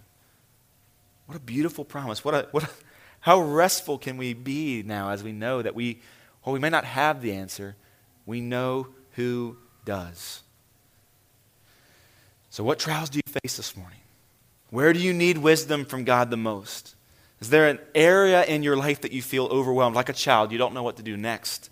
What 1.27 1.37
a 1.37 1.41
beautiful 1.41 1.85
promise. 1.85 2.25
What 2.25 2.33
a, 2.33 2.47
what 2.51 2.63
a, 2.63 2.69
how 3.21 3.39
restful 3.39 3.97
can 3.97 4.17
we 4.17 4.33
be 4.33 4.81
now 4.83 5.11
as 5.11 5.23
we 5.23 5.31
know 5.31 5.61
that 5.61 5.75
we, 5.75 6.01
well, 6.43 6.53
we 6.53 6.59
may 6.59 6.69
not 6.69 6.85
have 6.85 7.21
the 7.21 7.33
answer, 7.33 7.75
we 8.29 8.41
know 8.41 8.87
who 9.13 9.57
does. 9.85 10.43
So, 12.51 12.63
what 12.63 12.77
trials 12.77 13.09
do 13.09 13.17
you 13.17 13.33
face 13.41 13.57
this 13.57 13.75
morning? 13.75 13.99
Where 14.69 14.93
do 14.93 14.99
you 14.99 15.13
need 15.13 15.39
wisdom 15.39 15.83
from 15.83 16.03
God 16.03 16.29
the 16.29 16.37
most? 16.37 16.95
Is 17.41 17.49
there 17.49 17.67
an 17.67 17.79
area 17.95 18.43
in 18.43 18.61
your 18.61 18.77
life 18.77 19.01
that 19.01 19.11
you 19.11 19.23
feel 19.23 19.45
overwhelmed, 19.47 19.95
like 19.95 20.09
a 20.09 20.13
child, 20.13 20.51
you 20.51 20.59
don't 20.59 20.75
know 20.75 20.83
what 20.83 20.97
to 20.97 21.03
do 21.03 21.17
next? 21.17 21.71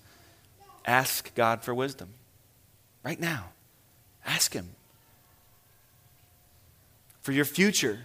Ask 0.83 1.33
God 1.35 1.61
for 1.61 1.75
wisdom. 1.75 2.09
Right 3.03 3.19
now. 3.19 3.49
Ask 4.25 4.53
Him. 4.53 4.69
For 7.21 7.33
your 7.33 7.45
future, 7.45 7.99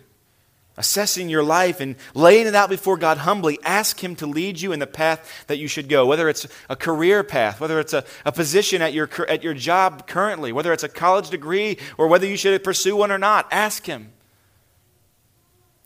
assessing 0.82 1.28
your 1.28 1.44
life 1.44 1.78
and 1.78 1.94
laying 2.12 2.48
it 2.48 2.56
out 2.56 2.68
before 2.68 2.96
God 2.96 3.18
humbly, 3.18 3.56
ask 3.62 4.02
Him 4.02 4.16
to 4.16 4.26
lead 4.26 4.60
you 4.60 4.72
in 4.72 4.80
the 4.80 4.86
path 4.86 5.44
that 5.46 5.58
you 5.58 5.68
should 5.68 5.88
go. 5.88 6.04
Whether 6.06 6.28
it's 6.28 6.48
a 6.68 6.74
career 6.74 7.22
path, 7.22 7.60
whether 7.60 7.78
it's 7.78 7.92
a, 7.92 8.04
a 8.26 8.32
position 8.32 8.82
at 8.82 8.92
your, 8.92 9.08
at 9.28 9.44
your 9.44 9.54
job 9.54 10.08
currently, 10.08 10.50
whether 10.50 10.72
it's 10.72 10.82
a 10.82 10.88
college 10.88 11.30
degree, 11.30 11.78
or 11.96 12.08
whether 12.08 12.26
you 12.26 12.36
should 12.36 12.64
pursue 12.64 12.96
one 12.96 13.12
or 13.12 13.18
not, 13.18 13.46
ask 13.52 13.86
Him. 13.86 14.10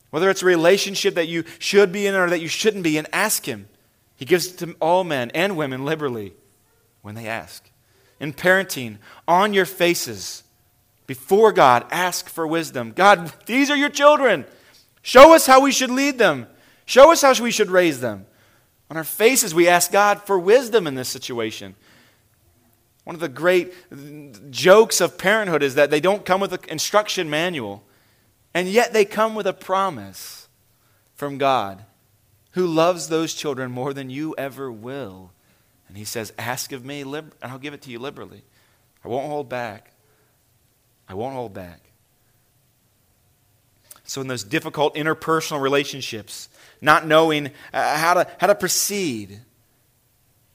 Whether 0.09 0.31
it's 0.31 0.41
a 0.41 0.47
relationship 0.47 1.13
that 1.13 1.27
you 1.27 1.43
should 1.59 1.91
be 1.91 2.07
in 2.07 2.15
or 2.15 2.27
that 2.31 2.41
you 2.41 2.47
shouldn't 2.47 2.83
be 2.83 2.97
in, 2.97 3.05
ask 3.13 3.45
Him. 3.45 3.69
He 4.15 4.25
gives 4.25 4.47
it 4.47 4.57
to 4.57 4.75
all 4.81 5.03
men 5.03 5.29
and 5.35 5.55
women 5.55 5.85
liberally 5.85 6.33
when 7.03 7.13
they 7.13 7.27
ask. 7.27 7.69
In 8.19 8.33
parenting, 8.33 8.97
on 9.27 9.53
your 9.53 9.65
faces, 9.65 10.41
before 11.05 11.51
God, 11.51 11.85
ask 11.91 12.27
for 12.29 12.47
wisdom. 12.47 12.93
God, 12.95 13.31
these 13.45 13.69
are 13.69 13.77
your 13.77 13.89
children. 13.89 14.45
Show 15.07 15.33
us 15.33 15.47
how 15.47 15.61
we 15.61 15.71
should 15.71 15.89
lead 15.89 16.17
them. 16.17 16.47
Show 16.85 17.13
us 17.13 17.21
how 17.21 17.33
we 17.41 17.49
should 17.49 17.71
raise 17.71 18.01
them. 18.01 18.25
On 18.89 18.97
our 18.97 19.05
faces, 19.05 19.55
we 19.55 19.65
ask 19.65 19.89
God 19.89 20.23
for 20.23 20.37
wisdom 20.37 20.85
in 20.85 20.95
this 20.95 21.07
situation. 21.07 21.75
One 23.05 23.15
of 23.15 23.21
the 23.21 23.29
great 23.29 23.73
jokes 24.51 24.99
of 24.99 25.17
parenthood 25.17 25.63
is 25.63 25.75
that 25.75 25.91
they 25.91 26.01
don't 26.01 26.25
come 26.25 26.41
with 26.41 26.51
an 26.51 26.59
instruction 26.67 27.29
manual, 27.29 27.85
and 28.53 28.67
yet 28.67 28.91
they 28.91 29.05
come 29.05 29.33
with 29.33 29.47
a 29.47 29.53
promise 29.53 30.49
from 31.15 31.37
God 31.37 31.85
who 32.51 32.67
loves 32.67 33.07
those 33.07 33.33
children 33.33 33.71
more 33.71 33.93
than 33.93 34.09
you 34.09 34.35
ever 34.37 34.69
will. 34.69 35.31
And 35.87 35.95
He 35.95 36.03
says, 36.03 36.33
Ask 36.37 36.73
of 36.73 36.83
me, 36.83 37.03
and 37.03 37.31
I'll 37.41 37.59
give 37.59 37.73
it 37.73 37.81
to 37.83 37.91
you 37.91 37.99
liberally. 37.99 38.43
I 39.05 39.07
won't 39.07 39.27
hold 39.27 39.47
back. 39.47 39.93
I 41.07 41.13
won't 41.13 41.33
hold 41.33 41.53
back. 41.53 41.86
So, 44.07 44.21
in 44.21 44.27
those 44.27 44.43
difficult 44.43 44.95
interpersonal 44.95 45.61
relationships, 45.61 46.47
not 46.81 47.05
knowing 47.05 47.51
uh, 47.73 47.97
how, 47.97 48.13
to, 48.15 48.27
how 48.39 48.47
to 48.47 48.55
proceed, 48.55 49.41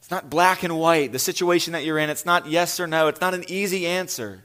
it's 0.00 0.10
not 0.10 0.30
black 0.30 0.62
and 0.62 0.78
white. 0.78 1.12
The 1.12 1.18
situation 1.18 1.74
that 1.74 1.84
you're 1.84 1.98
in, 1.98 2.08
it's 2.08 2.24
not 2.24 2.46
yes 2.46 2.80
or 2.80 2.86
no. 2.86 3.08
It's 3.08 3.20
not 3.20 3.34
an 3.34 3.44
easy 3.48 3.86
answer. 3.86 4.44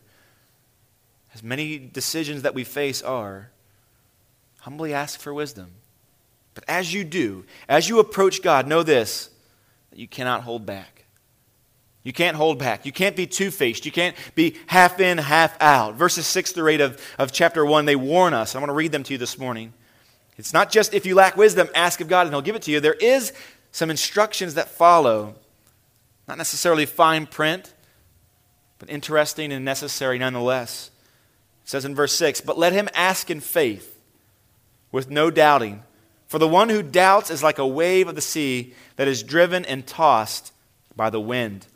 As 1.34 1.42
many 1.42 1.80
decisions 1.80 2.42
that 2.42 2.54
we 2.54 2.66
face 2.66 3.02
are, 3.02 3.50
humbly 4.60 4.94
ask 4.94 5.20
for 5.20 5.34
wisdom. 5.34 5.72
But 6.54 6.66
as 6.68 6.94
you 6.94 7.06
do, 7.06 7.46
as 7.70 7.88
you 7.88 8.00
approach 8.00 8.42
God, 8.42 8.68
know 8.68 8.84
this 8.84 9.30
that 9.92 10.00
you 10.00 10.08
cannot 10.08 10.42
hold 10.44 10.66
back. 10.66 10.97
You 12.08 12.14
can't 12.14 12.38
hold 12.38 12.58
back. 12.58 12.86
You 12.86 12.94
can't 12.94 13.18
be 13.18 13.28
two 13.28 13.52
faced. 13.52 13.86
You 13.86 13.92
can't 13.92 14.16
be 14.34 14.56
half 14.68 15.02
in, 15.02 15.18
half 15.18 15.62
out. 15.62 15.96
Verses 15.96 16.26
6 16.26 16.54
through 16.54 16.70
8 16.70 16.80
of, 16.80 17.02
of 17.20 17.34
chapter 17.34 17.66
1, 17.66 17.84
they 17.84 17.98
warn 17.98 18.34
us. 18.34 18.56
I 18.56 18.60
want 18.60 18.70
to 18.70 18.76
read 18.76 18.94
them 18.94 19.04
to 19.04 19.14
you 19.14 19.18
this 19.18 19.38
morning. 19.38 19.74
It's 20.38 20.54
not 20.54 20.72
just 20.72 20.94
if 20.94 21.06
you 21.06 21.16
lack 21.16 21.36
wisdom, 21.36 21.68
ask 21.76 22.00
of 22.00 22.08
God 22.08 22.26
and 22.26 22.34
He'll 22.34 22.42
give 22.42 22.56
it 22.56 22.62
to 22.62 22.72
you. 22.72 22.80
There 22.80 22.94
is 22.94 23.34
some 23.74 23.90
instructions 23.90 24.54
that 24.54 24.70
follow. 24.70 25.36
Not 26.30 26.38
necessarily 26.38 26.86
fine 26.86 27.26
print, 27.26 27.74
but 28.80 28.90
interesting 28.90 29.52
and 29.52 29.66
necessary 29.66 30.18
nonetheless. 30.18 30.92
It 31.66 31.70
says 31.72 31.84
in 31.84 31.94
verse 31.94 32.14
6 32.14 32.40
But 32.40 32.58
let 32.58 32.72
him 32.72 32.88
ask 32.94 33.30
in 33.30 33.42
faith, 33.42 34.00
with 34.94 35.10
no 35.10 35.30
doubting. 35.30 35.84
For 36.28 36.40
the 36.40 36.48
one 36.48 36.70
who 36.70 36.84
doubts 36.84 37.30
is 37.30 37.44
like 37.44 37.58
a 37.58 37.68
wave 37.68 38.08
of 38.08 38.16
the 38.16 38.22
sea 38.22 38.76
that 38.96 39.10
is 39.10 39.24
driven 39.24 39.66
and 39.66 39.86
tossed 39.86 40.54
by 40.96 41.10
the 41.10 41.20
wind. 41.20 41.68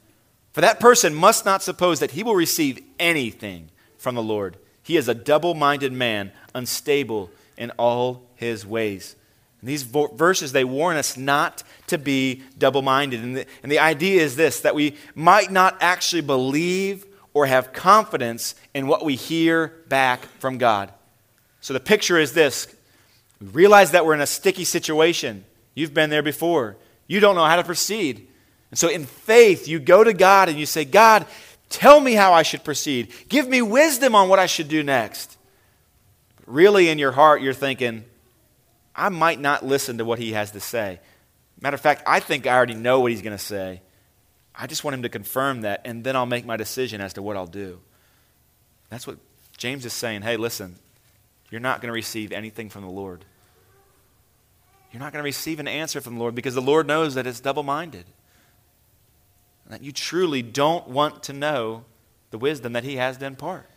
For 0.54 0.62
that 0.62 0.80
person 0.80 1.14
must 1.14 1.46
not 1.46 1.64
suppose 1.64 2.00
that 2.00 2.12
he 2.12 2.24
will 2.24 2.36
receive 2.36 2.84
anything 3.00 3.70
from 3.98 4.16
the 4.16 4.24
Lord. 4.24 4.58
He 4.84 4.98
is 4.98 5.08
a 5.08 5.14
double 5.14 5.54
minded 5.54 5.94
man, 5.94 6.32
unstable 6.54 7.30
in 7.58 7.72
all 7.72 8.24
his 8.36 8.66
ways. 8.66 9.16
And 9.62 9.70
these 9.70 9.84
verses, 9.84 10.52
they 10.52 10.64
warn 10.64 10.98
us 10.98 11.16
not 11.16 11.64
to 11.88 11.98
be 11.98 12.42
double 12.58 12.82
minded. 12.82 13.24
And, 13.24 13.46
and 13.62 13.72
the 13.72 13.80
idea 13.80 14.22
is 14.22 14.36
this 14.36 14.62
that 14.62 14.76
we 14.76 14.98
might 15.16 15.52
not 15.52 15.78
actually 15.80 16.24
believe 16.24 17.06
or 17.34 17.46
have 17.46 17.72
confidence 17.72 18.56
in 18.74 18.88
what 18.88 19.06
we 19.06 19.16
hear 19.16 19.84
back 19.88 20.26
from 20.40 20.58
God. 20.58 20.92
So 21.62 21.74
the 21.74 21.80
picture 21.80 22.18
is 22.18 22.34
this 22.34 22.68
we 23.40 23.48
realize 23.48 23.92
that 23.92 24.06
we're 24.06 24.16
in 24.16 24.22
a 24.22 24.28
sticky 24.28 24.66
situation. 24.66 25.46
You've 25.76 25.94
been 25.94 26.10
there 26.10 26.24
before. 26.24 26.76
You 27.08 27.20
don't 27.20 27.36
know 27.36 27.46
how 27.46 27.56
to 27.56 27.64
proceed. 27.64 28.28
And 28.72 28.80
so, 28.80 28.90
in 28.90 29.06
faith, 29.06 29.68
you 29.68 29.80
go 29.80 30.04
to 30.04 30.14
God 30.14 30.50
and 30.50 30.58
you 30.58 30.66
say, 30.66 30.86
God, 30.86 31.26
tell 31.70 32.00
me 32.00 32.14
how 32.14 32.34
I 32.34 32.42
should 32.42 32.64
proceed. 32.64 33.14
Give 33.30 33.48
me 33.48 33.62
wisdom 33.62 34.16
on 34.16 34.30
what 34.30 34.40
I 34.40 34.48
should 34.48 34.70
do 34.70 34.82
next. 34.82 35.38
Really, 36.48 36.90
in 36.90 36.98
your 36.98 37.12
heart, 37.12 37.42
you're 37.42 37.54
thinking, 37.54 38.06
I 38.96 39.10
might 39.10 39.40
not 39.40 39.66
listen 39.66 40.00
to 40.00 40.06
what 40.06 40.20
he 40.20 40.34
has 40.34 40.52
to 40.52 40.60
say. 40.60 41.00
Matter 41.62 41.76
of 41.76 41.82
fact, 41.82 42.04
I 42.08 42.20
think 42.20 42.48
I 42.48 42.56
already 42.56 42.74
know 42.74 43.02
what 43.02 43.12
he's 43.12 43.22
going 43.22 43.38
to 43.38 43.44
say. 43.44 43.82
I 44.56 44.68
just 44.68 44.84
want 44.84 44.96
him 44.96 45.04
to 45.04 45.10
confirm 45.10 45.62
that, 45.62 45.82
and 45.86 46.04
then 46.04 46.16
I'll 46.16 46.26
make 46.26 46.46
my 46.46 46.58
decision 46.58 47.02
as 47.02 47.14
to 47.14 47.22
what 47.22 47.38
I'll 47.38 47.48
do. 47.48 47.80
That's 48.90 49.08
what 49.08 49.18
James 49.58 49.86
is 49.86 49.94
saying. 49.94 50.24
Hey, 50.24 50.38
listen, 50.38 50.76
you're 51.50 51.62
not 51.62 51.82
going 51.82 51.88
to 51.88 51.94
receive 51.94 52.32
anything 52.32 52.70
from 52.70 52.84
the 52.84 52.90
Lord. 52.90 53.26
you're 54.92 55.00
not 55.00 55.14
going 55.14 55.22
to 55.22 55.26
receive 55.26 55.60
an 55.60 55.68
answer 55.68 56.02
from 56.02 56.16
the 56.16 56.20
Lord 56.20 56.36
because 56.36 56.56
the 56.56 56.62
Lord 56.62 56.88
knows 56.88 57.16
that 57.16 57.28
it's 57.28 57.40
double 57.40 57.64
minded. 57.64 58.06
That 59.72 59.82
you 59.82 59.94
truly 59.94 60.42
don't 60.42 60.90
want 60.90 61.24
to 61.24 61.34
know 61.34 61.86
the 62.30 62.38
wisdom 62.38 62.74
that 62.74 62.84
He 62.84 62.98
has 62.98 63.18
to 63.18 63.26
impart. 63.26 63.70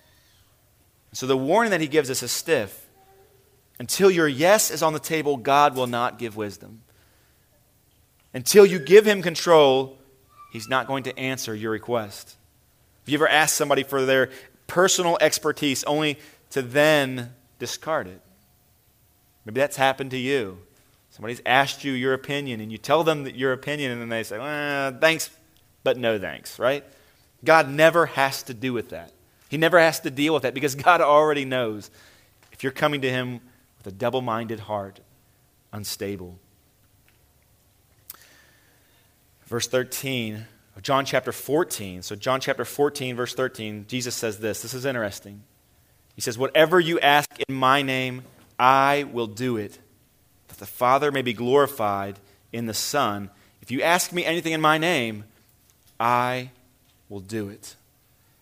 So 1.13 1.29
the 1.29 1.37
warning 1.37 1.71
that 1.71 1.81
He 1.81 1.87
gives 1.87 2.11
us 2.11 2.21
is 2.21 2.33
stiff. 2.33 2.89
Until 3.79 4.11
your 4.11 4.27
yes 4.27 4.73
is 4.73 4.83
on 4.83 4.93
the 4.93 4.99
table, 4.99 5.37
God 5.37 5.77
will 5.77 5.87
not 5.87 6.19
give 6.19 6.37
wisdom. 6.37 6.83
Until 8.33 8.67
you 8.67 8.81
give 8.81 9.07
Him 9.07 9.23
control, 9.23 9.97
He's 10.53 10.69
not 10.69 10.89
going 10.89 11.05
to 11.05 11.17
answer 11.17 11.55
your 11.55 11.71
request. 11.71 12.37
Have 13.05 13.09
you 13.09 13.19
ever 13.19 13.29
asked 13.29 13.55
somebody 13.55 13.85
for 13.85 14.05
their 14.05 14.31
personal 14.67 15.17
expertise 15.21 15.85
only 15.85 16.19
to 16.51 16.61
then 16.61 17.35
discard 17.61 18.09
it? 18.09 18.21
Maybe 19.45 19.61
that's 19.61 19.77
happened 19.77 20.11
to 20.11 20.19
you. 20.19 20.59
Somebody's 21.11 21.43
asked 21.47 21.85
you 21.85 21.93
your 21.93 22.15
opinion, 22.15 22.61
and 22.61 22.73
you 22.73 22.79
tell 22.79 23.05
them 23.05 23.29
your 23.29 23.53
opinion, 23.53 23.93
and 23.93 24.01
then 24.01 24.09
they 24.09 24.25
say, 24.25 24.39
well, 24.39 24.97
thanks, 25.01 25.31
but 25.85 25.97
no 25.97 26.19
thanks, 26.19 26.59
right? 26.59 26.85
God 27.45 27.69
never 27.69 28.07
has 28.07 28.43
to 28.45 28.55
do 28.55 28.73
with 28.73 28.89
that. 28.91 29.13
He 29.49 29.57
never 29.57 29.79
has 29.79 30.01
to 30.01 30.11
deal 30.11 30.35
with 30.35 30.43
that 30.43 30.55
because 30.55 30.75
God 30.75 31.01
already 31.01 31.45
knows 31.45 31.91
if 32.53 32.63
you're 32.63 32.73
coming 32.73 33.03
to 33.03 33.11
Him 33.11 33.41
with 33.79 33.87
a 33.87 33.97
double 33.97 34.23
minded 34.23 34.61
heart, 34.61 35.01
unstable. 35.73 36.39
Verse 39.47 39.69
13 39.69 40.47
of 40.75 40.83
John 40.83 41.05
chapter 41.05 41.31
14. 41.31 42.03
So, 42.03 42.17
John 42.17 42.41
chapter 42.41 42.65
14, 42.65 43.15
verse 43.15 43.35
13, 43.35 43.85
Jesus 43.87 44.15
says 44.15 44.39
this. 44.39 44.63
This 44.63 44.75
is 44.75 44.85
interesting. 44.85 45.43
He 46.15 46.21
says, 46.21 46.39
Whatever 46.39 46.81
you 46.81 46.99
ask 47.01 47.31
in 47.49 47.55
my 47.55 47.83
name, 47.83 48.23
I 48.59 49.05
will 49.13 49.27
do 49.27 49.57
it 49.57 49.79
that 50.49 50.59
the 50.59 50.67
Father 50.67 51.13
may 51.13 51.23
be 51.23 51.33
glorified 51.33 52.19
in 52.53 52.67
the 52.67 52.75
Son. 52.75 53.31
If 53.61 53.71
you 53.71 53.83
ask 53.83 54.13
me 54.13 54.25
anything 54.25 54.53
in 54.53 54.61
my 54.61 54.79
name, 54.79 55.25
I 55.99 56.51
will 57.09 57.21
do 57.21 57.49
it. 57.49 57.77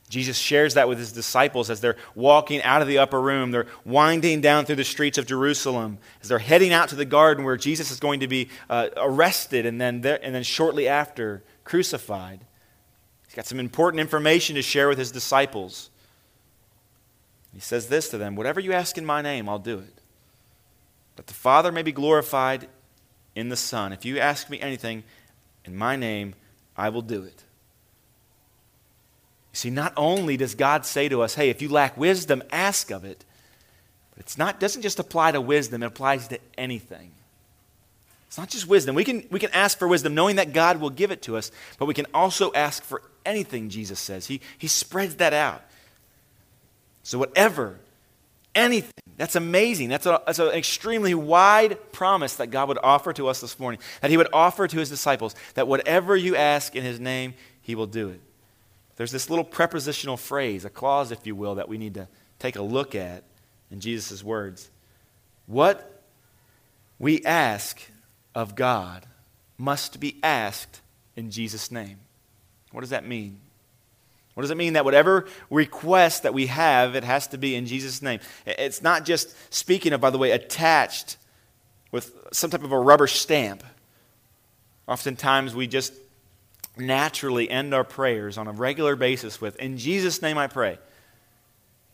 Jesus 0.08 0.36
shares 0.36 0.74
that 0.74 0.88
with 0.88 0.98
his 0.98 1.10
disciples 1.12 1.70
as 1.70 1.80
they're 1.80 1.96
walking 2.14 2.62
out 2.62 2.82
of 2.82 2.88
the 2.88 2.98
upper 2.98 3.20
room. 3.20 3.50
They're 3.50 3.66
winding 3.84 4.42
down 4.42 4.66
through 4.66 4.76
the 4.76 4.84
streets 4.84 5.16
of 5.16 5.26
Jerusalem 5.26 5.96
as 6.20 6.28
they're 6.28 6.38
heading 6.38 6.72
out 6.72 6.90
to 6.90 6.96
the 6.96 7.06
garden 7.06 7.44
where 7.44 7.56
Jesus 7.56 7.90
is 7.90 7.98
going 7.98 8.20
to 8.20 8.28
be 8.28 8.50
uh, 8.68 8.90
arrested 8.96 9.64
and 9.64 9.80
then, 9.80 10.02
there, 10.02 10.20
and 10.22 10.34
then 10.34 10.42
shortly 10.42 10.86
after 10.86 11.42
crucified. 11.64 12.40
He's 13.26 13.34
got 13.34 13.46
some 13.46 13.58
important 13.58 14.02
information 14.02 14.56
to 14.56 14.62
share 14.62 14.88
with 14.88 14.98
his 14.98 15.10
disciples. 15.10 15.88
He 17.54 17.60
says 17.60 17.86
this 17.86 18.10
to 18.10 18.18
them 18.18 18.36
Whatever 18.36 18.60
you 18.60 18.74
ask 18.74 18.98
in 18.98 19.06
my 19.06 19.22
name, 19.22 19.48
I'll 19.48 19.58
do 19.58 19.78
it 19.78 20.02
that 21.16 21.26
the 21.26 21.34
Father 21.34 21.70
may 21.70 21.82
be 21.82 21.92
glorified 21.92 22.68
in 23.34 23.48
the 23.48 23.56
Son. 23.56 23.92
If 23.92 24.04
you 24.04 24.18
ask 24.18 24.50
me 24.50 24.60
anything 24.60 25.04
in 25.64 25.76
my 25.76 25.96
name, 25.96 26.34
I 26.76 26.88
will 26.88 27.02
do 27.02 27.22
it. 27.22 27.44
You 29.52 29.56
see, 29.56 29.70
not 29.70 29.92
only 29.96 30.36
does 30.36 30.54
God 30.54 30.86
say 30.86 31.08
to 31.08 31.22
us, 31.22 31.34
hey, 31.34 31.50
if 31.50 31.60
you 31.60 31.68
lack 31.68 31.96
wisdom, 31.96 32.42
ask 32.50 32.90
of 32.90 33.04
it, 33.04 33.24
but 34.14 34.20
it's 34.20 34.38
not 34.38 34.60
doesn't 34.60 34.82
just 34.82 34.98
apply 34.98 35.32
to 35.32 35.40
wisdom, 35.40 35.82
it 35.82 35.86
applies 35.86 36.28
to 36.28 36.38
anything. 36.56 37.12
It's 38.28 38.38
not 38.38 38.48
just 38.48 38.66
wisdom. 38.66 38.94
We 38.94 39.04
can, 39.04 39.26
we 39.30 39.38
can 39.38 39.50
ask 39.50 39.78
for 39.78 39.86
wisdom 39.86 40.14
knowing 40.14 40.36
that 40.36 40.54
God 40.54 40.80
will 40.80 40.88
give 40.88 41.10
it 41.10 41.20
to 41.22 41.36
us, 41.36 41.50
but 41.78 41.84
we 41.84 41.92
can 41.92 42.06
also 42.14 42.50
ask 42.54 42.82
for 42.82 43.02
anything, 43.26 43.68
Jesus 43.68 44.00
says. 44.00 44.26
He, 44.26 44.40
he 44.56 44.68
spreads 44.68 45.16
that 45.16 45.34
out. 45.34 45.62
So, 47.02 47.18
whatever 47.18 47.78
anything. 48.54 48.92
That's 49.22 49.36
amazing. 49.36 49.88
That's, 49.88 50.04
a, 50.04 50.20
that's 50.26 50.40
an 50.40 50.48
extremely 50.48 51.14
wide 51.14 51.78
promise 51.92 52.34
that 52.34 52.48
God 52.48 52.66
would 52.66 52.78
offer 52.82 53.12
to 53.12 53.28
us 53.28 53.40
this 53.40 53.56
morning, 53.56 53.80
that 54.00 54.10
He 54.10 54.16
would 54.16 54.26
offer 54.32 54.66
to 54.66 54.76
His 54.76 54.88
disciples, 54.88 55.36
that 55.54 55.68
whatever 55.68 56.16
you 56.16 56.34
ask 56.34 56.74
in 56.74 56.82
His 56.82 56.98
name, 56.98 57.34
He 57.60 57.76
will 57.76 57.86
do 57.86 58.08
it. 58.08 58.20
There's 58.96 59.12
this 59.12 59.30
little 59.30 59.44
prepositional 59.44 60.16
phrase, 60.16 60.64
a 60.64 60.70
clause, 60.70 61.12
if 61.12 61.24
you 61.24 61.36
will, 61.36 61.54
that 61.54 61.68
we 61.68 61.78
need 61.78 61.94
to 61.94 62.08
take 62.40 62.56
a 62.56 62.62
look 62.62 62.96
at 62.96 63.22
in 63.70 63.78
Jesus' 63.78 64.24
words. 64.24 64.72
What 65.46 66.02
we 66.98 67.24
ask 67.24 67.80
of 68.34 68.56
God 68.56 69.06
must 69.56 70.00
be 70.00 70.16
asked 70.24 70.80
in 71.14 71.30
Jesus' 71.30 71.70
name. 71.70 71.98
What 72.72 72.80
does 72.80 72.90
that 72.90 73.06
mean? 73.06 73.38
What 74.34 74.42
does 74.42 74.50
it 74.50 74.56
mean 74.56 74.72
that 74.74 74.84
whatever 74.84 75.26
request 75.50 76.22
that 76.22 76.32
we 76.32 76.46
have, 76.46 76.94
it 76.94 77.04
has 77.04 77.26
to 77.28 77.38
be 77.38 77.54
in 77.54 77.66
Jesus' 77.66 78.00
name? 78.00 78.20
It's 78.46 78.82
not 78.82 79.04
just 79.04 79.34
speaking 79.52 79.92
of, 79.92 80.00
by 80.00 80.10
the 80.10 80.18
way, 80.18 80.30
attached 80.30 81.18
with 81.90 82.16
some 82.32 82.50
type 82.50 82.64
of 82.64 82.72
a 82.72 82.78
rubber 82.78 83.06
stamp. 83.06 83.62
Oftentimes 84.88 85.54
we 85.54 85.66
just 85.66 85.92
naturally 86.76 87.50
end 87.50 87.74
our 87.74 87.84
prayers 87.84 88.38
on 88.38 88.48
a 88.48 88.52
regular 88.52 88.96
basis 88.96 89.40
with, 89.40 89.56
In 89.56 89.76
Jesus' 89.76 90.22
name 90.22 90.38
I 90.38 90.46
pray. 90.46 90.78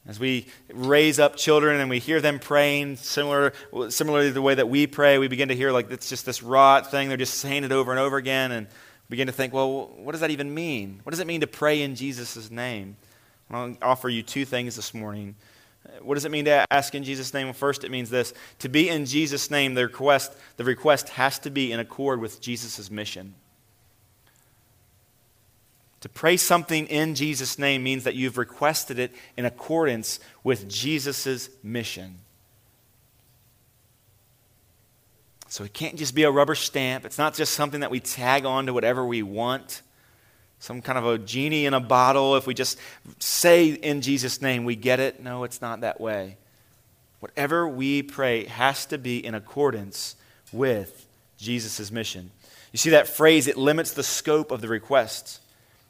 As 0.07 0.19
we 0.19 0.47
raise 0.73 1.19
up 1.19 1.37
children 1.37 1.81
and 1.81 1.91
we 1.91 1.99
hear 1.99 2.23
them 2.23 2.39
praying 2.39 2.97
similar, 2.97 3.53
similarly 3.91 4.29
to 4.29 4.33
the 4.33 4.41
way 4.41 4.55
that 4.55 4.69
we 4.69 4.87
pray, 4.87 5.19
we 5.19 5.29
begin 5.29 5.49
to 5.49 5.55
hear 5.55 5.71
like 5.71 5.91
it's 5.91 6.09
just 6.09 6.25
this 6.25 6.43
rot 6.43 6.91
thing. 6.91 7.09
They're 7.09 7.19
just 7.19 7.35
saying 7.35 7.65
it 7.65 7.73
over 7.73 7.91
and 7.91 8.01
over 8.01 8.17
again. 8.17 8.51
And 8.53 8.69
begin 9.09 9.27
to 9.27 9.33
think, 9.33 9.53
well, 9.53 9.91
what 9.97 10.13
does 10.13 10.21
that 10.21 10.31
even 10.31 10.53
mean? 10.53 11.01
What 11.03 11.11
does 11.11 11.21
it 11.21 11.27
mean 11.27 11.41
to 11.41 11.47
pray 11.47 11.83
in 11.83 11.95
Jesus' 11.95 12.51
name? 12.51 12.97
I'll 13.51 13.77
offer 13.81 14.09
you 14.09 14.23
two 14.23 14.45
things 14.45 14.77
this 14.77 14.93
morning. 14.93 15.35
What 16.03 16.15
does 16.15 16.27
it 16.27 16.31
mean 16.31 16.45
to 16.45 16.67
ask 16.71 16.95
in 16.95 17.03
Jesus' 17.03 17.33
name? 17.33 17.47
Well, 17.47 17.55
first, 17.55 17.85
it 17.85 17.91
means 17.91 18.11
this 18.11 18.35
to 18.59 18.69
be 18.69 18.89
in 18.89 19.07
Jesus' 19.07 19.51
name, 19.51 19.75
the 19.75 19.85
request, 19.85 20.35
the 20.57 20.65
request 20.65 21.09
has 21.11 21.39
to 21.41 21.51
be 21.51 21.73
in 21.73 21.81
accord 21.81 22.21
with 22.21 22.41
Jesus' 22.41 22.91
mission. 22.91 23.35
To 26.03 26.09
pray 26.09 26.37
something 26.37 26.87
in 26.87 27.15
Jesus' 27.15 27.59
name 27.59 27.83
means 27.83 28.05
that 28.05 28.15
you've 28.15 28.39
requested 28.39 28.99
it 28.99 29.13
in 29.37 29.45
accordance 29.45 30.21
with 30.45 30.69
Jesus' 30.69 31.49
mission. 31.63 32.19
So 35.49 35.65
it 35.65 35.73
can't 35.73 35.97
just 35.97 36.15
be 36.15 36.25
a 36.25 36.31
rubber 36.31 36.55
stamp. 36.55 37.05
It's 37.05 37.19
not 37.19 37.35
just 37.35 37.55
something 37.55 37.81
that 37.81 37.91
we 37.91 38.01
tag 38.01 38.45
on 38.45 38.67
to 38.67 38.73
whatever 38.73 39.05
we 39.05 39.23
want. 39.23 39.83
Some 40.61 40.83
kind 40.83 40.99
of 40.99 41.07
a 41.07 41.19
genie 41.19 41.67
in 41.67 41.75
a 41.75 41.81
bottle. 41.81 42.37
If 42.37 42.47
we 42.47 42.53
just 42.53 42.79
say 43.19 43.69
in 43.69 44.03
Jesus' 44.03 44.43
name, 44.43 44.65
we 44.65 44.77
get 44.77 45.01
it. 45.01 45.23
No, 45.23 45.45
it's 45.45 45.63
not 45.63 45.81
that 45.81 46.01
way. 46.01 46.37
Whatever 47.21 47.67
we 47.67 48.03
pray 48.03 48.45
has 48.45 48.87
to 48.87 48.99
be 48.99 49.25
in 49.25 49.35
accordance 49.35 50.17
with 50.53 51.07
Jesus' 51.39 51.91
mission. 51.91 52.31
You 52.73 52.77
see 52.77 52.91
that 52.91 53.09
phrase, 53.09 53.47
it 53.47 53.57
limits 53.57 53.93
the 53.93 54.03
scope 54.03 54.51
of 54.51 54.61
the 54.61 54.69
request. 54.69 55.41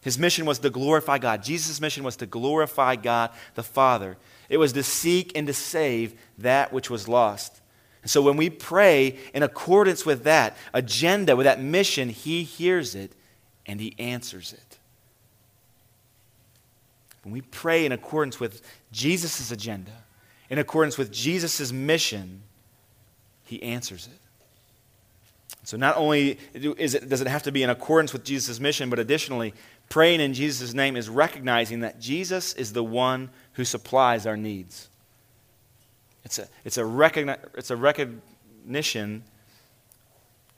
His 0.00 0.18
mission 0.18 0.46
was 0.46 0.60
to 0.60 0.70
glorify 0.70 1.18
God. 1.18 1.42
Jesus' 1.42 1.80
mission 1.80 2.04
was 2.04 2.16
to 2.16 2.26
glorify 2.26 2.96
God 2.96 3.30
the 3.54 3.62
Father. 3.62 4.16
It 4.48 4.58
was 4.58 4.72
to 4.74 4.82
seek 4.82 5.32
and 5.36 5.46
to 5.48 5.52
save 5.52 6.14
that 6.38 6.72
which 6.72 6.88
was 6.88 7.08
lost. 7.08 7.57
And 8.02 8.10
so 8.10 8.22
when 8.22 8.36
we 8.36 8.50
pray 8.50 9.18
in 9.34 9.42
accordance 9.42 10.06
with 10.06 10.24
that 10.24 10.56
agenda, 10.72 11.36
with 11.36 11.44
that 11.44 11.60
mission, 11.60 12.08
He 12.08 12.42
hears 12.42 12.94
it 12.94 13.12
and 13.66 13.80
He 13.80 13.94
answers 13.98 14.52
it. 14.52 14.78
When 17.22 17.32
we 17.32 17.40
pray 17.40 17.84
in 17.84 17.92
accordance 17.92 18.40
with 18.40 18.62
Jesus' 18.92 19.50
agenda, 19.50 19.92
in 20.48 20.58
accordance 20.58 20.96
with 20.96 21.12
Jesus' 21.12 21.72
mission, 21.72 22.42
He 23.44 23.62
answers 23.62 24.06
it. 24.06 24.20
So 25.64 25.76
not 25.76 25.98
only 25.98 26.38
it, 26.54 26.78
does 27.08 27.20
it 27.20 27.26
have 27.26 27.42
to 27.42 27.52
be 27.52 27.62
in 27.62 27.68
accordance 27.68 28.14
with 28.14 28.24
Jesus' 28.24 28.58
mission, 28.58 28.88
but 28.88 28.98
additionally, 28.98 29.52
praying 29.90 30.20
in 30.20 30.32
Jesus' 30.32 30.72
name 30.72 30.96
is 30.96 31.10
recognizing 31.10 31.80
that 31.80 32.00
Jesus 32.00 32.54
is 32.54 32.72
the 32.72 32.84
one 32.84 33.28
who 33.52 33.66
supplies 33.66 34.24
our 34.24 34.36
needs. 34.36 34.87
It's 36.28 36.38
a, 36.38 36.48
it's 36.62 36.76
a, 36.76 36.82
recogni- 36.82 37.38
it's 37.54 37.70
a 37.70 37.76
recognition. 37.76 39.24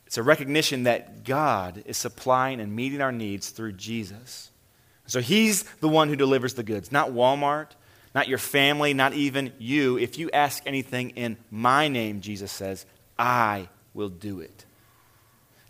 It's 0.05 0.19
a 0.19 0.23
recognition 0.25 0.83
that 0.83 1.23
God 1.23 1.85
is 1.87 1.97
supplying 1.97 2.61
and 2.61 2.75
meeting 2.75 3.01
our 3.01 3.13
needs 3.13 3.51
through 3.51 3.75
Jesus. 3.75 4.51
So 5.07 5.21
He's 5.21 5.63
the 5.75 5.89
one 5.89 6.09
who 6.09 6.17
delivers 6.17 6.55
the 6.55 6.65
goods, 6.65 6.91
not 6.91 7.11
Walmart, 7.11 7.69
not 8.17 8.27
your 8.27 8.39
family, 8.39 8.95
not 8.95 9.13
even 9.13 9.53
you. 9.61 9.97
If 9.97 10.19
you 10.19 10.29
ask 10.33 10.61
anything 10.67 11.11
in 11.11 11.37
my 11.53 11.87
name, 11.87 12.21
Jesus 12.21 12.51
says, 12.51 12.85
I 13.17 13.69
will 13.95 14.09
do 14.09 14.41
it. 14.41 14.65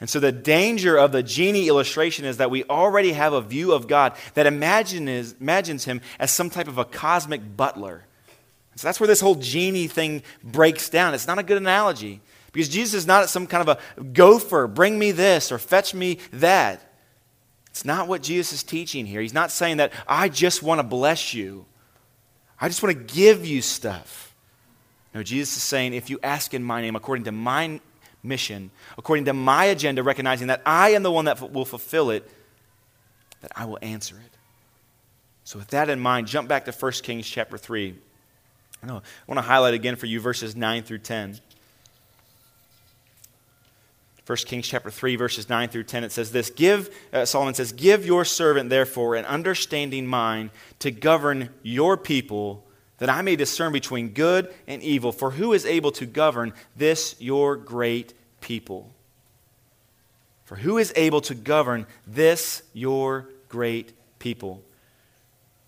And 0.00 0.08
so 0.08 0.18
the 0.18 0.32
danger 0.32 0.96
of 0.96 1.12
the 1.12 1.22
genie 1.22 1.68
illustration 1.68 2.24
is 2.24 2.38
that 2.38 2.50
we 2.50 2.64
already 2.64 3.12
have 3.12 3.34
a 3.34 3.42
view 3.42 3.72
of 3.72 3.86
God 3.86 4.14
that 4.32 4.46
imagines, 4.46 5.34
imagines 5.38 5.84
him 5.84 6.00
as 6.18 6.30
some 6.30 6.48
type 6.48 6.68
of 6.68 6.78
a 6.78 6.86
cosmic 6.86 7.54
butler 7.54 8.06
so 8.80 8.88
that's 8.88 8.98
where 8.98 9.06
this 9.06 9.20
whole 9.20 9.34
genie 9.34 9.88
thing 9.88 10.22
breaks 10.42 10.88
down. 10.88 11.12
It's 11.12 11.26
not 11.26 11.38
a 11.38 11.42
good 11.42 11.58
analogy 11.58 12.22
because 12.50 12.66
Jesus 12.66 12.94
is 12.94 13.06
not 13.06 13.28
some 13.28 13.46
kind 13.46 13.68
of 13.68 13.76
a 13.76 14.02
gopher, 14.02 14.66
bring 14.68 14.98
me 14.98 15.12
this 15.12 15.52
or 15.52 15.58
fetch 15.58 15.92
me 15.92 16.16
that. 16.32 16.80
It's 17.66 17.84
not 17.84 18.08
what 18.08 18.22
Jesus 18.22 18.54
is 18.54 18.62
teaching 18.62 19.04
here. 19.04 19.20
He's 19.20 19.34
not 19.34 19.50
saying 19.50 19.76
that 19.76 19.92
I 20.08 20.30
just 20.30 20.62
want 20.62 20.78
to 20.78 20.82
bless 20.82 21.34
you, 21.34 21.66
I 22.58 22.68
just 22.68 22.82
want 22.82 22.96
to 22.96 23.14
give 23.14 23.44
you 23.44 23.60
stuff. 23.60 24.34
No, 25.14 25.22
Jesus 25.22 25.58
is 25.58 25.62
saying 25.62 25.92
if 25.92 26.08
you 26.08 26.18
ask 26.22 26.54
in 26.54 26.64
my 26.64 26.80
name, 26.80 26.96
according 26.96 27.24
to 27.24 27.32
my 27.32 27.82
mission, 28.22 28.70
according 28.96 29.26
to 29.26 29.34
my 29.34 29.66
agenda, 29.66 30.02
recognizing 30.02 30.46
that 30.46 30.62
I 30.64 30.92
am 30.92 31.02
the 31.02 31.12
one 31.12 31.26
that 31.26 31.52
will 31.52 31.66
fulfill 31.66 32.08
it, 32.08 32.26
that 33.42 33.52
I 33.54 33.66
will 33.66 33.78
answer 33.82 34.16
it. 34.16 34.38
So, 35.44 35.58
with 35.58 35.68
that 35.68 35.90
in 35.90 36.00
mind, 36.00 36.28
jump 36.28 36.48
back 36.48 36.64
to 36.64 36.72
1 36.72 36.92
Kings 37.02 37.28
chapter 37.28 37.58
3. 37.58 37.94
I 38.82 38.86
want 39.26 39.38
to 39.38 39.42
highlight 39.42 39.74
again 39.74 39.96
for 39.96 40.06
you 40.06 40.20
verses 40.20 40.56
9 40.56 40.82
through 40.82 40.98
10. 40.98 41.38
1 44.26 44.36
Kings 44.46 44.68
chapter 44.68 44.90
3, 44.90 45.16
verses 45.16 45.48
9 45.48 45.68
through 45.70 45.82
10, 45.82 46.04
it 46.04 46.12
says 46.12 46.30
this 46.30 46.50
Give, 46.50 46.88
uh, 47.12 47.24
Solomon 47.24 47.54
says, 47.54 47.72
Give 47.72 48.06
your 48.06 48.24
servant, 48.24 48.70
therefore, 48.70 49.16
an 49.16 49.24
understanding 49.24 50.06
mind 50.06 50.50
to 50.78 50.92
govern 50.92 51.50
your 51.62 51.96
people, 51.96 52.64
that 52.98 53.10
I 53.10 53.22
may 53.22 53.34
discern 53.34 53.72
between 53.72 54.10
good 54.10 54.54
and 54.68 54.82
evil. 54.82 55.10
For 55.10 55.32
who 55.32 55.52
is 55.52 55.66
able 55.66 55.90
to 55.92 56.06
govern 56.06 56.52
this 56.76 57.16
your 57.18 57.56
great 57.56 58.14
people? 58.40 58.92
For 60.44 60.54
who 60.54 60.78
is 60.78 60.92
able 60.94 61.22
to 61.22 61.34
govern 61.34 61.86
this 62.06 62.62
your 62.72 63.28
great 63.48 63.92
people? 64.20 64.62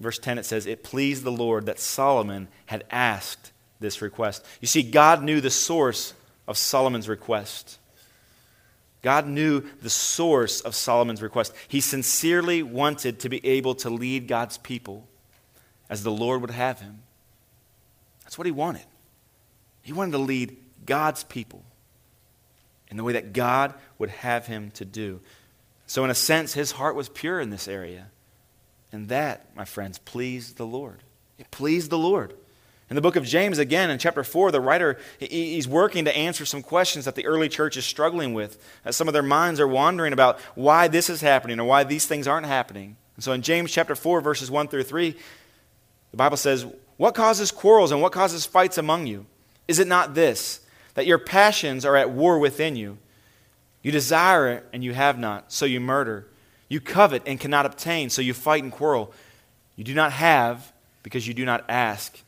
Verse 0.02 0.18
10, 0.18 0.36
it 0.36 0.44
says, 0.44 0.66
It 0.66 0.82
pleased 0.82 1.22
the 1.22 1.30
Lord 1.30 1.66
that 1.66 1.78
Solomon 1.78 2.48
had 2.66 2.84
asked 2.90 3.52
this 3.78 4.02
request. 4.02 4.44
You 4.60 4.66
see, 4.66 4.82
God 4.82 5.22
knew 5.22 5.40
the 5.40 5.50
source 5.50 6.12
of 6.48 6.58
Solomon's 6.58 7.08
request. 7.08 7.78
God 9.00 9.26
knew 9.28 9.62
the 9.80 9.90
source 9.90 10.60
of 10.60 10.74
Solomon's 10.74 11.22
request. 11.22 11.54
He 11.68 11.80
sincerely 11.80 12.62
wanted 12.64 13.20
to 13.20 13.28
be 13.28 13.44
able 13.46 13.76
to 13.76 13.90
lead 13.90 14.26
God's 14.26 14.58
people 14.58 15.06
as 15.88 16.02
the 16.02 16.10
Lord 16.10 16.40
would 16.40 16.50
have 16.50 16.80
him. 16.80 17.02
That's 18.24 18.36
what 18.36 18.46
he 18.46 18.52
wanted. 18.52 18.84
He 19.82 19.92
wanted 19.92 20.12
to 20.12 20.18
lead 20.18 20.56
God's 20.84 21.22
people 21.24 21.64
in 22.88 22.96
the 22.96 23.04
way 23.04 23.12
that 23.12 23.32
God 23.32 23.74
would 23.98 24.10
have 24.10 24.46
him 24.46 24.70
to 24.72 24.84
do. 24.84 25.20
So, 25.86 26.04
in 26.04 26.10
a 26.10 26.14
sense, 26.14 26.54
his 26.54 26.72
heart 26.72 26.94
was 26.96 27.08
pure 27.08 27.40
in 27.40 27.50
this 27.50 27.68
area. 27.68 28.08
And 28.92 29.08
that, 29.08 29.46
my 29.56 29.64
friends, 29.64 29.98
pleased 29.98 30.58
the 30.58 30.66
Lord. 30.66 30.98
It 31.38 31.50
pleased 31.50 31.90
the 31.90 31.98
Lord. 31.98 32.34
In 32.90 32.94
the 32.94 33.00
book 33.00 33.16
of 33.16 33.24
James, 33.24 33.56
again, 33.56 33.88
in 33.88 33.98
chapter 33.98 34.22
4, 34.22 34.50
the 34.50 34.60
writer, 34.60 34.98
he's 35.18 35.66
working 35.66 36.04
to 36.04 36.14
answer 36.14 36.44
some 36.44 36.62
questions 36.62 37.06
that 37.06 37.14
the 37.14 37.24
early 37.24 37.48
church 37.48 37.78
is 37.78 37.86
struggling 37.86 38.34
with. 38.34 38.62
As 38.84 38.96
some 38.96 39.08
of 39.08 39.14
their 39.14 39.22
minds 39.22 39.60
are 39.60 39.66
wandering 39.66 40.12
about 40.12 40.38
why 40.54 40.88
this 40.88 41.08
is 41.08 41.22
happening 41.22 41.58
or 41.58 41.64
why 41.64 41.84
these 41.84 42.04
things 42.04 42.28
aren't 42.28 42.46
happening. 42.46 42.96
And 43.16 43.24
so 43.24 43.32
in 43.32 43.40
James 43.40 43.72
chapter 43.72 43.94
4, 43.94 44.20
verses 44.20 44.50
1 44.50 44.68
through 44.68 44.82
3, 44.82 45.16
the 46.10 46.16
Bible 46.18 46.36
says, 46.36 46.66
What 46.98 47.14
causes 47.14 47.50
quarrels 47.50 47.92
and 47.92 48.02
what 48.02 48.12
causes 48.12 48.44
fights 48.44 48.76
among 48.76 49.06
you? 49.06 49.24
Is 49.66 49.78
it 49.78 49.88
not 49.88 50.14
this, 50.14 50.60
that 50.92 51.06
your 51.06 51.18
passions 51.18 51.86
are 51.86 51.96
at 51.96 52.10
war 52.10 52.38
within 52.38 52.76
you? 52.76 52.98
You 53.82 53.90
desire 53.90 54.48
it 54.48 54.66
and 54.72 54.84
you 54.84 54.92
have 54.92 55.18
not, 55.18 55.50
so 55.50 55.64
you 55.64 55.80
murder. 55.80 56.26
You 56.72 56.80
covet 56.80 57.24
and 57.26 57.38
cannot 57.38 57.66
obtain, 57.66 58.08
so 58.08 58.22
you 58.22 58.32
fight 58.32 58.62
and 58.62 58.72
quarrel. 58.72 59.12
You 59.76 59.84
do 59.84 59.92
not 59.92 60.10
have 60.10 60.72
because 61.02 61.28
you 61.28 61.34
do 61.34 61.44
not 61.44 61.66
ask. 61.68 62.18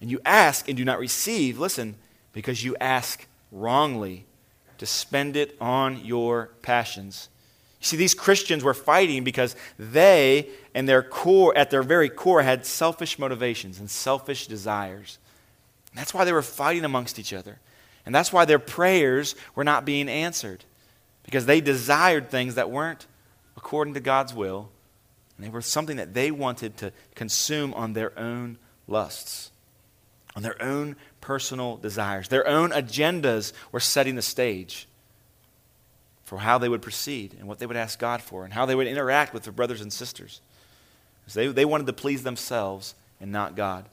And 0.00 0.10
you 0.10 0.22
ask 0.24 0.68
and 0.68 0.76
do 0.78 0.86
not 0.86 0.98
receive, 0.98 1.58
listen, 1.58 1.96
because 2.32 2.64
you 2.64 2.74
ask 2.80 3.26
wrongly 3.52 4.24
to 4.78 4.86
spend 4.86 5.36
it 5.36 5.54
on 5.60 6.02
your 6.02 6.48
passions. 6.62 7.28
You 7.82 7.88
see, 7.88 7.98
these 7.98 8.14
Christians 8.14 8.64
were 8.64 8.72
fighting 8.72 9.22
because 9.22 9.54
they, 9.78 10.48
and 10.74 10.88
their 10.88 11.02
core, 11.02 11.54
at 11.54 11.68
their 11.68 11.82
very 11.82 12.08
core, 12.08 12.40
had 12.40 12.64
selfish 12.64 13.18
motivations 13.18 13.80
and 13.80 13.90
selfish 13.90 14.46
desires. 14.46 15.18
And 15.90 16.00
that's 16.00 16.14
why 16.14 16.24
they 16.24 16.32
were 16.32 16.40
fighting 16.40 16.86
amongst 16.86 17.18
each 17.18 17.34
other. 17.34 17.58
And 18.06 18.14
that's 18.14 18.32
why 18.32 18.46
their 18.46 18.58
prayers 18.58 19.34
were 19.54 19.64
not 19.64 19.84
being 19.84 20.08
answered. 20.08 20.64
Because 21.22 21.44
they 21.44 21.60
desired 21.60 22.30
things 22.30 22.54
that 22.54 22.70
weren't 22.70 23.06
according 23.60 23.94
to 23.94 24.00
God's 24.00 24.34
will. 24.34 24.68
And 25.36 25.46
they 25.46 25.50
were 25.50 25.62
something 25.62 25.96
that 25.96 26.12
they 26.12 26.30
wanted 26.30 26.76
to 26.78 26.92
consume 27.14 27.72
on 27.72 27.92
their 27.92 28.18
own 28.18 28.58
lusts 28.88 29.50
on 30.36 30.42
their 30.42 30.60
own 30.62 30.96
personal 31.20 31.76
desires. 31.76 32.28
Their 32.28 32.46
own 32.46 32.70
agendas 32.70 33.52
were 33.72 33.80
setting 33.80 34.14
the 34.14 34.22
stage 34.22 34.86
for 36.24 36.38
how 36.38 36.58
they 36.58 36.68
would 36.68 36.82
proceed 36.82 37.34
and 37.38 37.48
what 37.48 37.58
they 37.58 37.66
would 37.66 37.76
ask 37.76 37.98
God 37.98 38.22
for 38.22 38.44
and 38.44 38.52
how 38.52 38.66
they 38.66 38.74
would 38.74 38.86
interact 38.86 39.34
with 39.34 39.42
their 39.42 39.52
brothers 39.52 39.80
and 39.80 39.92
sisters. 39.92 40.40
they, 41.34 41.48
they 41.48 41.64
wanted 41.64 41.86
to 41.88 41.92
please 41.92 42.22
themselves 42.22 42.94
and 43.20 43.32
not 43.32 43.56
God. 43.56 43.84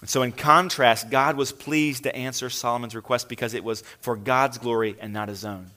And 0.00 0.08
so, 0.08 0.22
in 0.22 0.30
contrast, 0.30 1.10
God 1.10 1.36
was 1.36 1.50
pleased 1.50 2.04
to 2.04 2.14
answer 2.14 2.48
Solomon's 2.50 2.94
request 2.94 3.28
because 3.28 3.52
it 3.54 3.64
was 3.64 3.82
for 4.00 4.14
God's 4.14 4.56
glory 4.56 4.96
and 5.00 5.12
not 5.12 5.28
his 5.28 5.44
own. 5.44 5.72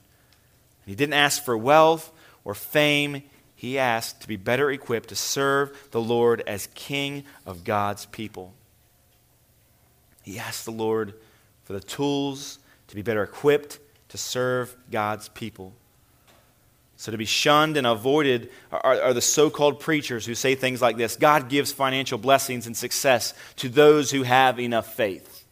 He 0.85 0.93
didn't 0.93 1.15
ask 1.15 1.43
for 1.43 1.57
wealth 1.57 2.11
or 2.43 2.53
fame. 2.53 3.23
He 3.55 3.77
asked 3.77 4.21
to 4.21 4.27
be 4.27 4.37
better 4.37 4.71
equipped 4.71 5.09
to 5.09 5.15
serve 5.15 5.89
the 5.91 6.01
Lord 6.01 6.41
as 6.47 6.67
king 6.73 7.23
of 7.45 7.63
God's 7.63 8.05
people. 8.07 8.53
He 10.23 10.39
asked 10.39 10.65
the 10.65 10.71
Lord 10.71 11.13
for 11.63 11.73
the 11.73 11.79
tools 11.79 12.59
to 12.87 12.95
be 12.95 13.01
better 13.01 13.23
equipped 13.23 13.79
to 14.09 14.17
serve 14.17 14.75
God's 14.91 15.29
people. 15.29 15.73
So, 16.97 17.11
to 17.11 17.17
be 17.17 17.25
shunned 17.25 17.77
and 17.77 17.87
avoided 17.87 18.51
are, 18.71 19.01
are 19.01 19.13
the 19.13 19.21
so 19.21 19.49
called 19.49 19.79
preachers 19.79 20.23
who 20.25 20.35
say 20.35 20.53
things 20.53 20.83
like 20.83 20.97
this 20.97 21.15
God 21.15 21.49
gives 21.49 21.71
financial 21.71 22.19
blessings 22.19 22.67
and 22.67 22.77
success 22.77 23.33
to 23.55 23.69
those 23.69 24.11
who 24.11 24.21
have 24.21 24.59
enough 24.59 24.93
faith. 24.93 25.43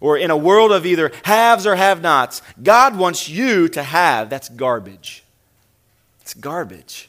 Or, 0.00 0.18
in 0.18 0.30
a 0.30 0.36
world 0.36 0.72
of 0.72 0.84
either 0.84 1.12
haves 1.24 1.66
or 1.66 1.76
have 1.76 2.02
nots, 2.02 2.42
God 2.62 2.96
wants 2.98 3.26
you 3.26 3.68
to 3.68 3.82
have. 3.82 4.28
That's 4.28 4.50
garbage. 4.50 5.24
It's 6.30 6.40
garbage. 6.40 7.08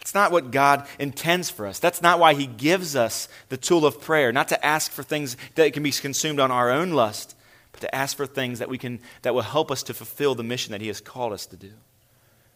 It's 0.00 0.14
not 0.14 0.30
what 0.30 0.52
God 0.52 0.86
intends 1.00 1.50
for 1.50 1.66
us. 1.66 1.80
That's 1.80 2.00
not 2.00 2.20
why 2.20 2.34
He 2.34 2.46
gives 2.46 2.94
us 2.94 3.28
the 3.48 3.56
tool 3.56 3.84
of 3.84 4.00
prayer, 4.00 4.30
not 4.30 4.46
to 4.48 4.64
ask 4.64 4.92
for 4.92 5.02
things 5.02 5.36
that 5.56 5.72
can 5.72 5.82
be 5.82 5.90
consumed 5.90 6.38
on 6.38 6.52
our 6.52 6.70
own 6.70 6.92
lust, 6.92 7.34
but 7.72 7.80
to 7.80 7.92
ask 7.92 8.16
for 8.16 8.26
things 8.26 8.60
that, 8.60 8.68
we 8.68 8.78
can, 8.78 9.00
that 9.22 9.34
will 9.34 9.42
help 9.42 9.72
us 9.72 9.82
to 9.82 9.94
fulfill 9.94 10.36
the 10.36 10.44
mission 10.44 10.70
that 10.70 10.80
He 10.80 10.86
has 10.86 11.00
called 11.00 11.32
us 11.32 11.46
to 11.46 11.56
do, 11.56 11.72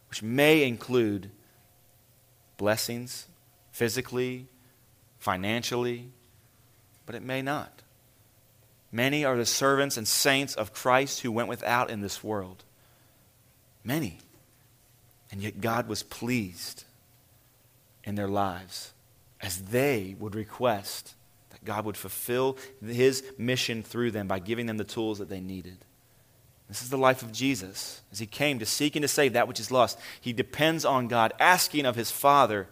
which 0.08 0.22
may 0.22 0.62
include 0.62 1.32
blessings 2.58 3.26
physically, 3.72 4.46
financially, 5.18 6.10
but 7.06 7.16
it 7.16 7.24
may 7.24 7.42
not. 7.42 7.82
Many 8.92 9.24
are 9.24 9.36
the 9.36 9.46
servants 9.46 9.96
and 9.96 10.06
saints 10.06 10.54
of 10.54 10.72
Christ 10.72 11.22
who 11.22 11.32
went 11.32 11.48
without 11.48 11.90
in 11.90 12.02
this 12.02 12.22
world. 12.22 12.62
Many. 13.82 14.20
And 15.32 15.42
yet 15.42 15.60
God 15.60 15.88
was 15.88 16.02
pleased 16.02 16.84
in 18.04 18.14
their 18.14 18.28
lives 18.28 18.92
as 19.40 19.62
they 19.62 20.14
would 20.18 20.34
request 20.34 21.14
that 21.50 21.64
God 21.64 21.86
would 21.86 21.96
fulfill 21.96 22.58
his 22.84 23.24
mission 23.38 23.82
through 23.82 24.12
them 24.12 24.28
by 24.28 24.38
giving 24.38 24.66
them 24.66 24.76
the 24.76 24.84
tools 24.84 25.18
that 25.18 25.30
they 25.30 25.40
needed. 25.40 25.78
This 26.68 26.82
is 26.82 26.90
the 26.90 26.98
life 26.98 27.22
of 27.22 27.32
Jesus. 27.32 28.02
As 28.12 28.18
he 28.18 28.26
came 28.26 28.58
to 28.58 28.66
seek 28.66 28.94
and 28.94 29.02
to 29.02 29.08
save 29.08 29.32
that 29.32 29.48
which 29.48 29.58
is 29.58 29.70
lost, 29.70 29.98
he 30.20 30.32
depends 30.32 30.84
on 30.84 31.08
God, 31.08 31.32
asking 31.40 31.86
of 31.86 31.96
his 31.96 32.10
Father 32.10 32.68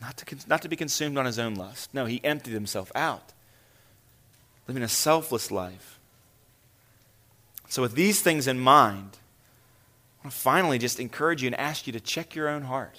not 0.00 0.16
to, 0.16 0.36
not 0.48 0.62
to 0.62 0.68
be 0.68 0.76
consumed 0.76 1.16
on 1.16 1.26
his 1.26 1.38
own 1.38 1.54
lust. 1.54 1.94
No, 1.94 2.06
he 2.06 2.24
emptied 2.24 2.54
himself 2.54 2.90
out, 2.94 3.32
living 4.66 4.82
a 4.82 4.88
selfless 4.88 5.50
life. 5.50 5.98
So, 7.68 7.82
with 7.82 7.94
these 7.94 8.20
things 8.20 8.48
in 8.48 8.58
mind, 8.58 9.18
I 10.22 10.28
want 10.28 10.34
to 10.34 10.40
finally 10.40 10.78
just 10.78 11.00
encourage 11.00 11.42
you 11.42 11.48
and 11.48 11.58
ask 11.58 11.88
you 11.88 11.92
to 11.94 12.00
check 12.00 12.36
your 12.36 12.48
own 12.48 12.62
heart. 12.62 12.96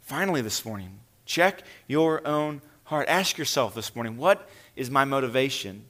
Finally, 0.00 0.42
this 0.42 0.64
morning, 0.64 0.98
check 1.24 1.62
your 1.86 2.26
own 2.26 2.62
heart. 2.82 3.08
Ask 3.08 3.38
yourself 3.38 3.76
this 3.76 3.94
morning, 3.94 4.16
what 4.16 4.48
is 4.74 4.90
my 4.90 5.04
motivation? 5.04 5.84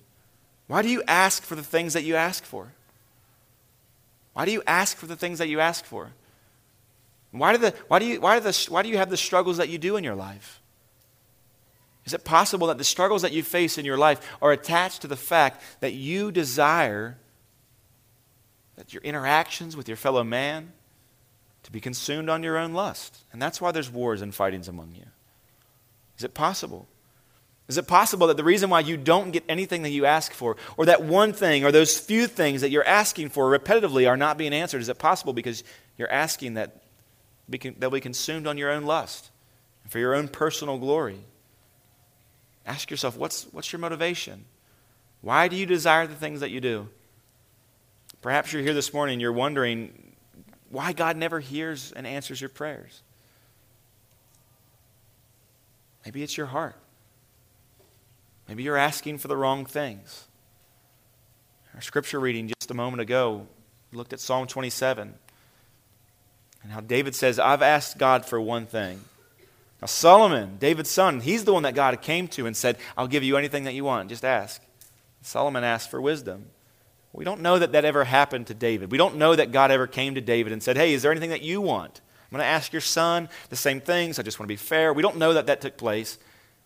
Why 0.67 0.83
do 0.83 0.91
you 0.91 1.03
ask 1.09 1.43
for 1.43 1.55
the 1.55 1.63
things 1.63 1.95
that 1.95 2.05
you 2.05 2.17
ask 2.17 2.45
for? 2.45 2.75
Why 4.35 4.45
do 4.45 4.53
you 4.53 4.63
ask 4.67 4.99
for 4.99 5.07
the 5.07 5.17
things 5.17 5.39
that 5.39 5.49
you 5.49 5.59
ask 5.59 5.87
for? 5.87 6.13
Why 7.31 7.53
do, 7.53 7.59
the, 7.59 7.75
why, 7.89 7.99
do 7.99 8.05
you, 8.05 8.21
why, 8.21 8.39
do 8.39 8.45
the, 8.45 8.67
why 8.69 8.83
do 8.83 8.91
you 8.91 8.99
have 8.99 9.09
the 9.09 9.17
struggles 9.17 9.57
that 9.57 9.71
you 9.71 9.79
do 9.79 9.97
in 9.97 10.05
your 10.05 10.15
life? 10.15 10.61
Is 12.05 12.13
it 12.13 12.25
possible 12.25 12.67
that 12.67 12.77
the 12.77 12.85
struggles 12.85 13.23
that 13.23 13.33
you 13.33 13.43
face 13.43 13.79
in 13.79 13.87
your 13.87 13.97
life 13.97 14.21
are 14.43 14.53
attached 14.53 15.01
to 15.01 15.09
the 15.09 15.17
fact 15.17 15.63
that 15.81 15.95
you 15.95 16.31
desire 16.31 17.17
that 18.83 18.93
your 18.93 19.03
interactions 19.05 19.76
with 19.76 19.87
your 19.87 19.97
fellow 19.97 20.24
man 20.24 20.72
to 21.62 21.70
be 21.70 21.80
consumed 21.80 22.28
on 22.28 22.43
your 22.43 22.59
own 22.59 22.72
lust. 22.72 23.16
And 23.33 23.41
that's 23.41 23.61
why 23.61 23.70
there's 23.70 23.89
wars 23.89 24.22
and 24.22 24.35
fightings 24.35 24.66
among 24.66 24.97
you. 24.97 25.05
Is 26.18 26.24
it 26.24 26.35
possible? 26.35 26.89
Is 27.68 27.78
it 27.78 27.87
possible 27.87 28.26
that 28.26 28.37
the 28.37 28.43
reason 28.43 28.70
why 28.70 28.80
you 28.80 28.97
don't 28.97 29.30
get 29.30 29.45
anything 29.49 29.83
that 29.83 29.91
you 29.91 30.05
ask 30.05 30.33
for, 30.33 30.57
or 30.76 30.87
that 30.87 31.05
one 31.05 31.33
thing, 31.33 31.64
or 31.64 31.70
those 31.70 31.97
few 31.97 32.26
things 32.26 32.61
that 32.62 32.70
you're 32.70 32.85
asking 32.85 33.28
for 33.28 33.57
repetitively 33.57 34.09
are 34.09 34.16
not 34.16 34.37
being 34.37 34.53
answered? 34.53 34.80
Is 34.80 34.89
it 34.89 34.99
possible 34.99 35.33
because 35.33 35.62
you're 35.97 36.11
asking 36.11 36.55
that 36.55 36.83
they'll 37.49 37.89
be 37.89 38.01
consumed 38.01 38.49
on 38.49 38.59
your 38.59 38.72
own 38.72 38.83
lust 38.83 39.30
and 39.85 39.93
for 39.93 40.01
your 40.01 40.12
own 40.12 40.26
personal 40.26 40.76
glory? 40.76 41.20
Ask 42.66 42.91
yourself, 42.91 43.16
what's, 43.16 43.45
what's 43.53 43.72
your 43.72 43.78
motivation? 43.78 44.45
Why 45.20 45.47
do 45.47 45.55
you 45.55 45.66
desire 45.66 46.09
the 46.09 46.16
things 46.16 46.41
that 46.41 46.51
you 46.51 46.61
do? 46.61 46.89
Perhaps 48.23 48.53
you're 48.53 48.62
here 48.62 48.75
this 48.75 48.95
morning 48.95 49.14
and 49.14 49.20
you're 49.20 49.33
wondering 49.33 50.14
why 50.70 50.93
God 50.93 51.16
never 51.16 51.41
hears 51.41 51.93
and 51.93 52.07
answers 52.07 52.41
your 52.41 52.49
prayers. 52.51 53.03
Maybe 56.05 56.23
it's 56.23 56.37
your 56.37 56.47
heart. 56.47 56.77
Maybe 58.49 58.62
you're 58.62 58.77
asking 58.77 59.18
for 59.18 59.29
the 59.29 59.37
wrong 59.37 59.66
things. 59.66 60.27
Our 61.75 61.81
scripture 61.81 62.20
reading 62.20 62.49
just 62.49 62.70
a 62.70 62.75
moment 62.75 63.01
ago 63.01 63.47
looked 63.93 64.12
at 64.12 64.20
Psalm 64.20 64.47
27 64.47 65.14
and 66.62 66.73
how 66.73 66.81
David 66.81 67.14
says, 67.14 67.39
I've 67.39 67.62
asked 67.62 67.99
God 67.99 68.25
for 68.25 68.41
one 68.41 68.66
thing. 68.66 69.01
Now, 69.81 69.87
Solomon, 69.87 70.59
David's 70.61 70.91
son, 70.91 71.20
he's 71.20 71.45
the 71.45 71.53
one 71.53 71.64
that 71.64 71.75
God 71.75 72.01
came 72.03 72.29
to 72.29 72.47
and 72.47 72.57
said, 72.57 72.79
I'll 72.97 73.09
give 73.09 73.25
you 73.25 73.37
anything 73.37 73.64
that 73.64 73.75
you 73.75 73.85
want. 73.85 74.11
Just 74.11 74.25
ask. 74.25 74.62
Solomon 75.23 75.64
asked 75.64 75.91
for 75.91 76.01
wisdom. 76.01 76.47
We 77.13 77.25
don't 77.25 77.43
know 77.43 77.59
that 77.59 77.73
that 77.73 77.85
ever 77.85 78.05
happened 78.05 78.47
to 78.47 78.55
David. 78.55 78.91
We 78.91 78.99
don't 78.99 79.17
know 79.17 79.37
that 79.37 79.53
God 79.53 79.71
ever 79.71 79.87
came 79.87 80.15
to 80.15 80.21
David 80.21 80.53
and 80.53 80.63
said, 80.63 80.77
Hey, 80.77 80.95
is 80.95 81.03
there 81.03 81.11
anything 81.11 81.31
that 81.31 81.43
you 81.43 81.61
want? 81.61 82.01
I'm 82.33 82.39
going 82.39 82.47
to 82.47 82.51
ask 82.51 82.73
your 82.73 82.81
son 82.81 83.29
the 83.51 83.57
same 83.57 83.81
things. 83.81 84.19
I 84.19 84.23
just 84.23 84.39
want 84.39 84.47
to 84.47 84.53
be 84.53 84.57
fair. 84.57 84.95
We 84.95 85.03
don't 85.03 85.19
know 85.19 85.35
that 85.35 85.47
that 85.47 85.61
took 85.61 85.77
place. 85.77 86.19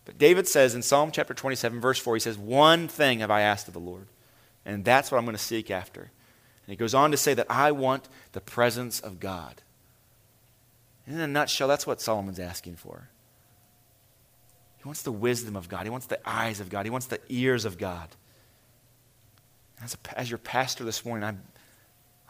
But 0.05 0.17
David 0.17 0.47
says 0.47 0.73
in 0.73 0.81
Psalm 0.81 1.11
chapter 1.11 1.33
27, 1.33 1.81
verse 1.81 1.99
4, 1.99 2.15
he 2.15 2.19
says, 2.21 2.37
One 2.37 2.87
thing 2.87 3.19
have 3.19 3.29
I 3.29 3.41
asked 3.41 3.67
of 3.67 3.73
the 3.73 3.81
Lord, 3.81 4.07
and 4.65 4.85
that's 4.85 5.11
what 5.11 5.17
I'm 5.17 5.25
going 5.25 5.35
to 5.35 5.43
seek 5.43 5.69
after. 5.69 5.99
And 5.99 6.71
he 6.71 6.77
goes 6.77 6.93
on 6.93 7.11
to 7.11 7.17
say 7.17 7.33
that 7.33 7.47
I 7.49 7.73
want 7.73 8.07
the 8.31 8.39
presence 8.39 9.01
of 9.01 9.19
God. 9.19 9.61
In 11.05 11.19
a 11.19 11.27
nutshell, 11.27 11.67
that's 11.67 11.85
what 11.85 11.99
Solomon's 11.99 12.39
asking 12.39 12.77
for. 12.77 13.09
He 14.77 14.85
wants 14.85 15.01
the 15.01 15.11
wisdom 15.11 15.57
of 15.57 15.67
God, 15.67 15.83
he 15.83 15.89
wants 15.89 16.07
the 16.07 16.19
eyes 16.25 16.61
of 16.61 16.69
God, 16.69 16.85
he 16.85 16.89
wants 16.89 17.07
the 17.07 17.19
ears 17.27 17.65
of 17.65 17.77
God. 17.77 18.07
As, 19.83 19.95
a, 19.95 20.19
as 20.19 20.29
your 20.29 20.37
pastor 20.37 20.83
this 20.83 21.05
morning, 21.05 21.23
I, 21.23 21.35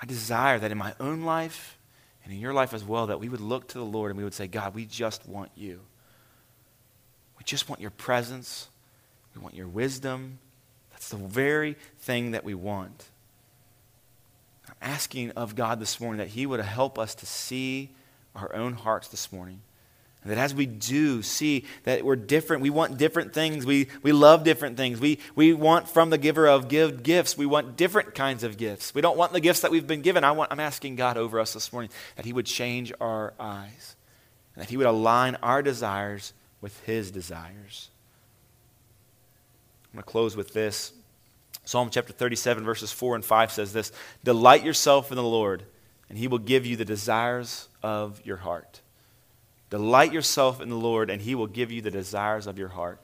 I 0.01 0.05
desire 0.05 0.59
that 0.59 0.71
in 0.71 0.77
my 0.77 0.93
own 0.99 1.21
life 1.21 1.77
and 2.23 2.33
in 2.33 2.39
your 2.39 2.53
life 2.53 2.73
as 2.73 2.83
well, 2.83 3.07
that 3.07 3.19
we 3.19 3.29
would 3.29 3.41
look 3.41 3.69
to 3.69 3.77
the 3.77 3.85
Lord 3.85 4.11
and 4.11 4.17
we 4.17 4.23
would 4.23 4.33
say, 4.33 4.47
God, 4.47 4.75
we 4.75 4.85
just 4.85 5.27
want 5.27 5.51
you. 5.55 5.79
We 7.37 7.43
just 7.45 7.69
want 7.69 7.81
your 7.81 7.91
presence. 7.91 8.67
We 9.35 9.41
want 9.41 9.55
your 9.55 9.67
wisdom. 9.67 10.39
That's 10.91 11.09
the 11.09 11.17
very 11.17 11.77
thing 11.99 12.31
that 12.31 12.43
we 12.43 12.53
want. 12.53 13.05
I'm 14.67 14.75
asking 14.81 15.31
of 15.31 15.55
God 15.55 15.79
this 15.79 15.99
morning 16.01 16.17
that 16.17 16.29
He 16.29 16.45
would 16.45 16.59
help 16.59 16.99
us 16.99 17.15
to 17.15 17.25
see 17.25 17.91
our 18.35 18.53
own 18.53 18.73
hearts 18.73 19.07
this 19.07 19.31
morning 19.31 19.61
that 20.25 20.37
as 20.37 20.53
we 20.53 20.65
do 20.65 21.21
see 21.21 21.65
that 21.83 22.03
we're 22.03 22.15
different, 22.15 22.61
we 22.61 22.69
want 22.69 22.97
different 22.97 23.33
things, 23.33 23.65
we, 23.65 23.87
we 24.03 24.11
love 24.11 24.43
different 24.43 24.75
things, 24.75 24.99
we, 24.99 25.19
we 25.35 25.53
want 25.53 25.87
from 25.87 26.09
the 26.09 26.17
giver 26.17 26.47
of 26.47 26.67
give 26.67 27.03
gifts, 27.03 27.37
we 27.37 27.45
want 27.45 27.77
different 27.77 28.13
kinds 28.13 28.43
of 28.43 28.57
gifts. 28.57 28.93
We 28.93 29.01
don't 29.01 29.17
want 29.17 29.31
the 29.31 29.39
gifts 29.39 29.61
that 29.61 29.71
we've 29.71 29.87
been 29.87 30.01
given. 30.01 30.23
I 30.23 30.31
want, 30.31 30.51
I'm 30.51 30.59
asking 30.59 30.95
God 30.95 31.17
over 31.17 31.39
us 31.39 31.53
this 31.53 31.71
morning 31.71 31.91
that 32.15 32.25
He 32.25 32.33
would 32.33 32.45
change 32.45 32.91
our 32.99 33.33
eyes, 33.39 33.95
and 34.55 34.63
that 34.63 34.69
He 34.69 34.77
would 34.77 34.87
align 34.87 35.35
our 35.35 35.61
desires 35.61 36.33
with 36.61 36.77
His 36.85 37.11
desires. 37.11 37.89
I'm 39.85 39.97
going 39.97 40.03
to 40.03 40.11
close 40.11 40.35
with 40.35 40.53
this. 40.53 40.91
Psalm 41.63 41.89
chapter 41.89 42.13
37, 42.13 42.63
verses 42.63 42.91
4 42.91 43.15
and 43.15 43.25
5 43.25 43.51
says 43.51 43.71
this 43.71 43.91
Delight 44.23 44.65
yourself 44.65 45.11
in 45.11 45.15
the 45.15 45.23
Lord, 45.23 45.63
and 46.09 46.17
He 46.17 46.27
will 46.27 46.37
give 46.37 46.65
you 46.65 46.75
the 46.75 46.85
desires 46.85 47.69
of 47.81 48.19
your 48.25 48.37
heart. 48.37 48.81
Delight 49.69 50.13
yourself 50.13 50.61
in 50.61 50.69
the 50.69 50.75
Lord, 50.75 51.09
and 51.09 51.21
He 51.21 51.35
will 51.35 51.47
give 51.47 51.71
you 51.71 51.81
the 51.81 51.91
desires 51.91 52.47
of 52.47 52.57
your 52.57 52.69
heart. 52.69 52.99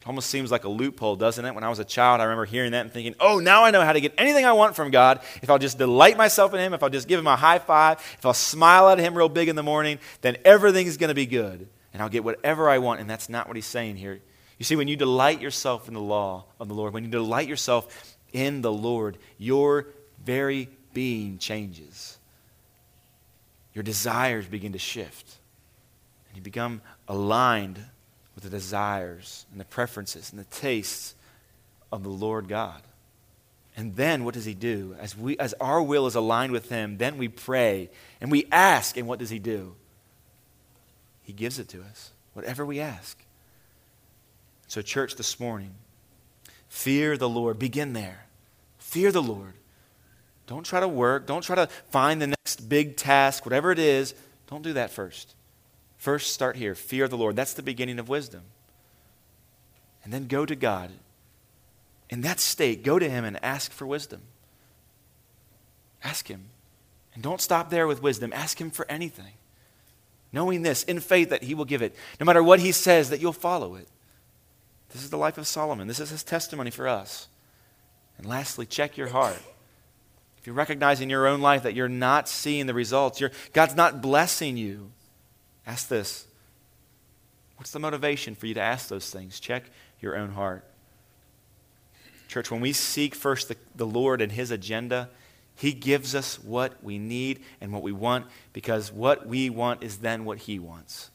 It 0.00 0.06
almost 0.06 0.28
seems 0.28 0.50
like 0.50 0.64
a 0.64 0.68
loophole, 0.68 1.16
doesn't 1.16 1.44
it? 1.44 1.54
When 1.54 1.64
I 1.64 1.70
was 1.70 1.78
a 1.78 1.84
child, 1.84 2.20
I 2.20 2.24
remember 2.24 2.44
hearing 2.44 2.72
that 2.72 2.82
and 2.82 2.92
thinking, 2.92 3.14
oh, 3.18 3.38
now 3.38 3.64
I 3.64 3.70
know 3.70 3.82
how 3.82 3.92
to 3.92 4.00
get 4.00 4.14
anything 4.18 4.44
I 4.44 4.52
want 4.52 4.76
from 4.76 4.90
God. 4.90 5.20
If 5.42 5.48
I'll 5.48 5.58
just 5.58 5.78
delight 5.78 6.16
myself 6.16 6.52
in 6.52 6.60
Him, 6.60 6.74
if 6.74 6.82
I'll 6.82 6.90
just 6.90 7.08
give 7.08 7.18
Him 7.18 7.26
a 7.26 7.36
high 7.36 7.58
five, 7.58 7.98
if 8.18 8.26
I'll 8.26 8.34
smile 8.34 8.90
at 8.90 8.98
Him 8.98 9.16
real 9.16 9.30
big 9.30 9.48
in 9.48 9.56
the 9.56 9.62
morning, 9.62 9.98
then 10.20 10.36
everything's 10.44 10.98
going 10.98 11.08
to 11.08 11.14
be 11.14 11.26
good. 11.26 11.66
And 11.92 12.02
I'll 12.02 12.08
get 12.08 12.22
whatever 12.22 12.68
I 12.68 12.78
want. 12.78 13.00
And 13.00 13.08
that's 13.08 13.28
not 13.28 13.48
what 13.48 13.56
He's 13.56 13.66
saying 13.66 13.96
here. 13.96 14.20
You 14.58 14.64
see, 14.64 14.76
when 14.76 14.88
you 14.88 14.96
delight 14.96 15.40
yourself 15.40 15.88
in 15.88 15.94
the 15.94 16.00
law 16.00 16.44
of 16.60 16.68
the 16.68 16.74
Lord, 16.74 16.92
when 16.92 17.04
you 17.04 17.10
delight 17.10 17.48
yourself 17.48 18.16
in 18.32 18.60
the 18.60 18.72
Lord, 18.72 19.16
your 19.38 19.86
very 20.22 20.68
being 20.92 21.38
changes. 21.38 22.18
Your 23.72 23.82
desires 23.82 24.46
begin 24.46 24.72
to 24.72 24.78
shift. 24.78 25.38
And 26.34 26.38
you 26.38 26.42
become 26.42 26.82
aligned 27.06 27.78
with 28.34 28.42
the 28.42 28.50
desires 28.50 29.46
and 29.52 29.60
the 29.60 29.64
preferences 29.64 30.32
and 30.32 30.40
the 30.40 30.44
tastes 30.46 31.14
of 31.92 32.02
the 32.02 32.08
Lord 32.08 32.48
God. 32.48 32.82
And 33.76 33.94
then 33.94 34.24
what 34.24 34.34
does 34.34 34.44
he 34.44 34.52
do? 34.54 34.96
As, 34.98 35.16
we, 35.16 35.38
as 35.38 35.54
our 35.60 35.80
will 35.80 36.08
is 36.08 36.16
aligned 36.16 36.50
with 36.50 36.70
him, 36.70 36.98
then 36.98 37.18
we 37.18 37.28
pray 37.28 37.88
and 38.20 38.32
we 38.32 38.46
ask. 38.50 38.96
And 38.96 39.06
what 39.06 39.20
does 39.20 39.30
he 39.30 39.38
do? 39.38 39.76
He 41.22 41.32
gives 41.32 41.60
it 41.60 41.68
to 41.68 41.82
us, 41.82 42.10
whatever 42.32 42.66
we 42.66 42.80
ask. 42.80 43.16
So, 44.66 44.82
church, 44.82 45.14
this 45.14 45.38
morning, 45.38 45.76
fear 46.68 47.16
the 47.16 47.28
Lord. 47.28 47.60
Begin 47.60 47.92
there. 47.92 48.26
Fear 48.78 49.12
the 49.12 49.22
Lord. 49.22 49.54
Don't 50.48 50.66
try 50.66 50.80
to 50.80 50.88
work. 50.88 51.28
Don't 51.28 51.42
try 51.44 51.54
to 51.54 51.68
find 51.90 52.20
the 52.20 52.26
next 52.26 52.68
big 52.68 52.96
task, 52.96 53.46
whatever 53.46 53.70
it 53.70 53.78
is. 53.78 54.14
Don't 54.48 54.62
do 54.62 54.72
that 54.72 54.90
first. 54.90 55.36
First, 56.04 56.34
start 56.34 56.56
here. 56.56 56.74
Fear 56.74 57.08
the 57.08 57.16
Lord. 57.16 57.34
That's 57.34 57.54
the 57.54 57.62
beginning 57.62 57.98
of 57.98 58.10
wisdom. 58.10 58.42
And 60.04 60.12
then 60.12 60.26
go 60.26 60.44
to 60.44 60.54
God. 60.54 60.90
In 62.10 62.20
that 62.20 62.40
state, 62.40 62.84
go 62.84 62.98
to 62.98 63.08
Him 63.08 63.24
and 63.24 63.42
ask 63.42 63.72
for 63.72 63.86
wisdom. 63.86 64.20
Ask 66.02 66.28
Him. 66.28 66.44
And 67.14 67.22
don't 67.22 67.40
stop 67.40 67.70
there 67.70 67.86
with 67.86 68.02
wisdom. 68.02 68.34
Ask 68.34 68.60
Him 68.60 68.70
for 68.70 68.84
anything. 68.86 69.32
Knowing 70.30 70.60
this, 70.60 70.82
in 70.82 71.00
faith, 71.00 71.30
that 71.30 71.42
He 71.42 71.54
will 71.54 71.64
give 71.64 71.80
it. 71.80 71.96
No 72.20 72.26
matter 72.26 72.42
what 72.42 72.60
He 72.60 72.72
says, 72.72 73.08
that 73.08 73.22
you'll 73.22 73.32
follow 73.32 73.74
it. 73.74 73.88
This 74.90 75.04
is 75.04 75.08
the 75.08 75.16
life 75.16 75.38
of 75.38 75.46
Solomon. 75.46 75.88
This 75.88 76.00
is 76.00 76.10
his 76.10 76.22
testimony 76.22 76.70
for 76.70 76.86
us. 76.86 77.28
And 78.18 78.26
lastly, 78.26 78.66
check 78.66 78.98
your 78.98 79.08
heart. 79.08 79.40
If 80.36 80.46
you're 80.46 80.54
recognizing 80.54 81.04
in 81.04 81.10
your 81.10 81.26
own 81.26 81.40
life 81.40 81.62
that 81.62 81.72
you're 81.72 81.88
not 81.88 82.28
seeing 82.28 82.66
the 82.66 82.74
results, 82.74 83.22
God's 83.54 83.74
not 83.74 84.02
blessing 84.02 84.58
you, 84.58 84.90
Ask 85.66 85.88
this 85.88 86.26
What's 87.56 87.70
the 87.70 87.78
motivation 87.78 88.34
for 88.34 88.46
you 88.46 88.54
to 88.54 88.60
ask 88.60 88.88
those 88.88 89.10
things? 89.10 89.40
Check 89.40 89.64
your 90.00 90.16
own 90.16 90.30
heart. 90.30 90.64
Church, 92.28 92.50
when 92.50 92.60
we 92.60 92.72
seek 92.72 93.14
first 93.14 93.48
the, 93.48 93.56
the 93.76 93.86
Lord 93.86 94.20
and 94.20 94.32
His 94.32 94.50
agenda, 94.50 95.08
He 95.54 95.72
gives 95.72 96.14
us 96.14 96.42
what 96.42 96.82
we 96.82 96.98
need 96.98 97.40
and 97.60 97.72
what 97.72 97.82
we 97.82 97.92
want 97.92 98.26
because 98.52 98.92
what 98.92 99.26
we 99.26 99.50
want 99.50 99.82
is 99.82 99.98
then 99.98 100.24
what 100.24 100.38
He 100.38 100.58
wants. 100.58 101.10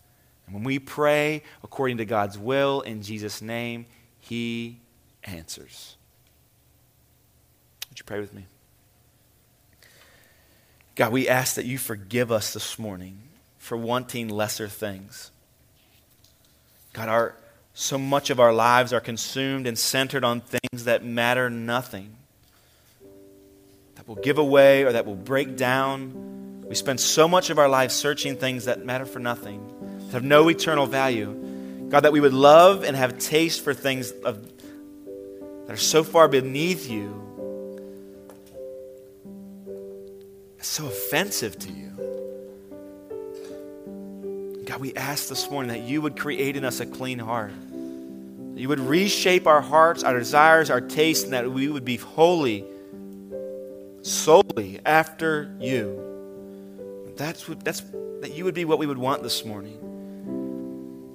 And 0.45 0.56
when 0.56 0.64
we 0.64 0.80
pray 0.80 1.43
according 1.64 1.97
to 1.97 2.06
God's 2.06 2.38
will 2.38 2.82
in 2.82 3.02
Jesus' 3.02 3.41
name, 3.41 3.86
He 4.20 4.80
answers. 5.24 5.97
Would 7.89 8.00
you 8.00 8.06
pray 8.06 8.20
with 8.20 8.34
me? 8.34 8.45
God, 10.95 11.12
we 11.12 11.28
ask 11.28 11.56
that 11.56 11.66
you 11.66 11.78
forgive 11.78 12.32
us 12.32 12.54
this 12.54 12.80
morning 12.80 13.28
for 13.70 13.78
wanting 13.78 14.30
lesser 14.30 14.67
things. 14.67 15.30
God, 16.93 17.07
our, 17.07 17.36
so 17.76 17.99
much 17.99 18.32
of 18.32 18.39
our 18.39 18.51
lives 18.51 18.93
are 18.93 18.99
consumed 18.99 19.67
and 19.67 19.78
centered 19.78 20.24
on 20.24 20.41
things 20.41 20.86
that 20.86 21.05
matter 21.05 21.51
nothing, 21.51 22.15
that 23.93 24.07
will 24.07 24.15
give 24.15 24.39
away 24.39 24.86
or 24.86 24.93
that 24.93 25.05
will 25.05 25.13
break 25.13 25.55
down. 25.55 26.65
We 26.67 26.74
spend 26.74 26.99
so 26.99 27.28
much 27.28 27.51
of 27.51 27.59
our 27.59 27.70
lives 27.70 27.93
searching 27.93 28.38
things 28.38 28.65
that 28.65 28.84
matter 28.84 29.05
for 29.05 29.20
nothing, 29.20 29.61
that 30.07 30.13
have 30.13 30.24
no 30.24 30.49
eternal 30.49 30.88
value. 30.88 31.88
God, 31.89 31.99
that 31.99 32.11
we 32.11 32.22
would 32.22 32.34
love 32.34 32.84
and 32.84 32.97
have 32.97 33.20
taste 33.20 33.63
for 33.63 33.76
things 33.76 34.09
of, 34.09 34.43
that 35.67 35.74
are 35.74 35.78
so 35.78 36.03
far 36.03 36.28
beneath 36.28 36.89
you, 36.89 37.13
so 40.59 40.88
offensive 40.88 41.59
to 41.59 41.72
you. 41.72 41.89
God, 44.70 44.82
we 44.82 44.93
ask 44.93 45.30
this 45.30 45.49
morning 45.49 45.72
that 45.72 45.89
you 45.89 45.99
would 45.99 46.15
create 46.15 46.55
in 46.55 46.63
us 46.63 46.80
a 46.80 46.86
clean 46.86 47.17
heart. 47.17 47.51
That 48.53 48.61
you 48.61 48.70
would 48.70 48.80
reshape 48.80 49.47
our 49.47 49.61
hearts, 49.61 50.03
our 50.03 50.20
desires, 50.20 50.70
our 50.70 50.80
tastes, 50.80 51.24
and 51.24 51.34
that 51.34 51.51
we 51.51 51.70
would 51.70 51.84
be 51.84 51.97
wholly 51.97 52.63
solely 54.03 54.80
after 54.86 55.51
you. 55.59 57.15
That's 57.17 57.49
what, 57.49 57.65
that's, 57.65 57.82
that 58.22 58.34
you 58.36 58.45
would 58.45 58.53
be 58.53 58.63
what 58.63 58.78
we 58.78 58.86
would 58.86 58.99
want 58.99 59.24
this 59.24 59.43
morning. 59.43 59.76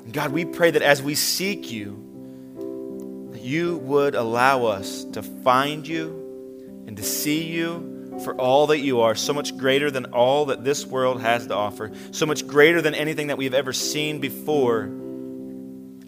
And 0.05 0.13
God, 0.13 0.33
we 0.33 0.45
pray 0.45 0.73
that 0.73 0.83
as 0.83 1.01
we 1.01 1.15
seek 1.15 1.71
you, 1.71 3.31
that 3.31 3.43
you 3.43 3.77
would 3.77 4.17
allow 4.17 4.65
us 4.65 5.05
to 5.13 5.23
find 5.23 5.87
you 5.87 6.83
and 6.89 6.97
to 6.97 7.05
see 7.05 7.45
you 7.45 7.94
for 8.23 8.35
all 8.35 8.69
that 8.69 8.79
you 8.81 9.01
are, 9.01 9.15
so 9.15 9.33
much 9.33 9.57
greater 9.57 9.91
than 9.91 10.07
all 10.07 10.47
that 10.47 10.65
this 10.65 10.87
world 10.87 11.21
has 11.21 11.47
to 11.47 11.55
offer, 11.55 11.91
so 12.11 12.27
much 12.27 12.47
greater 12.47 12.81
than 12.81 12.95
anything 12.95 13.29
that 13.29 13.39
we've 13.39 13.55
ever 13.55 13.73
seen 13.73 14.21
before, 14.21 14.85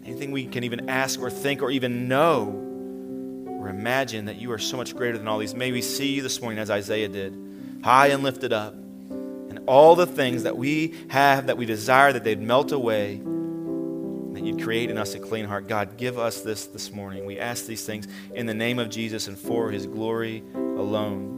anything 0.05 0.31
we 0.31 0.45
can 0.45 0.63
even 0.63 0.89
ask 0.89 1.19
or 1.19 1.29
think 1.29 1.61
or 1.61 1.69
even 1.69 2.07
know 2.07 2.63
or 3.59 3.69
imagine 3.69 4.25
that 4.25 4.37
you 4.37 4.51
are 4.51 4.57
so 4.57 4.77
much 4.77 4.95
greater 4.95 5.17
than 5.17 5.27
all 5.27 5.39
these. 5.39 5.53
May 5.53 5.71
we 5.71 5.81
see 5.81 6.13
you 6.13 6.21
this 6.21 6.41
morning 6.41 6.59
as 6.59 6.69
Isaiah 6.69 7.09
did, 7.09 7.79
high 7.83 8.07
and 8.07 8.23
lifted 8.23 8.53
up. 8.53 8.73
And 8.73 9.59
all 9.67 9.95
the 9.95 10.05
things 10.05 10.43
that 10.43 10.57
we 10.57 10.93
have 11.09 11.47
that 11.47 11.57
we 11.57 11.65
desire 11.65 12.13
that 12.13 12.23
they'd 12.23 12.41
melt 12.41 12.71
away, 12.71 13.17
that 13.17 14.43
you'd 14.43 14.61
create 14.61 14.89
in 14.89 14.97
us 14.97 15.15
a 15.15 15.19
clean 15.19 15.45
heart. 15.45 15.67
God, 15.67 15.97
give 15.97 16.19
us 16.19 16.41
this 16.41 16.67
this 16.67 16.91
morning. 16.91 17.25
We 17.25 17.39
ask 17.39 17.65
these 17.65 17.85
things 17.85 18.07
in 18.33 18.45
the 18.45 18.53
name 18.53 18.79
of 18.79 18.89
Jesus 18.89 19.27
and 19.27 19.37
for 19.37 19.71
his 19.71 19.85
glory 19.85 20.43
alone. 20.53 21.36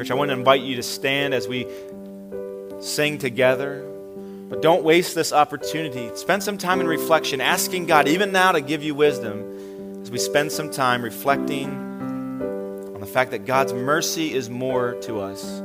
Church, 0.00 0.10
I 0.10 0.14
want 0.14 0.30
to 0.30 0.34
invite 0.34 0.62
you 0.62 0.76
to 0.76 0.82
stand 0.82 1.34
as 1.34 1.46
we 1.46 1.66
sing 2.80 3.18
together. 3.18 3.84
But 4.48 4.62
don't 4.62 4.82
waste 4.82 5.14
this 5.14 5.30
opportunity. 5.30 6.10
Spend 6.16 6.42
some 6.42 6.56
time 6.56 6.80
in 6.80 6.86
reflection, 6.86 7.42
asking 7.42 7.84
God, 7.84 8.08
even 8.08 8.32
now, 8.32 8.52
to 8.52 8.62
give 8.62 8.82
you 8.82 8.94
wisdom 8.94 10.00
as 10.00 10.10
we 10.10 10.16
spend 10.16 10.52
some 10.52 10.70
time 10.70 11.02
reflecting 11.02 11.68
on 12.94 13.00
the 13.00 13.06
fact 13.06 13.32
that 13.32 13.44
God's 13.44 13.74
mercy 13.74 14.32
is 14.32 14.48
more 14.48 14.94
to 15.02 15.20
us 15.20 15.60